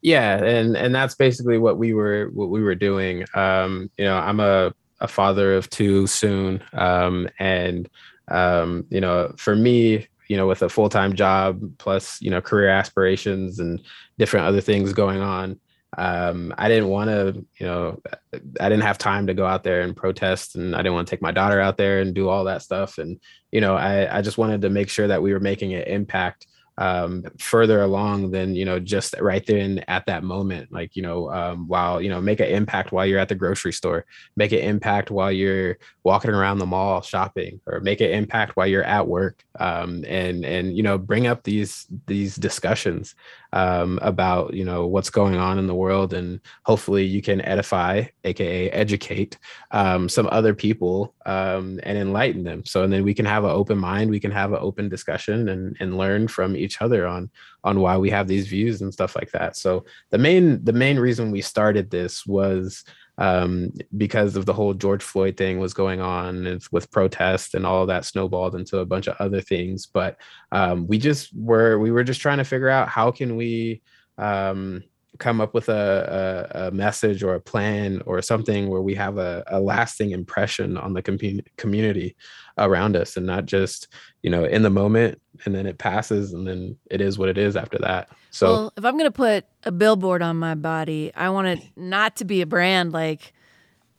Yeah, 0.00 0.42
and 0.42 0.76
and 0.76 0.94
that's 0.94 1.14
basically 1.14 1.58
what 1.58 1.76
we 1.76 1.92
were 1.92 2.30
what 2.32 2.48
we 2.48 2.62
were 2.62 2.74
doing. 2.74 3.24
Um, 3.34 3.90
you 3.98 4.04
know, 4.04 4.16
I'm 4.16 4.40
a 4.40 4.74
a 5.00 5.08
father 5.08 5.54
of 5.54 5.68
two 5.68 6.06
soon, 6.06 6.62
um, 6.72 7.28
and 7.38 7.88
um, 8.28 8.86
you 8.88 9.00
know, 9.00 9.34
for 9.36 9.54
me, 9.54 10.08
you 10.32 10.38
know, 10.38 10.46
with 10.46 10.62
a 10.62 10.68
full 10.70 10.88
time 10.88 11.14
job 11.14 11.60
plus, 11.76 12.18
you 12.22 12.30
know, 12.30 12.40
career 12.40 12.70
aspirations 12.70 13.58
and 13.58 13.82
different 14.18 14.46
other 14.46 14.62
things 14.62 14.94
going 14.94 15.20
on. 15.20 15.60
Um, 15.98 16.54
I 16.56 16.68
didn't 16.68 16.88
want 16.88 17.10
to, 17.10 17.44
you 17.60 17.66
know, 17.66 18.00
I 18.32 18.70
didn't 18.70 18.84
have 18.84 18.96
time 18.96 19.26
to 19.26 19.34
go 19.34 19.44
out 19.44 19.62
there 19.62 19.82
and 19.82 19.94
protest, 19.94 20.56
and 20.56 20.74
I 20.74 20.78
didn't 20.78 20.94
want 20.94 21.06
to 21.06 21.10
take 21.10 21.20
my 21.20 21.32
daughter 21.32 21.60
out 21.60 21.76
there 21.76 22.00
and 22.00 22.14
do 22.14 22.30
all 22.30 22.44
that 22.44 22.62
stuff. 22.62 22.96
And 22.96 23.20
you 23.50 23.60
know, 23.60 23.76
I, 23.76 24.16
I 24.16 24.22
just 24.22 24.38
wanted 24.38 24.62
to 24.62 24.70
make 24.70 24.88
sure 24.88 25.06
that 25.06 25.20
we 25.20 25.34
were 25.34 25.40
making 25.40 25.74
an 25.74 25.82
impact 25.82 26.46
um, 26.78 27.24
further 27.38 27.82
along 27.82 28.30
than 28.30 28.54
you 28.54 28.64
know 28.64 28.78
just 28.78 29.14
right 29.20 29.44
then 29.46 29.84
at 29.88 30.06
that 30.06 30.24
moment 30.24 30.72
like 30.72 30.96
you 30.96 31.02
know 31.02 31.30
um, 31.30 31.68
while 31.68 32.00
you 32.00 32.08
know 32.08 32.20
make 32.20 32.40
an 32.40 32.48
impact 32.48 32.92
while 32.92 33.04
you're 33.04 33.18
at 33.18 33.28
the 33.28 33.34
grocery 33.34 33.72
store 33.72 34.06
make 34.36 34.52
an 34.52 34.58
impact 34.58 35.10
while 35.10 35.30
you're 35.30 35.76
walking 36.02 36.30
around 36.30 36.58
the 36.58 36.66
mall 36.66 37.02
shopping 37.02 37.60
or 37.66 37.80
make 37.80 38.00
an 38.00 38.10
impact 38.10 38.56
while 38.56 38.66
you're 38.66 38.84
at 38.84 39.06
work 39.06 39.44
um, 39.60 40.04
and 40.08 40.44
and 40.44 40.76
you 40.76 40.82
know 40.82 40.96
bring 40.96 41.26
up 41.26 41.42
these 41.42 41.86
these 42.06 42.36
discussions 42.36 43.14
um, 43.52 43.98
about 44.02 44.54
you 44.54 44.64
know 44.64 44.86
what's 44.86 45.10
going 45.10 45.36
on 45.36 45.58
in 45.58 45.66
the 45.66 45.74
world 45.74 46.14
and 46.14 46.40
hopefully 46.64 47.04
you 47.04 47.20
can 47.20 47.40
edify 47.42 48.02
aka 48.24 48.70
educate 48.70 49.38
um, 49.70 50.08
some 50.08 50.28
other 50.30 50.54
people 50.54 51.14
um, 51.26 51.78
and 51.82 51.98
enlighten 51.98 52.44
them 52.44 52.64
so 52.64 52.82
and 52.82 52.92
then 52.92 53.04
we 53.04 53.14
can 53.14 53.26
have 53.26 53.44
an 53.44 53.50
open 53.50 53.78
mind 53.78 54.10
we 54.10 54.20
can 54.20 54.30
have 54.30 54.52
an 54.52 54.58
open 54.60 54.88
discussion 54.88 55.48
and 55.48 55.76
and 55.80 55.98
learn 55.98 56.28
from 56.28 56.56
each 56.56 56.80
other 56.80 57.06
on 57.06 57.30
on 57.64 57.80
why 57.80 57.96
we 57.96 58.10
have 58.10 58.28
these 58.28 58.48
views 58.48 58.80
and 58.82 58.92
stuff 58.92 59.14
like 59.14 59.30
that. 59.32 59.56
So 59.56 59.84
the 60.10 60.18
main 60.18 60.64
the 60.64 60.72
main 60.72 60.98
reason 60.98 61.30
we 61.30 61.40
started 61.40 61.90
this 61.90 62.26
was 62.26 62.84
um, 63.22 63.70
because 63.96 64.34
of 64.34 64.46
the 64.46 64.52
whole 64.52 64.74
George 64.74 65.02
Floyd 65.04 65.36
thing 65.36 65.60
was 65.60 65.72
going 65.72 66.00
on 66.00 66.58
with 66.72 66.90
protests 66.90 67.54
and 67.54 67.64
all 67.64 67.86
that 67.86 68.04
snowballed 68.04 68.56
into 68.56 68.78
a 68.78 68.84
bunch 68.84 69.06
of 69.06 69.14
other 69.20 69.40
things. 69.40 69.86
But 69.86 70.16
um, 70.50 70.88
we 70.88 70.98
just 70.98 71.30
were 71.32 71.78
we 71.78 71.92
were 71.92 72.02
just 72.02 72.20
trying 72.20 72.38
to 72.38 72.44
figure 72.44 72.68
out 72.68 72.88
how 72.88 73.12
can 73.12 73.36
we 73.36 73.80
um, 74.18 74.82
come 75.22 75.40
up 75.40 75.54
with 75.54 75.68
a, 75.68 76.50
a, 76.52 76.66
a, 76.66 76.70
message 76.72 77.22
or 77.22 77.34
a 77.34 77.40
plan 77.40 78.02
or 78.06 78.20
something 78.20 78.68
where 78.68 78.82
we 78.82 78.92
have 78.92 79.18
a, 79.18 79.44
a 79.46 79.60
lasting 79.60 80.10
impression 80.10 80.76
on 80.76 80.94
the 80.94 81.00
com- 81.00 81.40
community 81.56 82.16
around 82.58 82.96
us 82.96 83.16
and 83.16 83.24
not 83.24 83.46
just 83.46 83.86
you 84.22 84.28
know 84.28 84.44
in 84.44 84.62
the 84.62 84.70
moment 84.70 85.22
and 85.44 85.54
then 85.54 85.64
it 85.64 85.78
passes 85.78 86.32
and 86.32 86.46
then 86.46 86.76
it 86.90 87.00
is 87.00 87.18
what 87.18 87.28
it 87.28 87.38
is 87.38 87.56
after 87.56 87.78
that. 87.78 88.08
So 88.32 88.52
well, 88.52 88.72
if 88.76 88.84
i'm 88.84 88.94
going 88.94 89.04
to 89.04 89.12
put 89.12 89.46
a 89.62 89.70
billboard 89.70 90.22
on 90.22 90.36
my 90.36 90.54
body 90.54 91.12
i 91.14 91.30
want 91.30 91.46
it 91.46 91.60
not 91.76 92.16
to 92.16 92.24
be 92.24 92.40
a 92.40 92.46
brand 92.46 92.92
like 92.92 93.32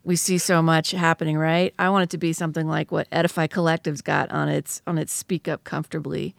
we 0.03 0.17
see 0.17 0.37
so 0.37 0.61
much 0.61 0.91
happening 0.91 1.37
right? 1.37 1.73
I 1.79 1.89
want 1.89 2.03
it 2.03 2.09
to 2.09 2.17
be 2.17 2.33
something 2.33 2.67
like 2.67 2.91
what 2.91 3.07
edify 3.11 3.47
collective's 3.47 4.01
got 4.01 4.29
on 4.31 4.49
its 4.49 4.81
on 4.85 4.97
its 4.97 5.13
speak 5.13 5.47
up 5.47 5.63
comfortably 5.63 6.35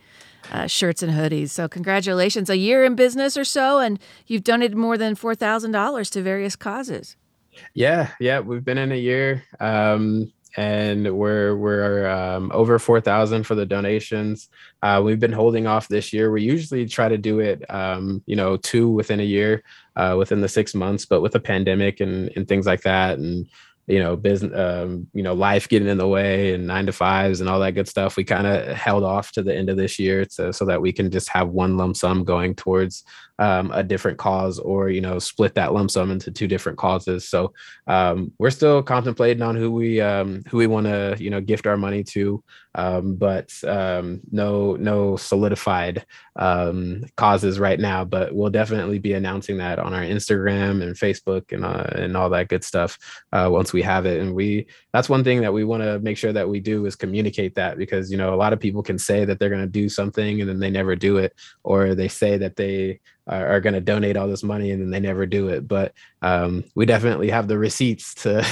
uh, 0.52 0.66
shirts 0.66 1.02
and 1.02 1.12
hoodies. 1.12 1.50
So, 1.50 1.68
congratulations. 1.68 2.50
A 2.50 2.56
year 2.56 2.84
in 2.84 2.94
business 2.94 3.36
or 3.36 3.44
so, 3.44 3.78
and 3.78 3.98
you've 4.26 4.44
donated 4.44 4.76
more 4.76 4.98
than 4.98 5.14
$4,000 5.14 6.10
to 6.10 6.22
various 6.22 6.56
causes. 6.56 7.16
Yeah, 7.72 8.10
yeah, 8.20 8.40
we've 8.40 8.64
been 8.64 8.78
in 8.78 8.92
a 8.92 8.96
year. 8.96 9.44
Um, 9.60 10.32
and 10.56 11.16
we're 11.16 11.56
we're 11.56 12.08
um, 12.08 12.50
over 12.54 12.78
4000 12.78 13.44
for 13.44 13.54
the 13.54 13.66
donations 13.66 14.48
uh, 14.82 15.00
we've 15.04 15.18
been 15.18 15.32
holding 15.32 15.66
off 15.66 15.88
this 15.88 16.12
year 16.12 16.30
we 16.30 16.42
usually 16.42 16.86
try 16.86 17.08
to 17.08 17.18
do 17.18 17.40
it 17.40 17.68
um, 17.70 18.22
you 18.26 18.36
know 18.36 18.56
two 18.58 18.88
within 18.88 19.20
a 19.20 19.24
year 19.24 19.62
uh, 19.96 20.14
within 20.16 20.40
the 20.40 20.48
six 20.48 20.74
months 20.74 21.06
but 21.06 21.20
with 21.20 21.34
a 21.34 21.40
pandemic 21.40 22.00
and, 22.00 22.30
and 22.36 22.46
things 22.46 22.66
like 22.66 22.82
that 22.82 23.18
and 23.18 23.48
you 23.86 23.98
know 23.98 24.16
business 24.16 24.58
um, 24.58 25.06
you 25.12 25.22
know 25.22 25.34
life 25.34 25.68
getting 25.68 25.88
in 25.88 25.98
the 25.98 26.08
way 26.08 26.54
and 26.54 26.66
nine 26.66 26.86
to 26.86 26.92
fives 26.92 27.40
and 27.40 27.50
all 27.50 27.60
that 27.60 27.72
good 27.72 27.88
stuff 27.88 28.16
we 28.16 28.24
kind 28.24 28.46
of 28.46 28.74
held 28.76 29.04
off 29.04 29.32
to 29.32 29.42
the 29.42 29.54
end 29.54 29.68
of 29.68 29.76
this 29.76 29.98
year 29.98 30.24
to, 30.24 30.52
so 30.52 30.64
that 30.64 30.80
we 30.80 30.92
can 30.92 31.10
just 31.10 31.28
have 31.28 31.48
one 31.48 31.76
lump 31.76 31.96
sum 31.96 32.24
going 32.24 32.54
towards 32.54 33.04
um, 33.38 33.70
a 33.72 33.82
different 33.82 34.18
cause 34.18 34.58
or 34.58 34.88
you 34.88 35.00
know 35.00 35.18
split 35.18 35.54
that 35.54 35.72
lump 35.72 35.90
sum 35.90 36.10
into 36.10 36.30
two 36.30 36.46
different 36.46 36.78
causes. 36.78 37.28
So 37.28 37.52
um, 37.86 38.32
we're 38.38 38.50
still 38.50 38.82
contemplating 38.82 39.42
on 39.42 39.56
who 39.56 39.70
we 39.70 40.00
um, 40.00 40.42
who 40.48 40.58
we 40.58 40.66
want 40.66 40.86
to 40.86 41.16
you 41.18 41.30
know 41.30 41.40
gift 41.40 41.66
our 41.66 41.76
money 41.76 42.04
to 42.04 42.42
um, 42.74 43.14
but 43.14 43.52
um, 43.64 44.20
no 44.30 44.76
no 44.76 45.16
solidified 45.16 46.04
um, 46.36 47.04
causes 47.16 47.58
right 47.58 47.80
now 47.80 48.04
but 48.04 48.34
we'll 48.34 48.50
definitely 48.50 48.98
be 48.98 49.12
announcing 49.12 49.58
that 49.58 49.78
on 49.78 49.94
our 49.94 50.02
instagram 50.02 50.82
and 50.82 50.96
facebook 50.96 51.52
and, 51.52 51.64
uh, 51.64 51.86
and 51.94 52.16
all 52.16 52.30
that 52.30 52.48
good 52.48 52.64
stuff 52.64 52.98
uh, 53.32 53.48
once 53.50 53.72
we 53.72 53.82
have 53.82 54.06
it. 54.06 54.20
And 54.20 54.34
we 54.34 54.66
that's 54.92 55.08
one 55.08 55.24
thing 55.24 55.40
that 55.42 55.52
we 55.52 55.64
want 55.64 55.82
to 55.82 55.98
make 56.00 56.16
sure 56.16 56.32
that 56.32 56.48
we 56.48 56.60
do 56.60 56.86
is 56.86 56.96
communicate 56.96 57.54
that 57.54 57.76
because 57.76 58.10
you 58.10 58.16
know 58.16 58.34
a 58.34 58.36
lot 58.36 58.52
of 58.52 58.60
people 58.60 58.82
can 58.82 58.98
say 58.98 59.24
that 59.24 59.38
they're 59.38 59.48
going 59.48 59.60
to 59.60 59.66
do 59.66 59.88
something 59.88 60.40
and 60.40 60.48
then 60.48 60.58
they 60.58 60.70
never 60.70 60.96
do 60.96 61.18
it 61.18 61.34
or 61.62 61.94
they 61.94 62.08
say 62.08 62.36
that 62.38 62.56
they 62.56 63.00
are, 63.26 63.46
are 63.46 63.60
going 63.60 63.74
to 63.74 63.80
donate 63.80 64.16
all 64.16 64.28
this 64.28 64.42
money 64.42 64.70
and 64.70 64.80
then 64.80 64.90
they 64.90 65.00
never 65.00 65.26
do 65.26 65.48
it. 65.48 65.66
But 65.66 65.94
um, 66.22 66.64
we 66.74 66.86
definitely 66.86 67.30
have 67.30 67.48
the 67.48 67.58
receipts 67.58 68.14
to, 68.16 68.42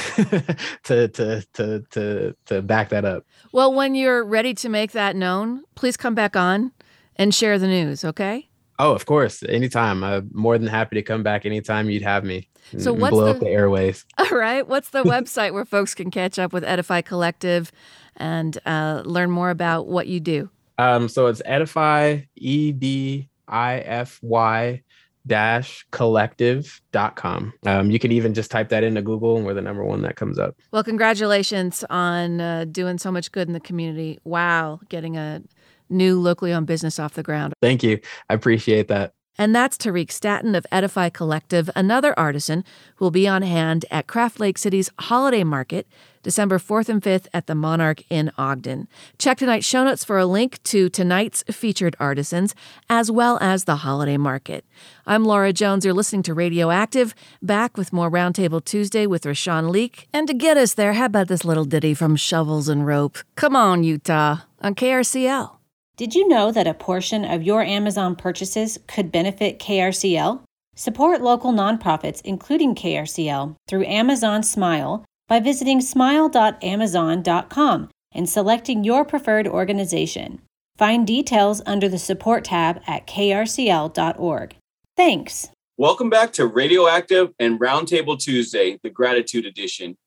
to 0.84 1.08
to 1.08 1.44
to 1.54 1.84
to 1.90 2.36
to 2.46 2.62
back 2.62 2.88
that 2.90 3.04
up. 3.04 3.24
Well, 3.52 3.72
when 3.72 3.94
you're 3.94 4.24
ready 4.24 4.54
to 4.54 4.68
make 4.68 4.92
that 4.92 5.16
known, 5.16 5.64
please 5.74 5.96
come 5.96 6.14
back 6.14 6.36
on 6.36 6.72
and 7.16 7.34
share 7.34 7.58
the 7.58 7.68
news. 7.68 8.04
Okay. 8.04 8.48
Oh, 8.78 8.92
of 8.92 9.06
course. 9.06 9.42
Anytime. 9.44 10.02
I'm 10.02 10.30
more 10.32 10.58
than 10.58 10.68
happy 10.68 10.96
to 10.96 11.02
come 11.02 11.22
back 11.22 11.46
anytime 11.46 11.90
you'd 11.90 12.02
have 12.02 12.24
me. 12.24 12.48
So 12.78 12.92
what's 12.92 13.10
blow 13.10 13.26
the, 13.26 13.30
up 13.32 13.40
the 13.40 13.48
airways. 13.48 14.06
All 14.18 14.36
right. 14.38 14.66
What's 14.66 14.90
the 14.90 15.02
website 15.04 15.52
where 15.52 15.64
folks 15.64 15.94
can 15.94 16.10
catch 16.10 16.38
up 16.38 16.52
with 16.52 16.64
Edify 16.64 17.02
Collective 17.02 17.70
and 18.16 18.58
uh, 18.64 19.02
learn 19.04 19.30
more 19.30 19.50
about 19.50 19.88
what 19.88 20.06
you 20.06 20.20
do? 20.20 20.50
Um, 20.78 21.08
so 21.08 21.26
it's 21.26 21.42
Edify 21.44 22.22
E 22.36 22.72
D 22.72 23.28
I 23.52 23.78
F 23.80 24.18
Y 24.22 24.82
dash 25.26 25.86
collective.com. 25.92 27.52
Um, 27.64 27.90
you 27.90 27.98
can 27.98 28.10
even 28.10 28.34
just 28.34 28.50
type 28.50 28.70
that 28.70 28.82
into 28.82 29.02
Google 29.02 29.36
and 29.36 29.46
we're 29.46 29.54
the 29.54 29.62
number 29.62 29.84
one 29.84 30.02
that 30.02 30.16
comes 30.16 30.38
up. 30.38 30.56
Well, 30.72 30.82
congratulations 30.82 31.84
on 31.90 32.40
uh, 32.40 32.64
doing 32.64 32.98
so 32.98 33.12
much 33.12 33.30
good 33.30 33.46
in 33.46 33.54
the 33.54 33.60
community. 33.60 34.18
Wow, 34.24 34.80
getting 34.88 35.16
a 35.16 35.42
new 35.88 36.20
locally 36.20 36.52
owned 36.52 36.66
business 36.66 36.98
off 36.98 37.14
the 37.14 37.22
ground. 37.22 37.54
Thank 37.60 37.82
you. 37.82 38.00
I 38.28 38.34
appreciate 38.34 38.88
that. 38.88 39.12
And 39.38 39.54
that's 39.54 39.78
Tariq 39.78 40.12
Staton 40.12 40.54
of 40.54 40.66
Edify 40.70 41.08
Collective, 41.08 41.70
another 41.74 42.18
artisan 42.18 42.64
who 42.96 43.04
will 43.06 43.10
be 43.10 43.26
on 43.26 43.42
hand 43.42 43.86
at 43.90 44.06
Craft 44.06 44.38
Lake 44.38 44.58
City's 44.58 44.90
Holiday 44.98 45.42
Market, 45.42 45.86
December 46.22 46.58
4th 46.58 46.88
and 46.88 47.02
5th 47.02 47.26
at 47.32 47.46
the 47.46 47.54
Monarch 47.54 48.02
in 48.10 48.30
Ogden. 48.36 48.88
Check 49.18 49.38
tonight's 49.38 49.66
show 49.66 49.84
notes 49.84 50.04
for 50.04 50.18
a 50.18 50.26
link 50.26 50.62
to 50.64 50.88
tonight's 50.88 51.42
featured 51.50 51.96
artisans, 51.98 52.54
as 52.90 53.10
well 53.10 53.38
as 53.40 53.64
the 53.64 53.76
Holiday 53.76 54.18
Market. 54.18 54.64
I'm 55.06 55.24
Laura 55.24 55.52
Jones. 55.52 55.84
You're 55.84 55.94
listening 55.94 56.22
to 56.24 56.34
Radioactive, 56.34 57.14
back 57.40 57.76
with 57.76 57.92
more 57.92 58.10
Roundtable 58.10 58.64
Tuesday 58.64 59.06
with 59.06 59.24
Rashawn 59.24 59.70
Leak. 59.70 60.08
And 60.12 60.28
to 60.28 60.34
get 60.34 60.56
us 60.56 60.74
there, 60.74 60.92
how 60.92 61.06
about 61.06 61.28
this 61.28 61.44
little 61.44 61.64
ditty 61.64 61.94
from 61.94 62.16
Shovels 62.16 62.68
and 62.68 62.86
Rope? 62.86 63.18
Come 63.34 63.56
on, 63.56 63.82
Utah, 63.82 64.42
on 64.60 64.74
KRCL. 64.74 65.61
Did 65.98 66.14
you 66.14 66.26
know 66.26 66.50
that 66.50 66.66
a 66.66 66.72
portion 66.72 67.22
of 67.22 67.42
your 67.42 67.62
Amazon 67.62 68.16
purchases 68.16 68.78
could 68.88 69.12
benefit 69.12 69.58
KRCL? 69.58 70.40
Support 70.74 71.20
local 71.20 71.52
nonprofits, 71.52 72.22
including 72.24 72.74
KRCL, 72.74 73.56
through 73.68 73.84
Amazon 73.84 74.42
Smile 74.42 75.04
by 75.28 75.38
visiting 75.38 75.82
smile.amazon.com 75.82 77.90
and 78.14 78.26
selecting 78.26 78.84
your 78.84 79.04
preferred 79.04 79.46
organization. 79.46 80.40
Find 80.78 81.06
details 81.06 81.60
under 81.66 81.90
the 81.90 81.98
support 81.98 82.44
tab 82.44 82.80
at 82.86 83.06
krcl.org. 83.06 84.56
Thanks. 84.96 85.50
Welcome 85.76 86.08
back 86.08 86.32
to 86.34 86.46
Radioactive 86.46 87.32
and 87.38 87.60
Roundtable 87.60 88.18
Tuesday, 88.18 88.78
the 88.82 88.88
Gratitude 88.88 89.44
Edition. 89.44 89.98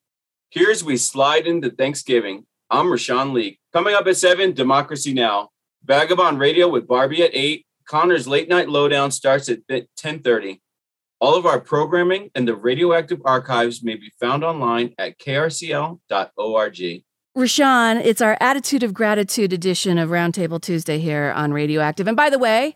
Here's 0.50 0.84
we 0.84 0.98
slide 0.98 1.46
into 1.46 1.70
Thanksgiving. 1.70 2.48
I'm 2.72 2.88
Rashawn 2.88 3.34
Leak. 3.34 3.60
Coming 3.72 3.94
up 3.94 4.08
at 4.08 4.18
7, 4.18 4.54
Democracy 4.54 5.14
Now! 5.14 5.50
Vagabond 5.86 6.40
Radio 6.40 6.68
with 6.68 6.88
Barbie 6.88 7.22
at 7.22 7.30
8. 7.34 7.64
Connor's 7.88 8.28
Late 8.28 8.50
Night 8.50 8.68
Lowdown 8.68 9.12
starts 9.12 9.50
at 9.50 9.60
10:30. 9.68 10.60
All 11.20 11.36
of 11.36 11.46
our 11.46 11.62
programming 11.62 12.32
and 12.34 12.48
the 12.48 12.56
radioactive 12.56 13.22
archives 13.24 13.84
may 13.84 13.96
be 13.96 14.12
found 14.20 14.44
online 14.44 14.96
at 14.98 15.20
krcl.org. 15.20 16.00
Rashawn, 17.38 18.04
it's 18.04 18.22
our 18.22 18.38
Attitude 18.42 18.82
of 18.82 18.94
Gratitude 18.94 19.54
edition 19.54 19.98
of 19.98 20.10
Roundtable 20.10 20.60
Tuesday 20.60 20.98
here 20.98 21.32
on 21.36 21.54
Radioactive. 21.54 22.08
And 22.08 22.18
by 22.18 22.30
the 22.30 22.40
way, 22.40 22.76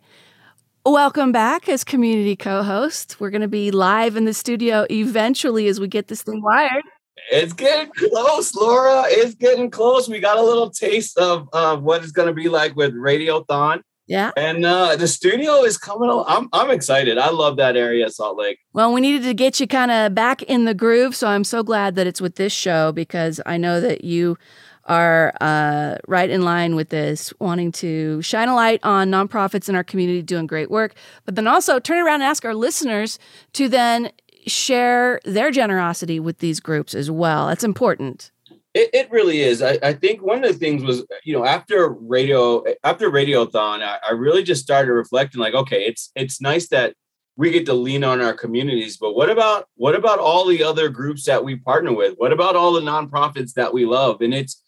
welcome 0.86 1.32
back 1.32 1.68
as 1.68 1.84
community 1.84 2.36
co 2.36 2.62
host. 2.62 3.20
We're 3.20 3.32
going 3.32 3.42
to 3.42 3.48
be 3.48 3.72
live 3.72 4.16
in 4.16 4.26
the 4.26 4.34
studio 4.34 4.86
eventually 4.92 5.68
as 5.68 5.80
we 5.80 5.88
get 5.88 6.10
this 6.10 6.22
thing 6.22 6.42
wired. 6.44 6.84
It's 7.32 7.54
getting 7.54 7.92
close, 7.94 8.56
Laura. 8.56 9.04
It's 9.08 9.36
getting 9.36 9.70
close. 9.70 10.10
We 10.10 10.20
got 10.20 10.38
a 10.38 10.44
little 10.44 10.70
taste 10.70 11.18
of, 11.18 11.48
of 11.54 11.84
what 11.84 12.04
it's 12.04 12.12
going 12.12 12.28
to 12.28 12.34
be 12.34 12.50
like 12.50 12.76
with 12.76 12.94
Radiothon. 12.94 13.82
Yeah. 14.08 14.32
And 14.36 14.66
uh, 14.66 14.96
the 14.96 15.08
studio 15.08 15.64
is 15.64 15.78
coming 15.78 16.10
along. 16.10 16.26
I'm, 16.28 16.50
I'm 16.52 16.72
excited. 16.72 17.20
I 17.20 17.30
love 17.30 17.58
that 17.58 17.78
area, 17.78 18.10
Salt 18.10 18.38
Lake. 18.38 18.58
Well, 18.74 18.92
we 18.92 19.02
needed 19.02 19.22
to 19.24 19.36
get 19.36 19.60
you 19.60 19.68
kind 19.68 19.92
of 19.92 20.16
back 20.16 20.42
in 20.44 20.66
the 20.66 20.74
groove. 20.74 21.16
So 21.16 21.28
I'm 21.28 21.44
so 21.44 21.62
glad 21.62 21.94
that 21.96 22.08
it's 22.08 22.20
with 22.20 22.36
this 22.36 22.52
show 22.52 22.92
because 22.92 23.40
I 23.46 23.58
know 23.58 23.80
that 23.80 24.04
you 24.04 24.36
are 24.86 25.32
uh, 25.40 25.98
right 26.08 26.32
in 26.32 26.42
line 26.42 26.76
with 26.76 26.90
this, 26.90 27.32
wanting 27.40 27.72
to 27.72 28.20
shine 28.24 28.50
a 28.50 28.56
light 28.56 28.80
on 28.82 29.12
nonprofits 29.12 29.70
in 29.70 29.76
our 29.76 29.84
community 29.84 30.24
doing 30.24 30.48
great 30.48 30.72
work, 30.72 30.96
but 31.26 31.36
then 31.36 31.46
also 31.46 31.80
turn 31.80 32.04
around 32.04 32.16
and 32.16 32.24
ask 32.24 32.44
our 32.44 32.56
listeners 32.56 33.20
to 33.54 33.70
then 33.70 34.10
share 34.48 35.20
their 35.26 35.52
generosity 35.52 36.20
with 36.20 36.40
these 36.40 36.60
groups 36.60 36.94
as 36.96 37.10
well. 37.12 37.48
That's 37.48 37.64
important. 37.64 38.32
It, 38.74 38.90
it 38.94 39.12
really 39.12 39.42
is. 39.42 39.62
I, 39.62 39.80
I 39.82 39.94
think 39.94 40.22
one 40.22 40.44
of 40.44 40.52
the 40.52 40.58
things 40.58 40.84
was, 40.84 41.04
you 41.24 41.34
know, 41.34 41.46
after 41.46 41.90
radio, 41.90 42.64
after 42.84 43.10
Radiothon, 43.10 43.82
I, 43.82 43.98
I 44.08 44.12
really 44.12 44.44
just 44.44 44.62
started 44.62 44.94
reflecting 44.94 45.42
like, 45.42 45.56
okay, 45.56 45.84
it's 45.86 46.12
it's 46.16 46.40
nice 46.40 46.70
that 46.70 46.94
we 47.36 47.52
get 47.52 47.66
to 47.66 47.74
lean 47.74 48.04
on 48.04 48.22
our 48.22 48.34
communities, 48.34 48.98
but 48.98 49.16
what 49.16 49.30
about 49.30 49.68
what 49.76 49.96
about 49.96 50.20
all 50.20 50.46
the 50.46 50.64
other 50.64 50.90
groups 50.90 51.26
that 51.26 51.44
we 51.44 51.56
partner 51.56 51.94
with? 51.94 52.16
What 52.18 52.34
about 52.34 52.56
all 52.56 52.74
the 52.74 52.82
nonprofits 52.82 53.54
that 53.54 53.74
we 53.74 53.86
love? 53.86 54.22
And 54.22 54.34
it's 54.34 54.62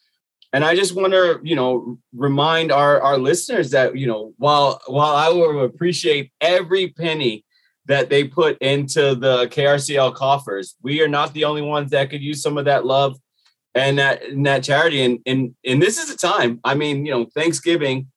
and 0.53 0.65
I 0.65 0.75
just 0.75 0.95
want 0.95 1.13
to, 1.13 1.39
you 1.43 1.55
know, 1.55 1.97
remind 2.15 2.71
our 2.71 2.99
our 3.01 3.17
listeners 3.17 3.71
that, 3.71 3.97
you 3.97 4.07
know, 4.07 4.33
while 4.37 4.81
while 4.87 5.15
I 5.15 5.29
will 5.29 5.63
appreciate 5.63 6.31
every 6.41 6.89
penny 6.89 7.45
that 7.85 8.09
they 8.09 8.23
put 8.23 8.57
into 8.59 9.15
the 9.15 9.47
KRCL 9.47 10.15
coffers. 10.15 10.75
We 10.81 11.01
are 11.01 11.07
not 11.07 11.33
the 11.33 11.45
only 11.45 11.61
ones 11.61 11.91
that 11.91 12.09
could 12.09 12.21
use 12.21 12.41
some 12.41 12.57
of 12.57 12.65
that 12.65 12.85
love 12.85 13.17
and 13.73 13.97
that 13.99 14.23
and 14.23 14.45
that 14.45 14.63
charity. 14.63 15.01
And 15.03 15.19
and 15.25 15.55
and 15.65 15.81
this 15.81 15.97
is 15.97 16.09
a 16.09 16.17
time. 16.17 16.59
I 16.63 16.75
mean, 16.75 17.05
you 17.05 17.11
know, 17.11 17.25
Thanksgiving, 17.33 18.07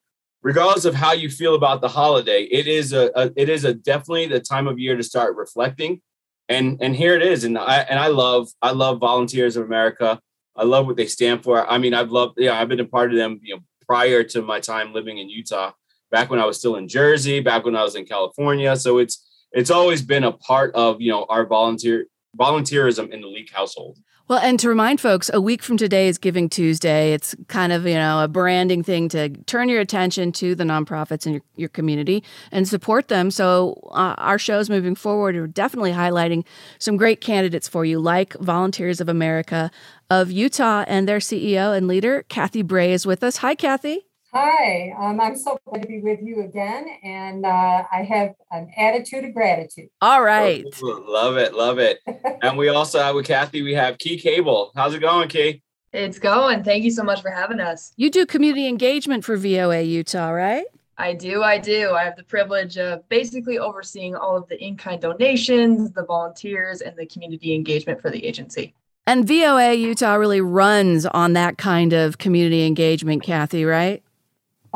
regardless 0.43 0.85
of 0.85 0.95
how 0.95 1.13
you 1.13 1.31
feel 1.31 1.55
about 1.55 1.81
the 1.81 1.89
holiday, 1.89 2.43
it 2.43 2.67
is 2.67 2.93
a, 2.93 3.11
a 3.15 3.31
it 3.37 3.49
is 3.49 3.65
a 3.65 3.75
definitely 3.75 4.27
the 4.27 4.41
time 4.41 4.67
of 4.67 4.79
year 4.79 4.97
to 4.97 5.03
start 5.03 5.37
reflecting. 5.37 6.03
And 6.49 6.79
and 6.83 6.95
here 6.95 7.15
it 7.15 7.23
is. 7.23 7.45
And 7.45 7.57
I 7.57 7.79
and 7.79 7.99
I 7.99 8.09
love 8.09 8.49
I 8.61 8.73
love 8.73 8.99
Volunteers 8.99 9.57
of 9.57 9.65
America. 9.65 10.21
I 10.57 10.65
love 10.65 10.87
what 10.87 10.97
they 10.97 11.07
stand 11.07 11.43
for. 11.43 11.69
I 11.69 11.79
mean, 11.79 11.95
I've 11.95 12.11
loved 12.11 12.35
yeah, 12.37 12.61
I've 12.61 12.69
been 12.69 12.81
a 12.81 12.85
part 12.85 13.11
of 13.11 13.17
them, 13.17 13.41
you 13.43 13.57
know, 13.57 13.63
prior 13.87 14.23
to 14.25 14.43
my 14.43 14.61
time 14.61 14.93
living 14.93 15.19
in 15.19 15.29
Utah, 15.29 15.73
back 16.11 16.31
when 16.31 16.39
I 16.39 16.45
was 16.45 16.59
still 16.59 16.77
in 16.77 16.87
Jersey, 16.87 17.41
back 17.41 17.65
when 17.65 17.77
I 17.77 17.83
was 17.83 17.97
in 17.97 18.05
California. 18.05 18.77
So 18.77 18.99
it's 18.99 19.25
it's 19.55 19.71
always 19.71 20.03
been 20.03 20.25
a 20.25 20.33
part 20.33 20.75
of 20.75 21.01
you 21.01 21.11
know 21.11 21.25
our 21.29 21.47
volunteer 21.47 22.07
volunteerism 22.39 23.11
in 23.11 23.21
the 23.21 23.29
Leak 23.29 23.53
household. 23.53 23.99
Well, 24.27 24.39
and 24.39 24.59
to 24.61 24.71
remind 24.71 25.03
folks, 25.03 25.31
a 25.35 25.41
week 25.41 25.63
from 25.63 25.77
today 25.77 26.09
is 26.09 26.17
Giving 26.17 26.49
Tuesday. 26.49 27.13
It's 27.13 27.35
kind 27.49 27.75
of, 27.75 27.87
you 27.87 27.93
know, 27.93 28.25
a 28.25 28.29
branding 28.29 28.83
thing 28.83 29.11
to 29.11 29.29
turn 29.29 29.69
your 29.69 29.81
attention 29.81 30.33
to 30.33 30.55
the 30.55 30.65
nonprofits 30.65 31.27
in 31.27 31.35
your, 31.35 31.43
your 31.57 31.69
community 31.69 32.25
and 32.51 32.67
support 32.67 33.09
them. 33.09 33.31
So, 33.31 33.87
uh, 33.93 34.15
our 34.17 34.39
shows 34.39 34.71
moving 34.71 34.95
forward 34.95 35.37
are 35.37 35.47
definitely 35.47 35.93
highlighting 35.93 36.47
some 36.79 36.97
great 36.97 37.21
candidates 37.21 37.69
for 37.69 37.85
you, 37.85 38.01
like 38.01 38.33
Volunteers 38.39 38.99
of 38.99 39.11
America 39.11 39.71
of 40.09 40.31
Utah, 40.31 40.87
and 40.89 41.07
their 41.07 41.19
CEO 41.19 41.77
and 41.77 41.87
leader, 41.87 42.25
Kathy 42.31 42.63
Bray, 42.63 42.95
is 42.95 43.05
with 43.05 43.23
us. 43.23 43.37
Hi, 43.37 43.55
Kathy. 43.55 44.07
Hi, 44.37 44.93
um, 44.99 45.21
I'm 45.21 45.37
so 45.37 45.57
glad 45.65 45.83
to 45.83 45.87
be 45.87 46.01
with 46.01 46.19
you 46.21 46.43
again. 46.43 46.89
And 47.05 47.47
uh, 47.47 47.85
I 47.93 48.03
have 48.03 48.35
an 48.51 48.69
attitude 48.77 49.25
of 49.25 49.33
gratitude. 49.33 49.91
All 50.01 50.23
right. 50.23 50.65
love 50.83 51.37
it. 51.37 51.55
Love 51.55 51.79
it. 51.79 52.01
and 52.43 52.59
we 52.59 52.69
also 52.69 52.99
have 52.99 53.15
with 53.15 53.27
Kathy, 53.27 53.63
we 53.63 53.75
have 53.75 53.97
Key 53.99 54.19
Cable. 54.19 54.73
How's 54.75 54.93
it 54.93 54.99
going, 54.99 55.29
Key? 55.29 55.63
It's 55.93 56.19
going. 56.19 56.65
Thank 56.65 56.83
you 56.83 56.91
so 56.91 57.05
much 57.05 57.23
for 57.23 57.31
having 57.31 57.61
us. 57.61 57.93
You 57.97 58.11
do 58.11 58.27
community 58.27 58.67
engagement 58.67 59.25
for 59.25 59.37
VOA 59.37 59.83
Utah, 59.83 60.31
right? 60.31 60.65
I 60.99 61.13
do. 61.13 61.45
I 61.45 61.59
do. 61.59 61.93
I 61.93 62.03
have 62.03 62.17
the 62.17 62.25
privilege 62.25 62.77
of 62.77 63.09
basically 63.09 63.61
overseeing 63.61 64.17
all 64.17 64.37
of 64.37 64.49
the 64.49 64.61
in 64.61 64.77
kind 64.77 65.01
donations, 65.01 65.93
the 65.93 66.05
volunteers, 66.05 66.81
and 66.81 66.97
the 66.97 67.07
community 67.07 67.55
engagement 67.55 68.03
for 68.03 68.11
the 68.11 68.25
agency. 68.25 68.75
And 69.07 69.29
VOA 69.29 69.75
Utah 69.75 70.15
really 70.15 70.41
runs 70.41 71.07
on 71.07 71.35
that 71.35 71.57
kind 71.57 71.93
of 71.93 72.19
community 72.19 72.67
engagement, 72.67 73.23
Kathy, 73.23 73.65
right? 73.65 74.03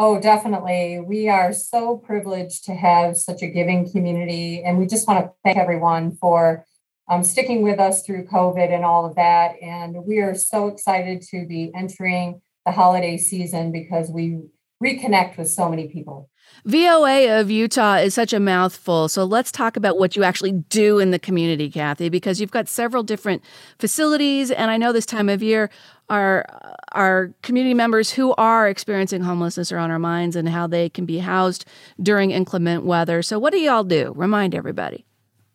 Oh, 0.01 0.21
definitely. 0.21 1.01
We 1.01 1.29
are 1.29 1.53
so 1.53 1.97
privileged 1.97 2.65
to 2.67 2.75
have 2.75 3.17
such 3.17 3.43
a 3.43 3.49
giving 3.49 3.91
community. 3.91 4.63
And 4.63 4.79
we 4.79 4.87
just 4.87 5.09
want 5.09 5.25
to 5.25 5.33
thank 5.43 5.59
everyone 5.59 6.17
for 6.21 6.65
um, 7.11 7.25
sticking 7.25 7.63
with 7.63 7.81
us 7.81 8.07
through 8.07 8.29
COVID 8.29 8.73
and 8.73 8.85
all 8.85 9.05
of 9.05 9.17
that. 9.17 9.57
And 9.61 10.05
we 10.07 10.19
are 10.21 10.37
so 10.37 10.69
excited 10.69 11.23
to 11.31 11.45
be 11.47 11.73
entering 11.75 12.41
the 12.65 12.71
holiday 12.71 13.17
season 13.17 13.73
because 13.73 14.09
we 14.09 14.43
reconnect 14.81 15.37
with 15.37 15.49
so 15.49 15.69
many 15.69 15.89
people. 15.89 16.31
VOA 16.65 17.41
of 17.41 17.51
Utah 17.51 17.97
is 17.97 18.15
such 18.15 18.33
a 18.33 18.41
mouthful. 18.41 19.09
So 19.09 19.25
let's 19.25 19.53
talk 19.53 19.77
about 19.77 19.99
what 19.99 20.17
you 20.17 20.23
actually 20.25 20.53
do 20.53 20.99
in 20.99 21.11
the 21.11 21.19
community, 21.19 21.71
Kathy, 21.71 22.09
because 22.09 22.41
you've 22.41 22.51
got 22.51 22.69
several 22.69 23.03
different 23.03 23.43
facilities. 23.79 24.51
And 24.51 24.71
I 24.71 24.77
know 24.77 24.93
this 24.93 25.07
time 25.07 25.29
of 25.29 25.43
year, 25.43 25.71
our 26.09 26.45
our 26.93 27.35
community 27.43 27.75
members 27.75 28.11
who 28.11 28.35
are 28.39 28.69
experiencing 28.69 29.23
homelessness 29.23 29.71
are 29.71 29.79
on 29.79 29.91
our 29.91 29.99
minds 29.99 30.37
and 30.37 30.49
how 30.49 30.67
they 30.67 30.89
can 30.89 31.05
be 31.05 31.19
housed 31.19 31.65
during 32.03 32.31
inclement 32.31 32.85
weather. 32.85 33.23
So 33.23 33.39
what 33.39 33.53
do 33.53 33.59
y'all 33.59 33.85
do? 33.85 34.13
Remind 34.17 34.55
everybody. 34.55 35.05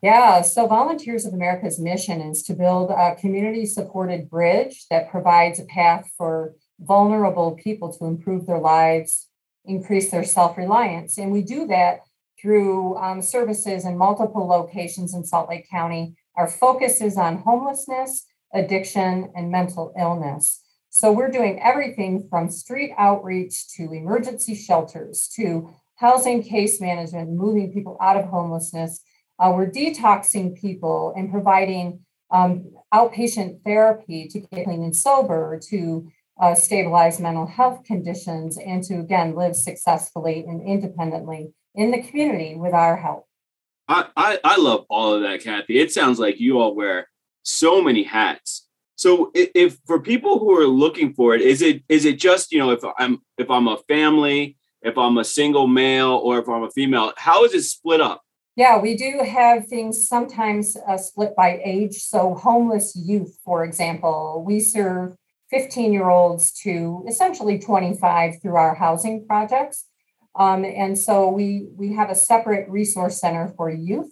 Yeah, 0.03 0.41
so 0.41 0.67
Volunteers 0.67 1.25
of 1.25 1.33
America's 1.33 1.79
mission 1.79 2.19
is 2.19 2.43
to 2.43 2.53
build 2.53 2.91
a 2.91 3.15
community 3.15 3.65
supported 3.65 4.29
bridge 4.29 4.85
that 4.89 5.09
provides 5.09 5.59
a 5.59 5.65
path 5.65 6.11
for 6.17 6.55
vulnerable 6.77 7.51
people 7.51 7.93
to 7.93 8.05
improve 8.05 8.45
their 8.45 8.59
lives, 8.59 9.29
increase 9.65 10.11
their 10.11 10.23
self 10.23 10.57
reliance. 10.57 11.17
And 11.17 11.31
we 11.31 11.41
do 11.41 11.67
that 11.67 11.99
through 12.41 12.97
um, 12.97 13.21
services 13.21 13.85
in 13.85 13.97
multiple 13.97 14.47
locations 14.47 15.13
in 15.13 15.23
Salt 15.23 15.49
Lake 15.49 15.69
County. 15.69 16.15
Our 16.35 16.47
focus 16.47 17.01
is 17.01 17.17
on 17.17 17.37
homelessness 17.37 18.25
addiction, 18.53 19.31
and 19.35 19.51
mental 19.51 19.93
illness. 19.99 20.61
So 20.89 21.11
we're 21.11 21.31
doing 21.31 21.59
everything 21.61 22.27
from 22.29 22.49
street 22.49 22.93
outreach 22.97 23.67
to 23.75 23.91
emergency 23.91 24.53
shelters 24.53 25.27
to 25.35 25.73
housing 25.95 26.43
case 26.43 26.79
management, 26.79 27.31
moving 27.31 27.73
people 27.73 27.97
out 27.99 28.15
of 28.15 28.25
homelessness. 28.25 29.01
Uh, 29.39 29.51
we're 29.55 29.69
detoxing 29.69 30.55
people 30.59 31.13
and 31.17 31.31
providing 31.31 31.99
um, 32.31 32.71
outpatient 32.93 33.63
therapy 33.63 34.27
to 34.27 34.39
get 34.39 34.65
clean 34.65 34.83
and 34.83 34.95
sober, 34.95 35.59
to 35.69 36.07
uh, 36.39 36.55
stabilize 36.55 37.19
mental 37.19 37.45
health 37.45 37.83
conditions, 37.83 38.57
and 38.57 38.83
to 38.83 38.95
again 38.99 39.35
live 39.35 39.55
successfully 39.55 40.43
and 40.47 40.61
independently 40.67 41.53
in 41.75 41.91
the 41.91 42.01
community 42.01 42.55
with 42.55 42.73
our 42.73 42.97
help. 42.97 43.25
I, 43.87 44.07
I, 44.15 44.39
I 44.43 44.57
love 44.57 44.85
all 44.89 45.13
of 45.13 45.21
that, 45.21 45.43
Kathy. 45.43 45.79
It 45.79 45.91
sounds 45.91 46.19
like 46.19 46.39
you 46.39 46.59
all 46.59 46.75
wear 46.75 47.09
so 47.43 47.81
many 47.81 48.03
hats. 48.03 48.67
So 48.95 49.31
if, 49.33 49.49
if, 49.53 49.77
for 49.85 49.99
people 49.99 50.39
who 50.39 50.57
are 50.57 50.67
looking 50.67 51.13
for 51.13 51.35
it, 51.35 51.41
is 51.41 51.61
it 51.61 51.83
is 51.89 52.05
it 52.05 52.19
just 52.19 52.51
you 52.51 52.59
know 52.59 52.71
if 52.71 52.83
I'm 52.97 53.19
if 53.37 53.49
I'm 53.49 53.67
a 53.67 53.77
family, 53.87 54.57
if 54.81 54.97
I'm 54.97 55.17
a 55.17 55.23
single 55.23 55.67
male, 55.67 56.15
or 56.23 56.39
if 56.39 56.47
I'm 56.47 56.63
a 56.63 56.71
female, 56.71 57.13
how 57.17 57.43
is 57.43 57.53
it 57.53 57.63
split 57.63 58.01
up? 58.01 58.21
Yeah, 58.55 58.77
we 58.79 58.95
do 58.95 59.21
have 59.25 59.67
things 59.67 60.07
sometimes 60.07 60.77
uh, 60.87 60.97
split 60.97 61.35
by 61.35 61.59
age. 61.65 61.95
So 61.95 62.35
homeless 62.35 62.95
youth, 62.95 63.35
for 63.43 63.65
example, 63.65 64.43
we 64.45 64.59
serve 64.59 65.15
15 65.53 65.93
year 65.93 66.09
olds 66.09 66.51
to 66.51 67.05
essentially 67.07 67.59
25 67.59 68.41
through 68.41 68.55
our 68.55 68.73
housing 68.73 69.27
projects. 69.27 69.85
Um, 70.35 70.65
and 70.65 70.97
so 70.97 71.29
we, 71.29 71.67
we 71.75 71.93
have 71.93 72.09
a 72.09 72.15
separate 72.15 72.67
resource 72.67 73.19
center 73.19 73.53
for 73.55 73.69
youth. 73.69 74.11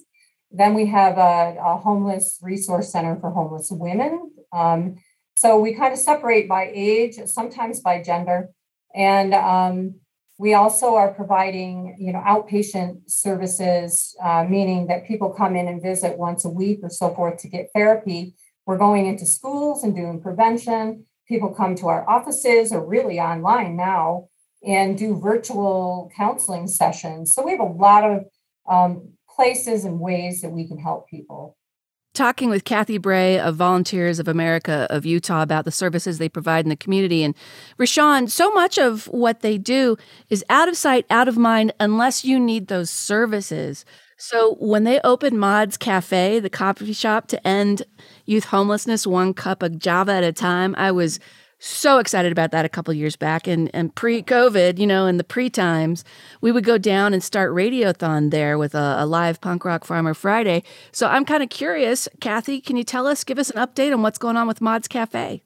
Then 0.52 0.76
we 0.76 0.86
have 0.88 1.18
a, 1.18 1.58
a 1.60 1.78
homeless 1.78 2.38
resource 2.44 2.92
center 2.92 3.20
for 3.20 3.32
homeless 3.32 3.70
women. 3.72 4.32
Um, 4.54 4.98
so 5.36 5.58
we 5.60 5.74
kind 5.74 5.92
of 5.92 5.98
separate 5.98 6.48
by 6.48 6.70
age, 6.72 7.16
sometimes 7.26 7.80
by 7.80 8.04
gender. 8.04 8.50
And 8.94 9.34
um, 9.34 9.96
we 10.38 10.54
also 10.54 10.94
are 10.94 11.12
providing, 11.12 11.96
you 12.00 12.14
know, 12.14 12.20
outpatient 12.20 13.10
services, 13.10 14.16
uh, 14.24 14.44
meaning 14.44 14.86
that 14.88 15.08
people 15.08 15.32
come 15.32 15.56
in 15.56 15.68
and 15.68 15.82
visit 15.82 16.20
once 16.20 16.46
a 16.46 16.50
week 16.50 16.82
or 16.84 16.90
so 16.92 17.16
forth 17.16 17.38
to 17.42 17.48
get 17.48 17.70
therapy. 17.74 18.36
We're 18.68 18.78
going 18.78 19.08
into 19.08 19.26
schools 19.26 19.84
and 19.84 19.96
doing 19.96 20.22
prevention. 20.22 21.08
People 21.32 21.54
come 21.54 21.76
to 21.76 21.88
our 21.88 22.08
offices 22.10 22.74
or 22.74 22.86
really 22.86 23.18
online 23.18 23.78
now 23.78 24.28
and 24.68 24.98
do 24.98 25.18
virtual 25.18 26.12
counseling 26.14 26.68
sessions. 26.68 27.34
So 27.34 27.42
we 27.42 27.52
have 27.52 27.62
a 27.62 27.64
lot 27.64 28.04
of 28.04 28.26
um, 28.70 29.14
places 29.34 29.86
and 29.86 29.98
ways 30.02 30.42
that 30.42 30.50
we 30.50 30.68
can 30.68 30.78
help 30.78 31.08
people. 31.08 31.56
Talking 32.14 32.50
with 32.50 32.66
Kathy 32.66 32.98
Bray 32.98 33.40
of 33.40 33.56
Volunteers 33.56 34.20
of 34.20 34.28
America 34.28 34.86
of 34.90 35.06
Utah 35.06 35.42
about 35.42 35.64
the 35.64 35.72
services 35.72 36.18
they 36.18 36.28
provide 36.28 36.66
in 36.66 36.70
the 36.70 36.76
community. 36.76 37.24
And 37.24 37.34
Rashawn, 37.80 38.30
so 38.30 38.52
much 38.52 38.78
of 38.78 39.06
what 39.06 39.40
they 39.40 39.58
do 39.58 39.96
is 40.30 40.44
out 40.50 40.68
of 40.68 40.76
sight, 40.76 41.06
out 41.10 41.30
of 41.30 41.38
mind, 41.38 41.74
unless 41.80 42.26
you 42.26 42.42
need 42.42 42.68
those 42.68 42.90
services. 42.90 43.86
So 44.18 44.56
when 44.60 44.84
they 44.84 45.00
opened 45.06 45.40
Mod's 45.40 45.78
Cafe, 45.78 46.40
the 46.42 46.50
coffee 46.50 46.94
shop 46.94 47.28
to 47.30 47.48
end 47.48 47.84
youth 48.26 48.46
homelessness 48.46 49.08
one 49.08 49.34
cup 49.34 49.64
of 49.64 49.80
Java 49.80 50.14
at 50.14 50.24
a 50.24 50.32
time, 50.32 50.76
I 50.78 50.92
was 50.92 51.20
so 51.62 52.00
excited 52.00 52.32
about 52.32 52.50
that 52.52 52.66
a 52.66 52.70
couple 52.70 52.92
years 52.94 53.16
back. 53.16 53.48
And 53.48 53.70
and 53.74 53.94
pre-covid 53.94 54.80
you 54.80 54.88
know 54.88 55.06
in 55.06 55.18
the 55.18 55.24
pre-times 55.24 56.04
we 56.42 56.52
would 56.52 56.64
go 56.64 56.78
down 56.78 57.14
and 57.14 57.24
start 57.24 57.52
radiothon 57.52 58.32
there 58.32 58.58
with 58.58 58.74
a, 58.74 58.96
a 58.98 59.06
live 59.06 59.40
punk 59.42 59.64
rock 59.64 59.86
farmer 59.86 60.16
friday. 60.16 60.64
So 60.92 61.08
i'm 61.08 61.24
kind 61.24 61.44
of 61.44 61.50
curious 61.50 62.10
kathy 62.20 62.62
can 62.62 62.78
you 62.78 62.84
tell 62.84 63.06
us 63.06 63.24
give 63.24 63.38
us 63.38 63.52
an 63.52 63.66
update 63.66 63.94
on 63.94 64.02
what's 64.02 64.18
going 64.18 64.38
on 64.38 64.48
with 64.48 64.60
mods 64.60 64.88
cafe? 64.88 65.44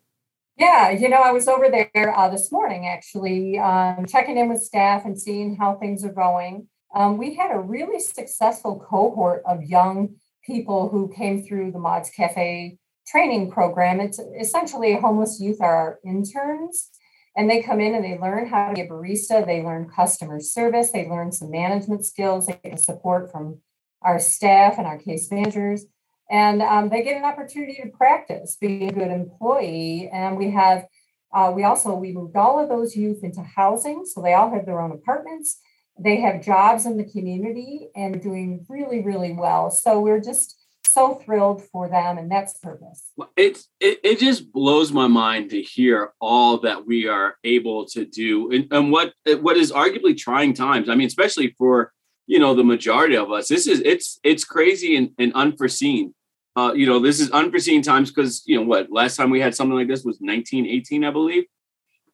Yeah 0.57 0.89
you 0.89 1.09
know 1.09 1.21
i 1.21 1.31
was 1.31 1.49
over 1.49 1.69
there 1.69 2.17
uh, 2.17 2.29
this 2.29 2.49
morning 2.49 2.87
actually 2.87 3.59
um, 3.59 4.05
checking 4.07 4.37
in 4.37 4.47
with 4.47 4.61
staff 4.61 5.03
and 5.03 5.19
seeing 5.19 5.57
how 5.57 5.75
things 5.75 6.05
are 6.05 6.13
going. 6.13 6.67
Um, 6.93 7.17
we 7.17 7.35
had 7.35 7.51
a 7.51 7.59
really 7.59 7.99
successful 7.99 8.79
cohort 8.79 9.43
of 9.45 9.63
young 9.63 10.15
people 10.45 10.89
who 10.89 11.11
came 11.15 11.43
through 11.43 11.71
the 11.71 11.79
mods 11.79 12.09
cafe 12.09 12.77
training 13.07 13.51
program. 13.51 13.99
It's 13.99 14.19
essentially 14.39 14.95
homeless 14.95 15.39
youth 15.39 15.61
are 15.61 15.99
interns, 16.05 16.89
and 17.35 17.49
they 17.49 17.61
come 17.61 17.79
in 17.79 17.95
and 17.95 18.03
they 18.03 18.17
learn 18.17 18.47
how 18.47 18.69
to 18.69 18.73
be 18.73 18.81
a 18.81 18.87
barista. 18.87 19.45
They 19.45 19.61
learn 19.61 19.89
customer 19.89 20.39
service. 20.39 20.91
They 20.91 21.07
learn 21.07 21.31
some 21.31 21.51
management 21.51 22.05
skills. 22.05 22.47
They 22.47 22.59
get 22.63 22.79
support 22.79 23.31
from 23.31 23.61
our 24.01 24.19
staff 24.19 24.75
and 24.77 24.87
our 24.87 24.97
case 24.97 25.31
managers, 25.31 25.85
and 26.29 26.61
um, 26.61 26.89
they 26.89 27.03
get 27.03 27.17
an 27.17 27.25
opportunity 27.25 27.79
to 27.83 27.89
practice 27.89 28.57
being 28.59 28.89
a 28.89 28.93
good 28.93 29.11
employee. 29.11 30.09
And 30.11 30.37
we 30.37 30.51
have. 30.51 30.85
Uh, 31.33 31.51
we 31.53 31.65
also 31.65 31.93
we 31.93 32.13
moved 32.13 32.37
all 32.37 32.57
of 32.57 32.69
those 32.69 32.95
youth 32.95 33.21
into 33.21 33.41
housing, 33.41 34.05
so 34.05 34.21
they 34.21 34.33
all 34.33 34.51
have 34.51 34.65
their 34.65 34.79
own 34.79 34.91
apartments. 34.91 35.59
They 35.97 36.17
have 36.17 36.43
jobs 36.43 36.85
in 36.85 36.97
the 36.97 37.05
community 37.05 37.89
and 37.95 38.21
doing 38.21 38.65
really, 38.67 39.01
really 39.01 39.33
well. 39.33 39.71
So 39.71 40.01
we're 40.01 40.19
just 40.19 40.57
so 40.95 41.15
thrilled 41.15 41.61
for 41.61 41.89
them 41.89 42.17
and 42.17 42.31
that's 42.31 42.57
purpose. 42.59 43.11
It's 43.35 43.67
it, 43.81 43.99
it 44.03 44.19
just 44.19 44.51
blows 44.53 44.93
my 44.93 45.07
mind 45.07 45.49
to 45.49 45.61
hear 45.61 46.13
all 46.21 46.59
that 46.59 46.85
we 46.85 47.07
are 47.07 47.35
able 47.43 47.85
to 47.87 48.05
do 48.05 48.51
and, 48.51 48.67
and 48.71 48.91
what 48.91 49.13
what 49.41 49.57
is 49.57 49.73
arguably 49.73 50.17
trying 50.17 50.53
times. 50.53 50.87
I 50.87 50.95
mean 50.95 51.07
especially 51.07 51.53
for 51.57 51.91
you 52.27 52.39
know 52.39 52.55
the 52.55 52.63
majority 52.63 53.17
of 53.17 53.29
us 53.29 53.49
this 53.49 53.67
is 53.67 53.81
it's 53.81 54.19
it's 54.23 54.45
crazy 54.45 54.95
and, 54.95 55.09
and 55.19 55.33
unforeseen. 55.33 56.13
Uh, 56.55 56.71
you 56.73 56.85
know 56.85 56.99
this 56.99 57.19
is 57.19 57.29
unforeseen 57.31 57.81
times 57.81 58.09
because 58.09 58.41
you 58.45 58.55
know 58.55 58.63
what 58.63 58.89
last 58.89 59.17
time 59.17 59.29
we 59.29 59.41
had 59.41 59.53
something 59.53 59.75
like 59.75 59.89
this 59.89 60.05
was 60.05 60.19
1918 60.21 61.03
i 61.03 61.11
believe 61.11 61.43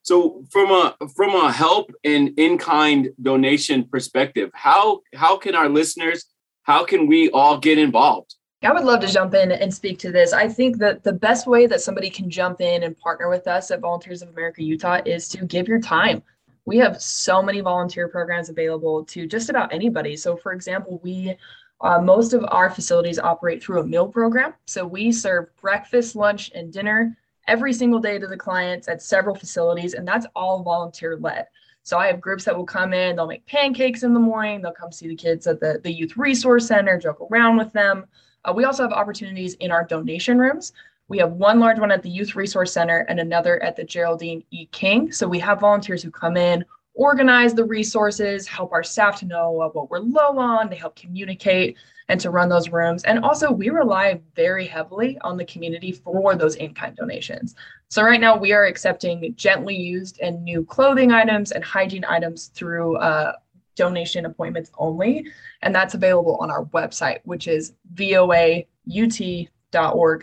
so 0.02 0.44
from 0.50 0.70
a 0.70 0.96
from 1.14 1.34
a 1.34 1.52
help 1.52 1.92
and 2.04 2.30
in 2.38 2.58
kind 2.58 3.10
donation 3.20 3.84
perspective 3.84 4.50
how 4.54 5.00
how 5.14 5.36
can 5.36 5.54
our 5.54 5.68
listeners 5.68 6.26
how 6.62 6.84
can 6.84 7.06
we 7.06 7.30
all 7.30 7.58
get 7.58 7.78
involved 7.78 8.34
I 8.64 8.72
would 8.72 8.84
love 8.84 9.00
to 9.00 9.08
jump 9.08 9.34
in 9.34 9.50
and 9.50 9.74
speak 9.74 9.98
to 9.98 10.12
this. 10.12 10.32
I 10.32 10.46
think 10.46 10.78
that 10.78 11.02
the 11.02 11.12
best 11.12 11.48
way 11.48 11.66
that 11.66 11.80
somebody 11.80 12.08
can 12.08 12.30
jump 12.30 12.60
in 12.60 12.84
and 12.84 12.96
partner 12.96 13.28
with 13.28 13.48
us 13.48 13.72
at 13.72 13.80
Volunteers 13.80 14.22
of 14.22 14.28
America 14.28 14.62
Utah 14.62 15.00
is 15.04 15.28
to 15.30 15.44
give 15.44 15.66
your 15.66 15.80
time. 15.80 16.22
We 16.64 16.78
have 16.78 17.02
so 17.02 17.42
many 17.42 17.60
volunteer 17.60 18.06
programs 18.06 18.50
available 18.50 19.04
to 19.06 19.26
just 19.26 19.50
about 19.50 19.74
anybody. 19.74 20.16
So, 20.16 20.36
for 20.36 20.52
example, 20.52 21.00
we 21.02 21.36
uh, 21.82 22.00
most 22.00 22.32
of 22.32 22.44
our 22.48 22.70
facilities 22.70 23.18
operate 23.18 23.62
through 23.62 23.80
a 23.80 23.86
meal 23.86 24.06
program. 24.06 24.54
So 24.66 24.86
we 24.86 25.10
serve 25.10 25.48
breakfast, 25.60 26.14
lunch, 26.14 26.52
and 26.54 26.72
dinner 26.72 27.16
every 27.48 27.72
single 27.72 28.00
day 28.00 28.18
to 28.18 28.26
the 28.26 28.36
clients 28.36 28.88
at 28.88 29.02
several 29.02 29.34
facilities, 29.34 29.94
and 29.94 30.06
that's 30.06 30.26
all 30.34 30.62
volunteer 30.62 31.16
led. 31.16 31.46
So 31.82 31.98
I 31.98 32.06
have 32.06 32.20
groups 32.20 32.44
that 32.44 32.56
will 32.56 32.64
come 32.64 32.92
in, 32.92 33.16
they'll 33.16 33.26
make 33.26 33.46
pancakes 33.46 34.04
in 34.04 34.14
the 34.14 34.20
morning, 34.20 34.62
they'll 34.62 34.72
come 34.72 34.92
see 34.92 35.08
the 35.08 35.16
kids 35.16 35.46
at 35.46 35.60
the, 35.60 35.80
the 35.82 35.92
youth 35.92 36.16
resource 36.16 36.68
center, 36.68 36.98
joke 36.98 37.20
around 37.30 37.56
with 37.56 37.72
them. 37.72 38.06
Uh, 38.44 38.52
we 38.54 38.64
also 38.64 38.82
have 38.82 38.92
opportunities 38.92 39.54
in 39.54 39.70
our 39.70 39.84
donation 39.84 40.38
rooms. 40.38 40.72
We 41.08 41.18
have 41.18 41.32
one 41.32 41.58
large 41.58 41.78
one 41.78 41.90
at 41.90 42.02
the 42.02 42.08
Youth 42.08 42.34
Resource 42.36 42.72
Center 42.72 43.00
and 43.08 43.20
another 43.20 43.62
at 43.62 43.76
the 43.76 43.84
Geraldine 43.84 44.42
E. 44.50 44.66
King. 44.66 45.12
So 45.12 45.28
we 45.28 45.38
have 45.40 45.60
volunteers 45.60 46.02
who 46.02 46.10
come 46.10 46.36
in, 46.36 46.64
organize 46.94 47.54
the 47.54 47.64
resources, 47.64 48.46
help 48.46 48.72
our 48.72 48.82
staff 48.82 49.18
to 49.20 49.26
know 49.26 49.50
what 49.50 49.90
we're 49.90 49.98
low 49.98 50.38
on, 50.38 50.70
they 50.70 50.76
help 50.76 50.96
communicate 50.96 51.76
and 52.08 52.20
to 52.20 52.30
run 52.30 52.48
those 52.48 52.68
rooms. 52.70 53.04
And 53.04 53.24
also, 53.24 53.50
we 53.50 53.70
rely 53.70 54.20
very 54.34 54.66
heavily 54.66 55.18
on 55.20 55.36
the 55.36 55.44
community 55.44 55.92
for 55.92 56.34
those 56.34 56.56
in 56.56 56.74
kind 56.74 56.96
donations. 56.96 57.54
So, 57.88 58.02
right 58.02 58.20
now, 58.20 58.36
we 58.36 58.52
are 58.52 58.64
accepting 58.64 59.34
gently 59.36 59.76
used 59.76 60.20
and 60.20 60.42
new 60.42 60.64
clothing 60.64 61.12
items 61.12 61.52
and 61.52 61.62
hygiene 61.64 62.04
items 62.08 62.48
through 62.48 62.96
uh, 62.96 63.34
donation 63.76 64.26
appointments 64.26 64.70
only. 64.78 65.26
And 65.62 65.74
that's 65.74 65.94
available 65.94 66.36
on 66.40 66.50
our 66.50 66.64
website, 66.66 67.20
which 67.24 67.48
is 67.48 67.72
voaut.org 67.94 68.66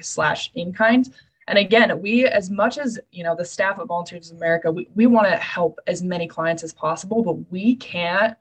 slash 0.03 0.51
in 0.55 0.73
kind. 0.73 1.13
And 1.47 1.57
again, 1.57 1.99
we, 1.99 2.25
as 2.25 2.51
much 2.51 2.77
as, 2.77 2.99
you 3.11 3.23
know, 3.23 3.35
the 3.35 3.43
staff 3.43 3.79
at 3.79 3.87
Volunteers 3.87 4.29
of 4.29 4.37
America, 4.37 4.71
we, 4.71 4.87
we 4.93 5.07
want 5.07 5.27
to 5.27 5.35
help 5.37 5.79
as 5.87 6.03
many 6.03 6.27
clients 6.27 6.63
as 6.63 6.73
possible, 6.73 7.23
but 7.23 7.51
we 7.51 7.75
can't 7.75 8.37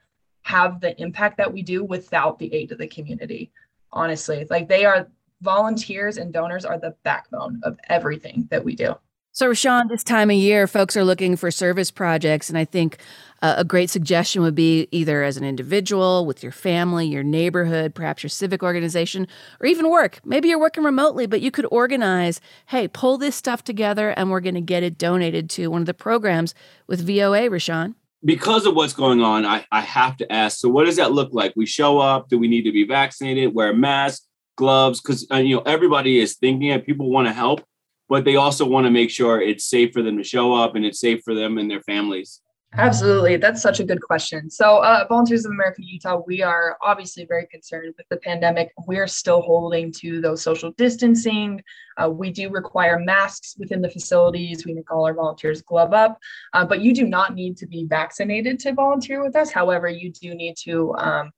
have 0.48 0.80
the 0.80 0.98
impact 1.00 1.36
that 1.36 1.52
we 1.52 1.62
do 1.62 1.84
without 1.84 2.38
the 2.38 2.52
aid 2.54 2.72
of 2.72 2.78
the 2.78 2.88
community. 2.88 3.50
Honestly, 3.92 4.46
like 4.48 4.66
they 4.66 4.86
are 4.86 5.06
volunteers 5.42 6.16
and 6.16 6.32
donors 6.32 6.64
are 6.64 6.78
the 6.78 6.94
backbone 7.02 7.60
of 7.64 7.78
everything 7.88 8.48
that 8.50 8.64
we 8.64 8.74
do. 8.74 8.94
So, 9.32 9.48
Rashawn, 9.48 9.88
this 9.88 10.02
time 10.02 10.30
of 10.30 10.36
year, 10.36 10.66
folks 10.66 10.96
are 10.96 11.04
looking 11.04 11.36
for 11.36 11.50
service 11.50 11.90
projects. 11.90 12.48
And 12.48 12.56
I 12.56 12.64
think 12.64 12.96
uh, 13.42 13.56
a 13.58 13.64
great 13.64 13.90
suggestion 13.90 14.40
would 14.40 14.54
be 14.54 14.88
either 14.90 15.22
as 15.22 15.36
an 15.36 15.44
individual, 15.44 16.24
with 16.24 16.42
your 16.42 16.50
family, 16.50 17.06
your 17.06 17.22
neighborhood, 17.22 17.94
perhaps 17.94 18.22
your 18.22 18.30
civic 18.30 18.62
organization, 18.62 19.28
or 19.60 19.66
even 19.66 19.90
work. 19.90 20.18
Maybe 20.24 20.48
you're 20.48 20.58
working 20.58 20.82
remotely, 20.82 21.26
but 21.26 21.42
you 21.42 21.50
could 21.50 21.66
organize 21.70 22.40
hey, 22.66 22.88
pull 22.88 23.18
this 23.18 23.36
stuff 23.36 23.62
together 23.62 24.10
and 24.10 24.30
we're 24.30 24.40
going 24.40 24.54
to 24.54 24.60
get 24.62 24.82
it 24.82 24.96
donated 24.96 25.50
to 25.50 25.68
one 25.68 25.82
of 25.82 25.86
the 25.86 25.94
programs 25.94 26.54
with 26.86 27.06
VOA, 27.06 27.48
Rashawn. 27.50 27.94
Because 28.24 28.66
of 28.66 28.74
what's 28.74 28.92
going 28.92 29.22
on, 29.22 29.46
I, 29.46 29.64
I 29.70 29.80
have 29.80 30.16
to 30.16 30.32
ask 30.32 30.58
so, 30.58 30.68
what 30.68 30.86
does 30.86 30.96
that 30.96 31.12
look 31.12 31.30
like? 31.32 31.52
We 31.54 31.66
show 31.66 31.98
up, 31.98 32.28
do 32.28 32.38
we 32.38 32.48
need 32.48 32.62
to 32.62 32.72
be 32.72 32.84
vaccinated, 32.84 33.54
wear 33.54 33.72
masks, 33.72 34.26
gloves? 34.56 35.00
Because, 35.00 35.26
uh, 35.30 35.36
you 35.36 35.56
know, 35.56 35.62
everybody 35.62 36.18
is 36.18 36.36
thinking 36.36 36.70
it, 36.70 36.84
people 36.84 37.10
want 37.10 37.28
to 37.28 37.32
help 37.32 37.64
but 38.08 38.24
they 38.24 38.36
also 38.36 38.66
want 38.66 38.86
to 38.86 38.90
make 38.90 39.10
sure 39.10 39.40
it's 39.40 39.66
safe 39.66 39.92
for 39.92 40.02
them 40.02 40.16
to 40.16 40.24
show 40.24 40.54
up 40.54 40.74
and 40.74 40.84
it's 40.84 41.00
safe 41.00 41.20
for 41.24 41.34
them 41.34 41.58
and 41.58 41.70
their 41.70 41.82
families. 41.82 42.40
Absolutely. 42.74 43.38
That's 43.38 43.62
such 43.62 43.80
a 43.80 43.84
good 43.84 44.02
question. 44.02 44.50
So, 44.50 44.78
uh, 44.78 45.06
Volunteers 45.08 45.46
of 45.46 45.52
America 45.52 45.80
Utah, 45.82 46.20
we 46.26 46.42
are 46.42 46.76
obviously 46.82 47.24
very 47.24 47.46
concerned 47.46 47.94
with 47.96 48.06
the 48.10 48.18
pandemic. 48.18 48.72
We 48.86 48.98
are 48.98 49.06
still 49.06 49.40
holding 49.40 49.90
to 50.00 50.20
those 50.20 50.42
social 50.42 50.72
distancing. 50.72 51.62
Uh, 51.96 52.10
we 52.10 52.30
do 52.30 52.50
require 52.50 52.98
masks 52.98 53.56
within 53.58 53.80
the 53.80 53.88
facilities. 53.88 54.66
We 54.66 54.74
make 54.74 54.92
all 54.92 55.06
our 55.06 55.14
volunteers 55.14 55.62
glove 55.62 55.94
up, 55.94 56.18
uh, 56.52 56.66
but 56.66 56.82
you 56.82 56.94
do 56.94 57.06
not 57.06 57.34
need 57.34 57.56
to 57.56 57.66
be 57.66 57.86
vaccinated 57.88 58.60
to 58.60 58.74
volunteer 58.74 59.24
with 59.24 59.34
us. 59.34 59.50
However, 59.50 59.88
you 59.88 60.12
do 60.12 60.34
need 60.34 60.54
to 60.64 60.94
um, 60.96 61.30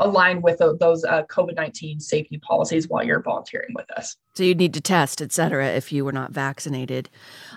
align 0.00 0.42
with 0.42 0.58
those 0.58 1.04
uh, 1.04 1.22
COVID 1.24 1.54
19 1.54 2.00
safety 2.00 2.38
policies 2.38 2.88
while 2.88 3.04
you're 3.04 3.22
volunteering 3.22 3.70
with 3.74 3.90
us. 3.92 4.16
So 4.34 4.44
you'd 4.44 4.58
need 4.58 4.74
to 4.74 4.80
test, 4.80 5.20
et 5.20 5.32
cetera, 5.32 5.68
if 5.68 5.92
you 5.92 6.04
were 6.04 6.12
not 6.12 6.32
vaccinated. 6.32 7.10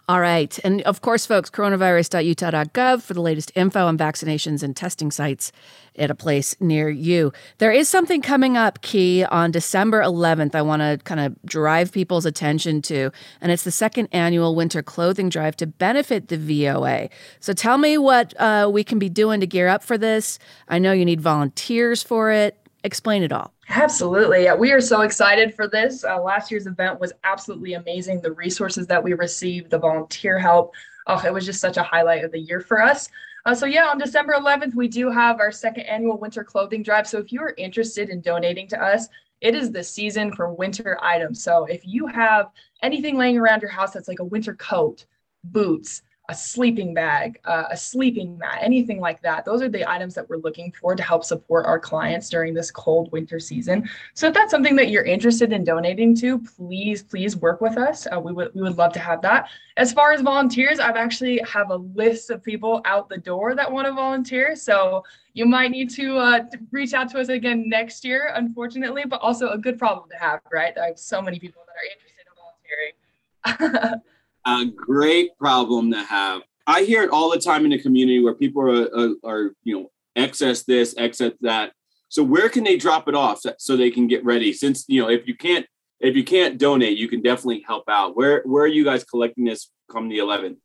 All 0.09 0.19
right. 0.19 0.57
And 0.63 0.81
of 0.81 1.01
course, 1.01 1.25
folks, 1.25 1.49
coronavirus.utah.gov 1.49 3.01
for 3.01 3.13
the 3.13 3.21
latest 3.21 3.51
info 3.55 3.85
on 3.85 3.97
vaccinations 3.97 4.63
and 4.63 4.75
testing 4.75 5.11
sites 5.11 5.51
at 5.95 6.09
a 6.09 6.15
place 6.15 6.55
near 6.59 6.89
you. 6.89 7.31
There 7.59 7.71
is 7.71 7.87
something 7.87 8.21
coming 8.21 8.57
up, 8.57 8.81
Key, 8.81 9.23
on 9.23 9.51
December 9.51 10.01
11th. 10.01 10.55
I 10.55 10.61
want 10.61 10.81
to 10.81 10.99
kind 11.03 11.21
of 11.21 11.35
drive 11.45 11.91
people's 11.91 12.25
attention 12.25 12.81
to, 12.83 13.11
and 13.39 13.51
it's 13.51 13.63
the 13.63 13.71
second 13.71 14.09
annual 14.11 14.55
winter 14.55 14.81
clothing 14.81 15.29
drive 15.29 15.55
to 15.57 15.67
benefit 15.67 16.27
the 16.27 16.37
VOA. 16.37 17.09
So 17.39 17.53
tell 17.53 17.77
me 17.77 17.97
what 17.97 18.33
uh, 18.41 18.69
we 18.73 18.83
can 18.83 18.99
be 18.99 19.09
doing 19.09 19.39
to 19.39 19.47
gear 19.47 19.67
up 19.67 19.83
for 19.83 19.97
this. 19.97 20.39
I 20.67 20.79
know 20.79 20.91
you 20.91 21.05
need 21.05 21.21
volunteers 21.21 22.01
for 22.03 22.31
it. 22.31 22.32
It, 22.33 22.57
explain 22.83 23.23
it 23.23 23.31
all. 23.31 23.53
Absolutely. 23.69 24.43
Yeah, 24.43 24.55
we 24.55 24.71
are 24.71 24.81
so 24.81 25.01
excited 25.01 25.53
for 25.53 25.67
this. 25.67 26.03
Uh, 26.03 26.21
last 26.21 26.51
year's 26.51 26.67
event 26.67 26.99
was 26.99 27.13
absolutely 27.23 27.73
amazing. 27.73 28.21
The 28.21 28.33
resources 28.33 28.87
that 28.87 29.01
we 29.01 29.13
received, 29.13 29.69
the 29.69 29.79
volunteer 29.79 30.37
help, 30.37 30.73
oh, 31.07 31.21
it 31.25 31.33
was 31.33 31.45
just 31.45 31.61
such 31.61 31.77
a 31.77 31.83
highlight 31.83 32.23
of 32.23 32.31
the 32.31 32.39
year 32.39 32.59
for 32.59 32.81
us. 32.81 33.09
Uh, 33.45 33.53
so, 33.53 33.65
yeah, 33.65 33.85
on 33.85 33.97
December 33.97 34.33
11th, 34.33 34.73
we 34.73 34.87
do 34.87 35.09
have 35.11 35.39
our 35.39 35.51
second 35.51 35.83
annual 35.83 36.17
winter 36.17 36.43
clothing 36.43 36.81
drive. 36.81 37.07
So, 37.07 37.19
if 37.19 37.31
you 37.31 37.41
are 37.41 37.53
interested 37.57 38.09
in 38.09 38.21
donating 38.21 38.67
to 38.69 38.81
us, 38.81 39.07
it 39.41 39.53
is 39.53 39.71
the 39.71 39.83
season 39.83 40.31
for 40.33 40.53
winter 40.53 40.97
items. 41.01 41.43
So, 41.43 41.65
if 41.65 41.81
you 41.85 42.07
have 42.07 42.51
anything 42.81 43.17
laying 43.17 43.37
around 43.37 43.61
your 43.61 43.71
house 43.71 43.91
that's 43.91 44.07
like 44.07 44.19
a 44.19 44.25
winter 44.25 44.55
coat, 44.55 45.05
boots, 45.43 46.03
a 46.29 46.35
sleeping 46.35 46.93
bag, 46.93 47.37
uh, 47.43 47.65
a 47.69 47.75
sleeping 47.75 48.37
mat, 48.37 48.59
anything 48.61 49.01
like 49.01 49.21
that. 49.21 49.43
Those 49.43 49.61
are 49.61 49.67
the 49.67 49.89
items 49.89 50.15
that 50.15 50.29
we're 50.29 50.37
looking 50.37 50.71
for 50.71 50.95
to 50.95 51.03
help 51.03 51.25
support 51.25 51.65
our 51.65 51.77
clients 51.77 52.29
during 52.29 52.53
this 52.53 52.71
cold 52.71 53.11
winter 53.11 53.41
season. 53.41 53.89
So 54.13 54.27
if 54.27 54.33
that's 54.33 54.49
something 54.49 54.77
that 54.77 54.87
you're 54.87 55.03
interested 55.03 55.51
in 55.51 55.65
donating 55.65 56.15
to, 56.17 56.39
please, 56.39 57.03
please 57.03 57.35
work 57.35 57.59
with 57.59 57.77
us. 57.77 58.07
Uh, 58.07 58.21
we 58.21 58.31
would 58.31 58.51
we 58.55 58.61
would 58.61 58.77
love 58.77 58.93
to 58.93 58.99
have 58.99 59.21
that. 59.23 59.49
As 59.75 59.91
far 59.91 60.13
as 60.13 60.21
volunteers, 60.21 60.79
I've 60.79 60.95
actually 60.95 61.39
have 61.39 61.71
a 61.71 61.77
list 61.77 62.29
of 62.29 62.41
people 62.41 62.81
out 62.85 63.09
the 63.09 63.17
door 63.17 63.53
that 63.55 63.69
want 63.69 63.87
to 63.87 63.93
volunteer. 63.93 64.55
So 64.55 65.03
you 65.33 65.45
might 65.45 65.71
need 65.71 65.89
to 65.91 66.17
uh, 66.17 66.43
reach 66.71 66.93
out 66.93 67.09
to 67.09 67.19
us 67.19 67.27
again 67.27 67.67
next 67.67 68.05
year, 68.05 68.31
unfortunately, 68.35 69.03
but 69.05 69.19
also 69.21 69.49
a 69.49 69.57
good 69.57 69.77
problem 69.77 70.09
to 70.09 70.17
have, 70.17 70.39
right? 70.53 70.77
I 70.77 70.87
have 70.87 70.99
so 70.99 71.21
many 71.21 71.37
people 71.37 71.63
that 71.67 71.75
are 71.75 71.89
interested 71.91 72.23
in 72.29 73.83
volunteering. 73.83 74.01
a 74.45 74.65
great 74.65 75.37
problem 75.37 75.91
to 75.91 76.03
have. 76.03 76.41
I 76.65 76.83
hear 76.83 77.03
it 77.03 77.09
all 77.09 77.29
the 77.31 77.39
time 77.39 77.65
in 77.65 77.71
the 77.71 77.81
community 77.81 78.21
where 78.21 78.33
people 78.33 78.61
are, 78.63 78.87
are, 78.97 79.15
are, 79.23 79.51
you 79.63 79.75
know, 79.79 79.91
excess 80.15 80.63
this, 80.63 80.95
excess 80.97 81.33
that. 81.41 81.73
So 82.09 82.23
where 82.23 82.49
can 82.49 82.63
they 82.63 82.77
drop 82.77 83.07
it 83.07 83.15
off 83.15 83.41
so 83.57 83.75
they 83.75 83.89
can 83.89 84.07
get 84.07 84.23
ready? 84.23 84.53
Since 84.53 84.85
you 84.87 85.01
know, 85.01 85.09
if 85.09 85.27
you 85.27 85.35
can't, 85.35 85.65
if 85.99 86.15
you 86.15 86.23
can't 86.23 86.59
donate, 86.59 86.97
you 86.97 87.07
can 87.07 87.21
definitely 87.21 87.63
help 87.65 87.85
out. 87.89 88.15
Where 88.15 88.43
where 88.45 88.63
are 88.63 88.67
you 88.67 88.83
guys 88.83 89.03
collecting 89.03 89.45
this 89.45 89.71
come 89.91 90.09
the 90.09 90.19
11th? 90.19 90.57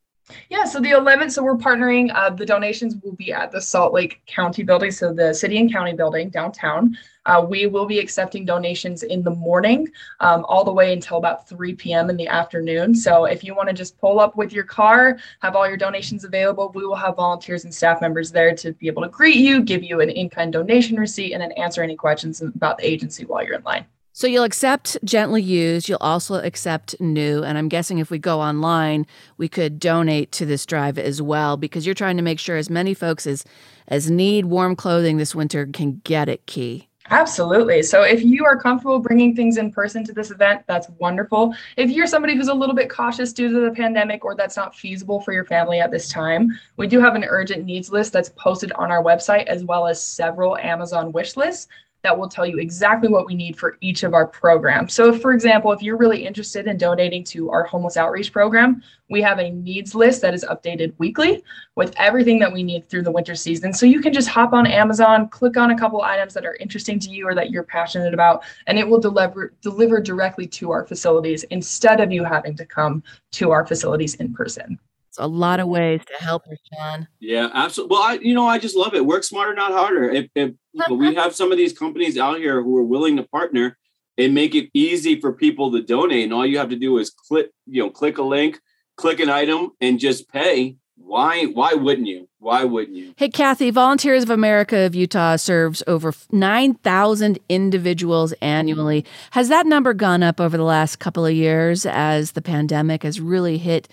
Yeah, 0.50 0.64
so 0.64 0.78
the 0.78 0.90
11th, 0.90 1.32
so 1.32 1.42
we're 1.42 1.56
partnering. 1.56 2.10
Uh, 2.14 2.30
the 2.30 2.44
donations 2.44 2.96
will 3.02 3.14
be 3.14 3.32
at 3.32 3.50
the 3.50 3.60
Salt 3.60 3.94
Lake 3.94 4.20
County 4.26 4.62
building, 4.62 4.90
so 4.90 5.12
the 5.12 5.32
city 5.32 5.58
and 5.58 5.72
county 5.72 5.94
building 5.94 6.28
downtown. 6.28 6.96
Uh, 7.24 7.44
we 7.46 7.66
will 7.66 7.86
be 7.86 7.98
accepting 7.98 8.44
donations 8.44 9.02
in 9.02 9.22
the 9.22 9.30
morning 9.30 9.86
um, 10.20 10.44
all 10.46 10.64
the 10.64 10.72
way 10.72 10.92
until 10.92 11.18
about 11.18 11.48
3 11.48 11.74
p.m. 11.74 12.10
in 12.10 12.16
the 12.16 12.28
afternoon. 12.28 12.94
So 12.94 13.24
if 13.24 13.44
you 13.44 13.54
want 13.54 13.68
to 13.68 13.74
just 13.74 13.98
pull 13.98 14.20
up 14.20 14.36
with 14.36 14.52
your 14.52 14.64
car, 14.64 15.18
have 15.40 15.56
all 15.56 15.68
your 15.68 15.76
donations 15.76 16.24
available, 16.24 16.72
we 16.74 16.86
will 16.86 16.96
have 16.96 17.16
volunteers 17.16 17.64
and 17.64 17.74
staff 17.74 18.00
members 18.00 18.30
there 18.30 18.54
to 18.56 18.72
be 18.72 18.86
able 18.86 19.02
to 19.02 19.08
greet 19.08 19.36
you, 19.36 19.62
give 19.62 19.82
you 19.82 20.00
an 20.00 20.10
in 20.10 20.30
kind 20.30 20.52
donation 20.52 20.98
receipt, 20.98 21.32
and 21.32 21.42
then 21.42 21.52
answer 21.52 21.82
any 21.82 21.96
questions 21.96 22.40
about 22.40 22.78
the 22.78 22.86
agency 22.86 23.24
while 23.24 23.44
you're 23.44 23.56
in 23.56 23.62
line. 23.62 23.84
So 24.18 24.26
you'll 24.26 24.42
accept 24.42 24.96
gently 25.04 25.40
used, 25.40 25.88
you'll 25.88 25.98
also 26.00 26.42
accept 26.42 27.00
new. 27.00 27.44
And 27.44 27.56
I'm 27.56 27.68
guessing 27.68 27.98
if 27.98 28.10
we 28.10 28.18
go 28.18 28.40
online, 28.40 29.06
we 29.36 29.48
could 29.48 29.78
donate 29.78 30.32
to 30.32 30.44
this 30.44 30.66
drive 30.66 30.98
as 30.98 31.22
well 31.22 31.56
because 31.56 31.86
you're 31.86 31.94
trying 31.94 32.16
to 32.16 32.22
make 32.24 32.40
sure 32.40 32.56
as 32.56 32.68
many 32.68 32.94
folks 32.94 33.28
as 33.28 33.44
as 33.86 34.10
need 34.10 34.46
warm 34.46 34.74
clothing 34.74 35.18
this 35.18 35.36
winter 35.36 35.66
can 35.66 36.00
get 36.02 36.28
it 36.28 36.44
key. 36.46 36.88
Absolutely. 37.10 37.80
So 37.84 38.02
if 38.02 38.24
you 38.24 38.44
are 38.44 38.58
comfortable 38.58 38.98
bringing 38.98 39.36
things 39.36 39.56
in 39.56 39.70
person 39.70 40.02
to 40.06 40.12
this 40.12 40.32
event, 40.32 40.62
that's 40.66 40.88
wonderful. 40.98 41.54
If 41.76 41.88
you're 41.88 42.08
somebody 42.08 42.34
who's 42.34 42.48
a 42.48 42.54
little 42.54 42.74
bit 42.74 42.90
cautious 42.90 43.32
due 43.32 43.48
to 43.52 43.60
the 43.60 43.70
pandemic 43.70 44.24
or 44.24 44.34
that's 44.34 44.56
not 44.56 44.74
feasible 44.74 45.20
for 45.20 45.32
your 45.32 45.44
family 45.44 45.78
at 45.78 45.92
this 45.92 46.08
time, 46.08 46.50
we 46.76 46.88
do 46.88 46.98
have 46.98 47.14
an 47.14 47.24
urgent 47.24 47.64
needs 47.64 47.92
list 47.92 48.12
that's 48.12 48.30
posted 48.30 48.72
on 48.72 48.90
our 48.90 49.02
website 49.02 49.46
as 49.46 49.62
well 49.62 49.86
as 49.86 50.02
several 50.02 50.58
Amazon 50.58 51.12
wish 51.12 51.36
lists 51.36 51.68
that 52.02 52.16
will 52.16 52.28
tell 52.28 52.46
you 52.46 52.58
exactly 52.58 53.08
what 53.08 53.26
we 53.26 53.34
need 53.34 53.58
for 53.58 53.76
each 53.80 54.02
of 54.02 54.14
our 54.14 54.26
programs. 54.26 54.94
So, 54.94 55.12
if, 55.12 55.20
for 55.20 55.32
example, 55.32 55.72
if 55.72 55.82
you're 55.82 55.96
really 55.96 56.24
interested 56.24 56.66
in 56.66 56.76
donating 56.76 57.24
to 57.24 57.50
our 57.50 57.64
homeless 57.64 57.96
outreach 57.96 58.32
program, 58.32 58.82
we 59.10 59.20
have 59.22 59.38
a 59.38 59.50
needs 59.50 59.94
list 59.94 60.22
that 60.22 60.34
is 60.34 60.44
updated 60.44 60.94
weekly 60.98 61.42
with 61.74 61.94
everything 61.96 62.38
that 62.38 62.52
we 62.52 62.62
need 62.62 62.88
through 62.88 63.02
the 63.02 63.10
winter 63.10 63.34
season. 63.34 63.72
So, 63.72 63.86
you 63.86 64.00
can 64.00 64.12
just 64.12 64.28
hop 64.28 64.52
on 64.52 64.66
Amazon, 64.66 65.28
click 65.28 65.56
on 65.56 65.72
a 65.72 65.78
couple 65.78 66.02
items 66.02 66.34
that 66.34 66.46
are 66.46 66.56
interesting 66.56 66.98
to 67.00 67.10
you 67.10 67.26
or 67.26 67.34
that 67.34 67.50
you're 67.50 67.64
passionate 67.64 68.14
about, 68.14 68.44
and 68.66 68.78
it 68.78 68.88
will 68.88 69.00
deliver 69.00 69.54
deliver 69.60 70.00
directly 70.00 70.46
to 70.46 70.70
our 70.70 70.86
facilities 70.86 71.42
instead 71.44 72.00
of 72.00 72.12
you 72.12 72.24
having 72.24 72.56
to 72.56 72.64
come 72.64 73.02
to 73.32 73.50
our 73.50 73.66
facilities 73.66 74.14
in 74.16 74.32
person 74.32 74.78
a 75.18 75.26
lot 75.26 75.60
of 75.60 75.68
ways 75.68 76.00
to 76.06 76.24
help 76.24 76.44
her, 76.46 76.56
Sean. 76.72 77.08
Yeah, 77.20 77.48
absolutely. 77.52 77.94
Well, 77.94 78.02
I, 78.02 78.14
you 78.14 78.34
know, 78.34 78.46
I 78.46 78.58
just 78.58 78.76
love 78.76 78.94
it. 78.94 79.04
Work 79.04 79.24
smarter, 79.24 79.54
not 79.54 79.72
harder. 79.72 80.10
If, 80.10 80.28
if 80.34 80.52
we 80.90 81.14
have 81.16 81.34
some 81.34 81.52
of 81.52 81.58
these 81.58 81.76
companies 81.76 82.16
out 82.18 82.38
here 82.38 82.62
who 82.62 82.76
are 82.76 82.84
willing 82.84 83.16
to 83.16 83.22
partner 83.24 83.76
and 84.16 84.34
make 84.34 84.54
it 84.54 84.70
easy 84.74 85.20
for 85.20 85.32
people 85.32 85.72
to 85.72 85.82
donate, 85.82 86.24
and 86.24 86.32
all 86.32 86.46
you 86.46 86.58
have 86.58 86.70
to 86.70 86.76
do 86.76 86.98
is 86.98 87.10
click, 87.10 87.50
you 87.66 87.82
know, 87.82 87.90
click 87.90 88.18
a 88.18 88.22
link, 88.22 88.58
click 88.96 89.20
an 89.20 89.30
item, 89.30 89.70
and 89.80 89.98
just 89.98 90.28
pay. 90.30 90.76
Why? 90.96 91.46
Why 91.46 91.74
wouldn't 91.74 92.08
you? 92.08 92.28
Why 92.40 92.64
wouldn't 92.64 92.96
you? 92.96 93.14
Hey, 93.16 93.28
Kathy, 93.28 93.70
Volunteers 93.70 94.24
of 94.24 94.30
America 94.30 94.78
of 94.80 94.94
Utah 94.94 95.36
serves 95.36 95.82
over 95.86 96.12
9,000 96.30 97.38
individuals 97.48 98.32
annually. 98.42 99.04
Has 99.30 99.48
that 99.48 99.66
number 99.66 99.94
gone 99.94 100.22
up 100.22 100.40
over 100.40 100.56
the 100.56 100.64
last 100.64 100.98
couple 100.98 101.24
of 101.24 101.32
years 101.32 101.86
as 101.86 102.32
the 102.32 102.42
pandemic 102.42 103.04
has 103.04 103.20
really 103.20 103.58
hit 103.58 103.88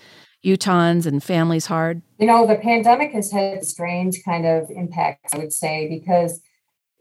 Utahns 0.46 1.06
and 1.06 1.22
families 1.22 1.66
hard? 1.66 2.02
You 2.18 2.26
know, 2.26 2.46
the 2.46 2.54
pandemic 2.54 3.10
has 3.12 3.32
had 3.32 3.64
strange 3.64 4.22
kind 4.24 4.46
of 4.46 4.70
impacts, 4.70 5.34
I 5.34 5.38
would 5.38 5.52
say, 5.52 5.88
because, 5.88 6.40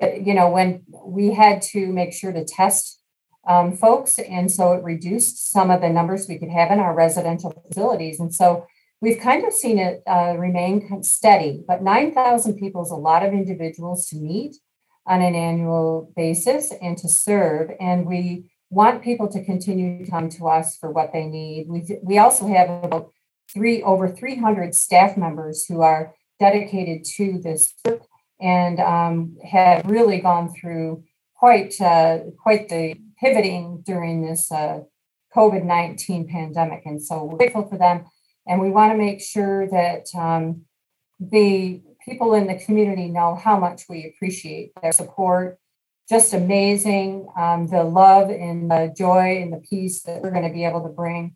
uh, 0.01 0.13
you 0.13 0.33
know, 0.33 0.49
when 0.49 0.83
we 1.05 1.33
had 1.33 1.61
to 1.73 1.87
make 1.87 2.11
sure 2.11 2.33
to 2.33 2.43
test 2.43 2.99
um, 3.47 3.77
folks, 3.77 4.17
and 4.17 4.51
so 4.51 4.73
it 4.73 4.83
reduced 4.83 5.51
some 5.51 5.69
of 5.69 5.81
the 5.81 5.89
numbers 5.89 6.27
we 6.27 6.39
could 6.39 6.49
have 6.49 6.71
in 6.71 6.79
our 6.79 6.95
residential 6.95 7.51
facilities. 7.67 8.19
And 8.19 8.33
so 8.33 8.65
we've 9.01 9.19
kind 9.19 9.45
of 9.45 9.53
seen 9.53 9.77
it 9.77 10.01
uh, 10.07 10.35
remain 10.37 11.03
steady, 11.03 11.63
but 11.67 11.83
9,000 11.83 12.57
people 12.57 12.83
is 12.83 12.89
a 12.89 12.95
lot 12.95 13.23
of 13.23 13.33
individuals 13.33 14.07
to 14.07 14.15
meet 14.15 14.55
on 15.05 15.21
an 15.21 15.35
annual 15.35 16.11
basis 16.15 16.73
and 16.81 16.97
to 16.97 17.07
serve. 17.07 17.69
And 17.79 18.07
we 18.07 18.49
want 18.71 19.03
people 19.03 19.27
to 19.27 19.43
continue 19.43 20.03
to 20.03 20.09
come 20.09 20.29
to 20.29 20.47
us 20.47 20.75
for 20.75 20.89
what 20.91 21.13
they 21.13 21.25
need. 21.25 21.67
We, 21.69 21.85
we 22.01 22.17
also 22.17 22.47
have 22.47 22.83
about 22.83 23.11
three 23.53 23.83
over 23.83 24.07
300 24.07 24.75
staff 24.75 25.17
members 25.17 25.65
who 25.65 25.81
are 25.81 26.13
dedicated 26.39 27.05
to 27.05 27.39
this 27.39 27.73
and 28.39 28.79
um, 28.79 29.37
have 29.43 29.85
really 29.85 30.19
gone 30.19 30.53
through 30.53 31.03
quite 31.35 31.79
uh, 31.79 32.19
quite 32.41 32.69
the 32.69 32.95
pivoting 33.19 33.81
during 33.85 34.21
this 34.21 34.51
uh, 34.51 34.79
COVID 35.35 35.63
19 35.63 36.27
pandemic. 36.27 36.83
And 36.85 37.01
so 37.01 37.23
we're 37.23 37.37
grateful 37.37 37.67
for 37.67 37.77
them. 37.77 38.05
And 38.47 38.61
we 38.61 38.69
want 38.69 38.91
to 38.93 38.97
make 38.97 39.21
sure 39.21 39.67
that 39.69 40.05
um, 40.15 40.65
the 41.19 41.81
people 42.05 42.33
in 42.35 42.47
the 42.47 42.55
community 42.55 43.09
know 43.09 43.35
how 43.35 43.57
much 43.57 43.83
we 43.89 44.13
appreciate 44.13 44.71
their 44.81 44.91
support. 44.91 45.57
Just 46.07 46.33
amazing. 46.33 47.27
Um, 47.35 47.67
the 47.67 47.83
love 47.83 48.29
and 48.29 48.69
the 48.69 48.93
joy 48.95 49.41
and 49.41 49.51
the 49.51 49.63
peace 49.67 50.03
that 50.03 50.21
we're 50.21 50.31
going 50.31 50.47
to 50.47 50.53
be 50.53 50.65
able 50.65 50.83
to 50.83 50.89
bring 50.89 51.35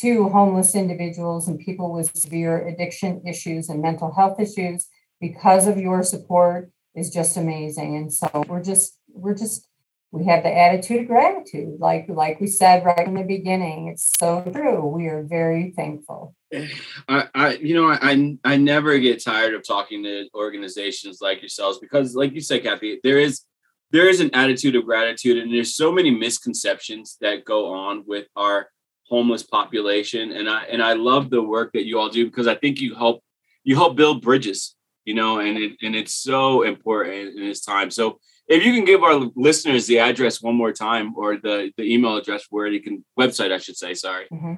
to 0.00 0.28
homeless 0.28 0.74
individuals 0.74 1.48
and 1.48 1.58
people 1.58 1.92
with 1.92 2.16
severe 2.16 2.66
addiction 2.66 3.22
issues 3.26 3.68
and 3.68 3.80
mental 3.80 4.12
health 4.12 4.38
issues 4.38 4.88
because 5.20 5.66
of 5.66 5.78
your 5.78 6.02
support 6.02 6.70
is 6.94 7.10
just 7.10 7.36
amazing. 7.36 7.96
And 7.96 8.12
so 8.12 8.44
we're 8.48 8.62
just 8.62 8.98
we're 9.08 9.34
just 9.34 9.66
we 10.12 10.24
have 10.26 10.42
the 10.42 10.56
attitude 10.56 11.02
of 11.02 11.06
gratitude. 11.08 11.78
Like, 11.78 12.06
like 12.08 12.40
we 12.40 12.46
said 12.46 12.84
right 12.84 13.06
in 13.06 13.14
the 13.14 13.22
beginning, 13.22 13.88
it's 13.88 14.12
so 14.18 14.42
true. 14.52 14.86
We 14.86 15.06
are 15.08 15.22
very 15.22 15.72
thankful. 15.76 16.34
I, 17.08 17.28
I 17.34 17.54
you 17.56 17.74
know, 17.74 17.88
I, 17.90 18.36
I 18.44 18.56
never 18.56 18.98
get 18.98 19.22
tired 19.22 19.54
of 19.54 19.66
talking 19.66 20.02
to 20.04 20.28
organizations 20.34 21.18
like 21.20 21.42
yourselves 21.42 21.78
because, 21.78 22.14
like 22.14 22.32
you 22.32 22.40
said, 22.40 22.62
Kathy, 22.62 23.00
there 23.02 23.18
is 23.18 23.42
there 23.90 24.08
is 24.08 24.20
an 24.20 24.34
attitude 24.34 24.74
of 24.74 24.84
gratitude, 24.84 25.38
and 25.38 25.52
there's 25.52 25.76
so 25.76 25.92
many 25.92 26.10
misconceptions 26.10 27.16
that 27.20 27.44
go 27.44 27.72
on 27.72 28.04
with 28.06 28.26
our 28.36 28.68
homeless 29.08 29.42
population. 29.42 30.32
And 30.32 30.48
I 30.48 30.64
and 30.64 30.82
I 30.82 30.94
love 30.94 31.30
the 31.30 31.42
work 31.42 31.72
that 31.72 31.86
you 31.86 31.98
all 31.98 32.08
do 32.08 32.26
because 32.26 32.46
I 32.46 32.54
think 32.54 32.80
you 32.80 32.94
help 32.94 33.22
you 33.64 33.76
help 33.76 33.96
build 33.96 34.22
bridges, 34.22 34.76
you 35.04 35.14
know, 35.14 35.40
and 35.40 35.58
it, 35.58 35.72
and 35.82 35.96
it's 35.96 36.14
so 36.14 36.62
important 36.62 37.36
in 37.36 37.46
this 37.46 37.60
time. 37.60 37.90
So 37.90 38.20
if 38.48 38.64
you 38.64 38.72
can 38.72 38.84
give 38.84 39.02
our 39.02 39.14
listeners 39.34 39.86
the 39.86 39.98
address 39.98 40.40
one 40.40 40.54
more 40.54 40.72
time 40.72 41.14
or 41.16 41.36
the, 41.36 41.72
the 41.76 41.82
email 41.82 42.16
address 42.16 42.46
where 42.48 42.68
you 42.68 42.80
can 42.80 43.04
website, 43.18 43.52
I 43.52 43.58
should 43.58 43.76
say, 43.76 43.94
sorry. 43.94 44.26
Mm-hmm. 44.32 44.54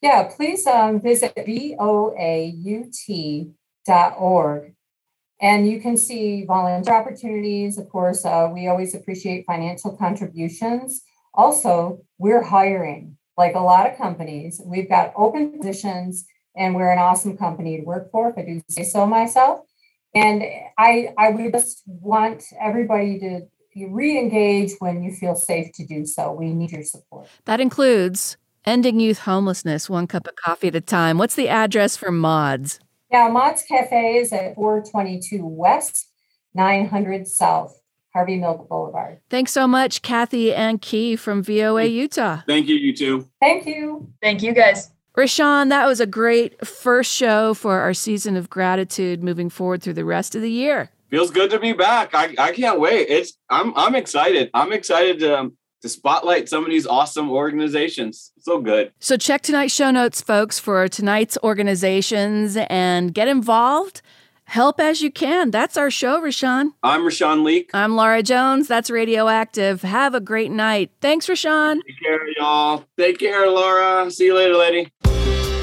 Yeah, 0.00 0.28
please 0.34 0.66
um, 0.66 1.00
visit 1.00 1.36
voaut.org. 1.36 1.94
And 5.40 5.68
you 5.68 5.80
can 5.80 5.96
see 5.96 6.44
volunteer 6.44 6.94
opportunities. 6.94 7.78
Of 7.78 7.88
course, 7.88 8.24
uh, 8.24 8.50
we 8.52 8.66
always 8.68 8.94
appreciate 8.94 9.44
financial 9.46 9.96
contributions. 9.96 11.02
Also, 11.34 12.00
we're 12.18 12.42
hiring 12.42 13.16
like 13.36 13.54
a 13.54 13.60
lot 13.60 13.90
of 13.90 13.96
companies. 13.96 14.60
We've 14.64 14.88
got 14.88 15.12
open 15.16 15.58
positions, 15.58 16.26
and 16.56 16.74
we're 16.74 16.92
an 16.92 16.98
awesome 16.98 17.36
company 17.36 17.78
to 17.78 17.84
work 17.84 18.10
for, 18.10 18.30
if 18.30 18.38
I 18.38 18.42
do 18.42 18.60
say 18.68 18.84
so 18.84 19.06
myself. 19.06 19.60
And 20.14 20.42
I, 20.78 21.14
I 21.16 21.30
would 21.30 21.52
just 21.52 21.82
want 21.86 22.44
everybody 22.60 23.18
to 23.20 23.46
re-engage 23.88 24.72
when 24.80 25.02
you 25.02 25.12
feel 25.12 25.34
safe 25.34 25.72
to 25.72 25.86
do 25.86 26.04
so. 26.04 26.32
We 26.32 26.52
need 26.52 26.72
your 26.72 26.82
support. 26.82 27.26
That 27.46 27.60
includes 27.60 28.36
ending 28.66 29.00
youth 29.00 29.20
homelessness 29.20 29.88
one 29.88 30.06
cup 30.06 30.26
of 30.26 30.36
coffee 30.36 30.68
at 30.68 30.74
a 30.74 30.80
time. 30.82 31.16
What's 31.16 31.34
the 31.34 31.48
address 31.48 31.96
for 31.96 32.12
Mods? 32.12 32.78
Yeah, 33.10 33.28
Mods 33.28 33.62
Cafe 33.62 34.16
is 34.16 34.32
at 34.32 34.54
422 34.54 35.44
West, 35.44 36.08
900 36.54 37.26
South, 37.26 37.78
Harvey 38.14 38.36
Milk 38.36 38.68
Boulevard. 38.68 39.18
Thanks 39.30 39.52
so 39.52 39.66
much, 39.66 40.02
Kathy 40.02 40.54
and 40.54 40.80
Key 40.80 41.16
from 41.16 41.42
VOA 41.42 41.86
Utah. 41.86 42.42
Thank 42.46 42.68
you, 42.68 42.76
you 42.76 42.94
too. 42.94 43.28
Thank 43.40 43.66
you. 43.66 44.12
Thank 44.20 44.42
you, 44.42 44.52
guys. 44.52 44.90
Rashawn, 45.16 45.68
that 45.68 45.86
was 45.86 46.00
a 46.00 46.06
great 46.06 46.66
first 46.66 47.12
show 47.12 47.52
for 47.54 47.80
our 47.80 47.92
season 47.92 48.36
of 48.36 48.48
gratitude 48.48 49.22
moving 49.22 49.50
forward 49.50 49.82
through 49.82 49.92
the 49.94 50.04
rest 50.04 50.34
of 50.34 50.42
the 50.42 50.50
year. 50.50 50.90
Feels 51.10 51.30
good 51.30 51.50
to 51.50 51.58
be 51.58 51.74
back. 51.74 52.14
I, 52.14 52.34
I 52.38 52.52
can't 52.52 52.80
wait. 52.80 53.08
It's 53.10 53.34
I'm 53.50 53.76
I'm 53.76 53.94
excited. 53.94 54.50
I'm 54.54 54.72
excited 54.72 55.18
to 55.20 55.38
um, 55.38 55.56
to 55.82 55.88
spotlight 55.88 56.48
some 56.48 56.64
of 56.64 56.70
these 56.70 56.86
awesome 56.86 57.30
organizations. 57.30 58.32
So 58.38 58.60
good. 58.60 58.92
So 59.00 59.18
check 59.18 59.42
tonight's 59.42 59.74
show 59.74 59.90
notes, 59.90 60.22
folks, 60.22 60.58
for 60.58 60.88
tonight's 60.88 61.36
organizations 61.42 62.56
and 62.70 63.12
get 63.12 63.28
involved. 63.28 64.00
Help 64.52 64.78
as 64.80 65.00
you 65.00 65.10
can. 65.10 65.50
That's 65.50 65.78
our 65.78 65.90
show, 65.90 66.20
Rashawn. 66.20 66.72
I'm 66.82 67.00
Rashawn 67.00 67.42
Leak. 67.42 67.70
I'm 67.72 67.96
Laura 67.96 68.22
Jones. 68.22 68.68
That's 68.68 68.90
Radioactive. 68.90 69.80
Have 69.80 70.14
a 70.14 70.20
great 70.20 70.50
night. 70.50 70.90
Thanks, 71.00 71.26
Rashawn. 71.26 71.80
Take 71.86 71.98
care, 72.02 72.28
y'all. 72.36 72.84
Take 72.98 73.18
care, 73.18 73.48
Laura. 73.48 74.10
See 74.10 74.26
you 74.26 74.34
later, 74.34 74.54
lady. 74.56 74.92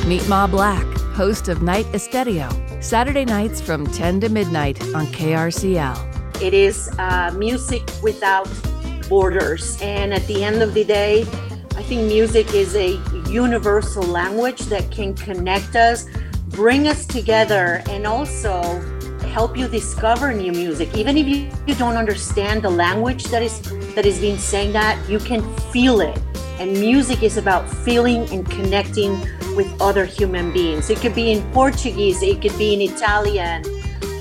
Meet 0.07 0.27
Ma 0.27 0.47
Black, 0.47 0.83
host 1.13 1.49
of 1.49 1.61
Night 1.61 1.85
Estedio, 1.91 2.49
Saturday 2.83 3.25
nights 3.25 3.61
from 3.61 3.85
10 3.85 4.21
to 4.21 4.29
midnight 4.29 4.81
on 4.95 5.05
KRCL. 5.13 6.41
It 6.41 6.55
is 6.55 6.89
uh, 6.97 7.31
music 7.37 7.87
without 8.01 8.49
borders. 9.07 9.79
And 9.83 10.15
at 10.15 10.25
the 10.25 10.43
end 10.43 10.63
of 10.63 10.73
the 10.73 10.83
day, 10.83 11.27
I 11.75 11.83
think 11.83 12.07
music 12.07 12.55
is 12.55 12.75
a 12.75 12.99
universal 13.29 14.01
language 14.01 14.61
that 14.61 14.89
can 14.89 15.13
connect 15.13 15.75
us, 15.75 16.07
bring 16.59 16.89
us 16.89 17.05
together, 17.05 17.81
and 17.87 18.05
also 18.05 18.61
help 19.31 19.55
you 19.55 19.65
discover 19.69 20.33
new 20.33 20.51
music. 20.51 20.93
Even 20.93 21.17
if 21.17 21.25
you, 21.25 21.75
don't 21.75 21.95
understand 21.95 22.61
the 22.61 22.69
language 22.69 23.23
that 23.31 23.41
is 23.41 23.61
that 23.95 24.05
is 24.05 24.19
being 24.19 24.37
saying 24.37 24.73
that, 24.73 24.99
you 25.07 25.19
can 25.19 25.41
feel 25.71 26.01
it. 26.01 26.19
And 26.59 26.73
music 26.73 27.23
is 27.23 27.37
about 27.37 27.63
feeling 27.85 28.29
and 28.33 28.45
connecting 28.45 29.11
with 29.55 29.69
other 29.79 30.03
human 30.03 30.51
beings. 30.51 30.89
It 30.89 30.99
could 30.99 31.15
be 31.15 31.31
in 31.31 31.49
Portuguese, 31.53 32.21
it 32.21 32.41
could 32.41 32.57
be 32.57 32.73
in 32.73 32.81
Italian, 32.81 33.63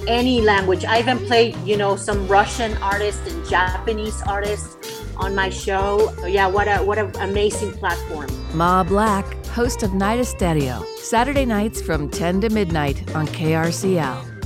any 0.06 0.40
language. 0.40 0.84
I 0.84 1.00
even 1.00 1.18
played, 1.26 1.56
you 1.66 1.76
know, 1.76 1.96
some 1.96 2.28
Russian 2.28 2.76
artists 2.76 3.26
and 3.32 3.44
Japanese 3.48 4.22
artists 4.22 4.97
on 5.18 5.34
my 5.34 5.50
show. 5.50 6.12
So 6.18 6.26
yeah, 6.26 6.46
what 6.46 6.68
a 6.68 6.78
what 6.78 6.98
an 6.98 7.14
amazing 7.20 7.72
platform. 7.72 8.28
Ma 8.54 8.82
Black, 8.82 9.24
host 9.46 9.82
of 9.82 9.94
Night 9.94 10.24
Stereo, 10.24 10.84
Saturday 10.96 11.44
nights 11.44 11.82
from 11.82 12.08
10 12.08 12.42
to 12.42 12.50
midnight 12.50 13.14
on 13.14 13.26
KRCL. 13.28 14.37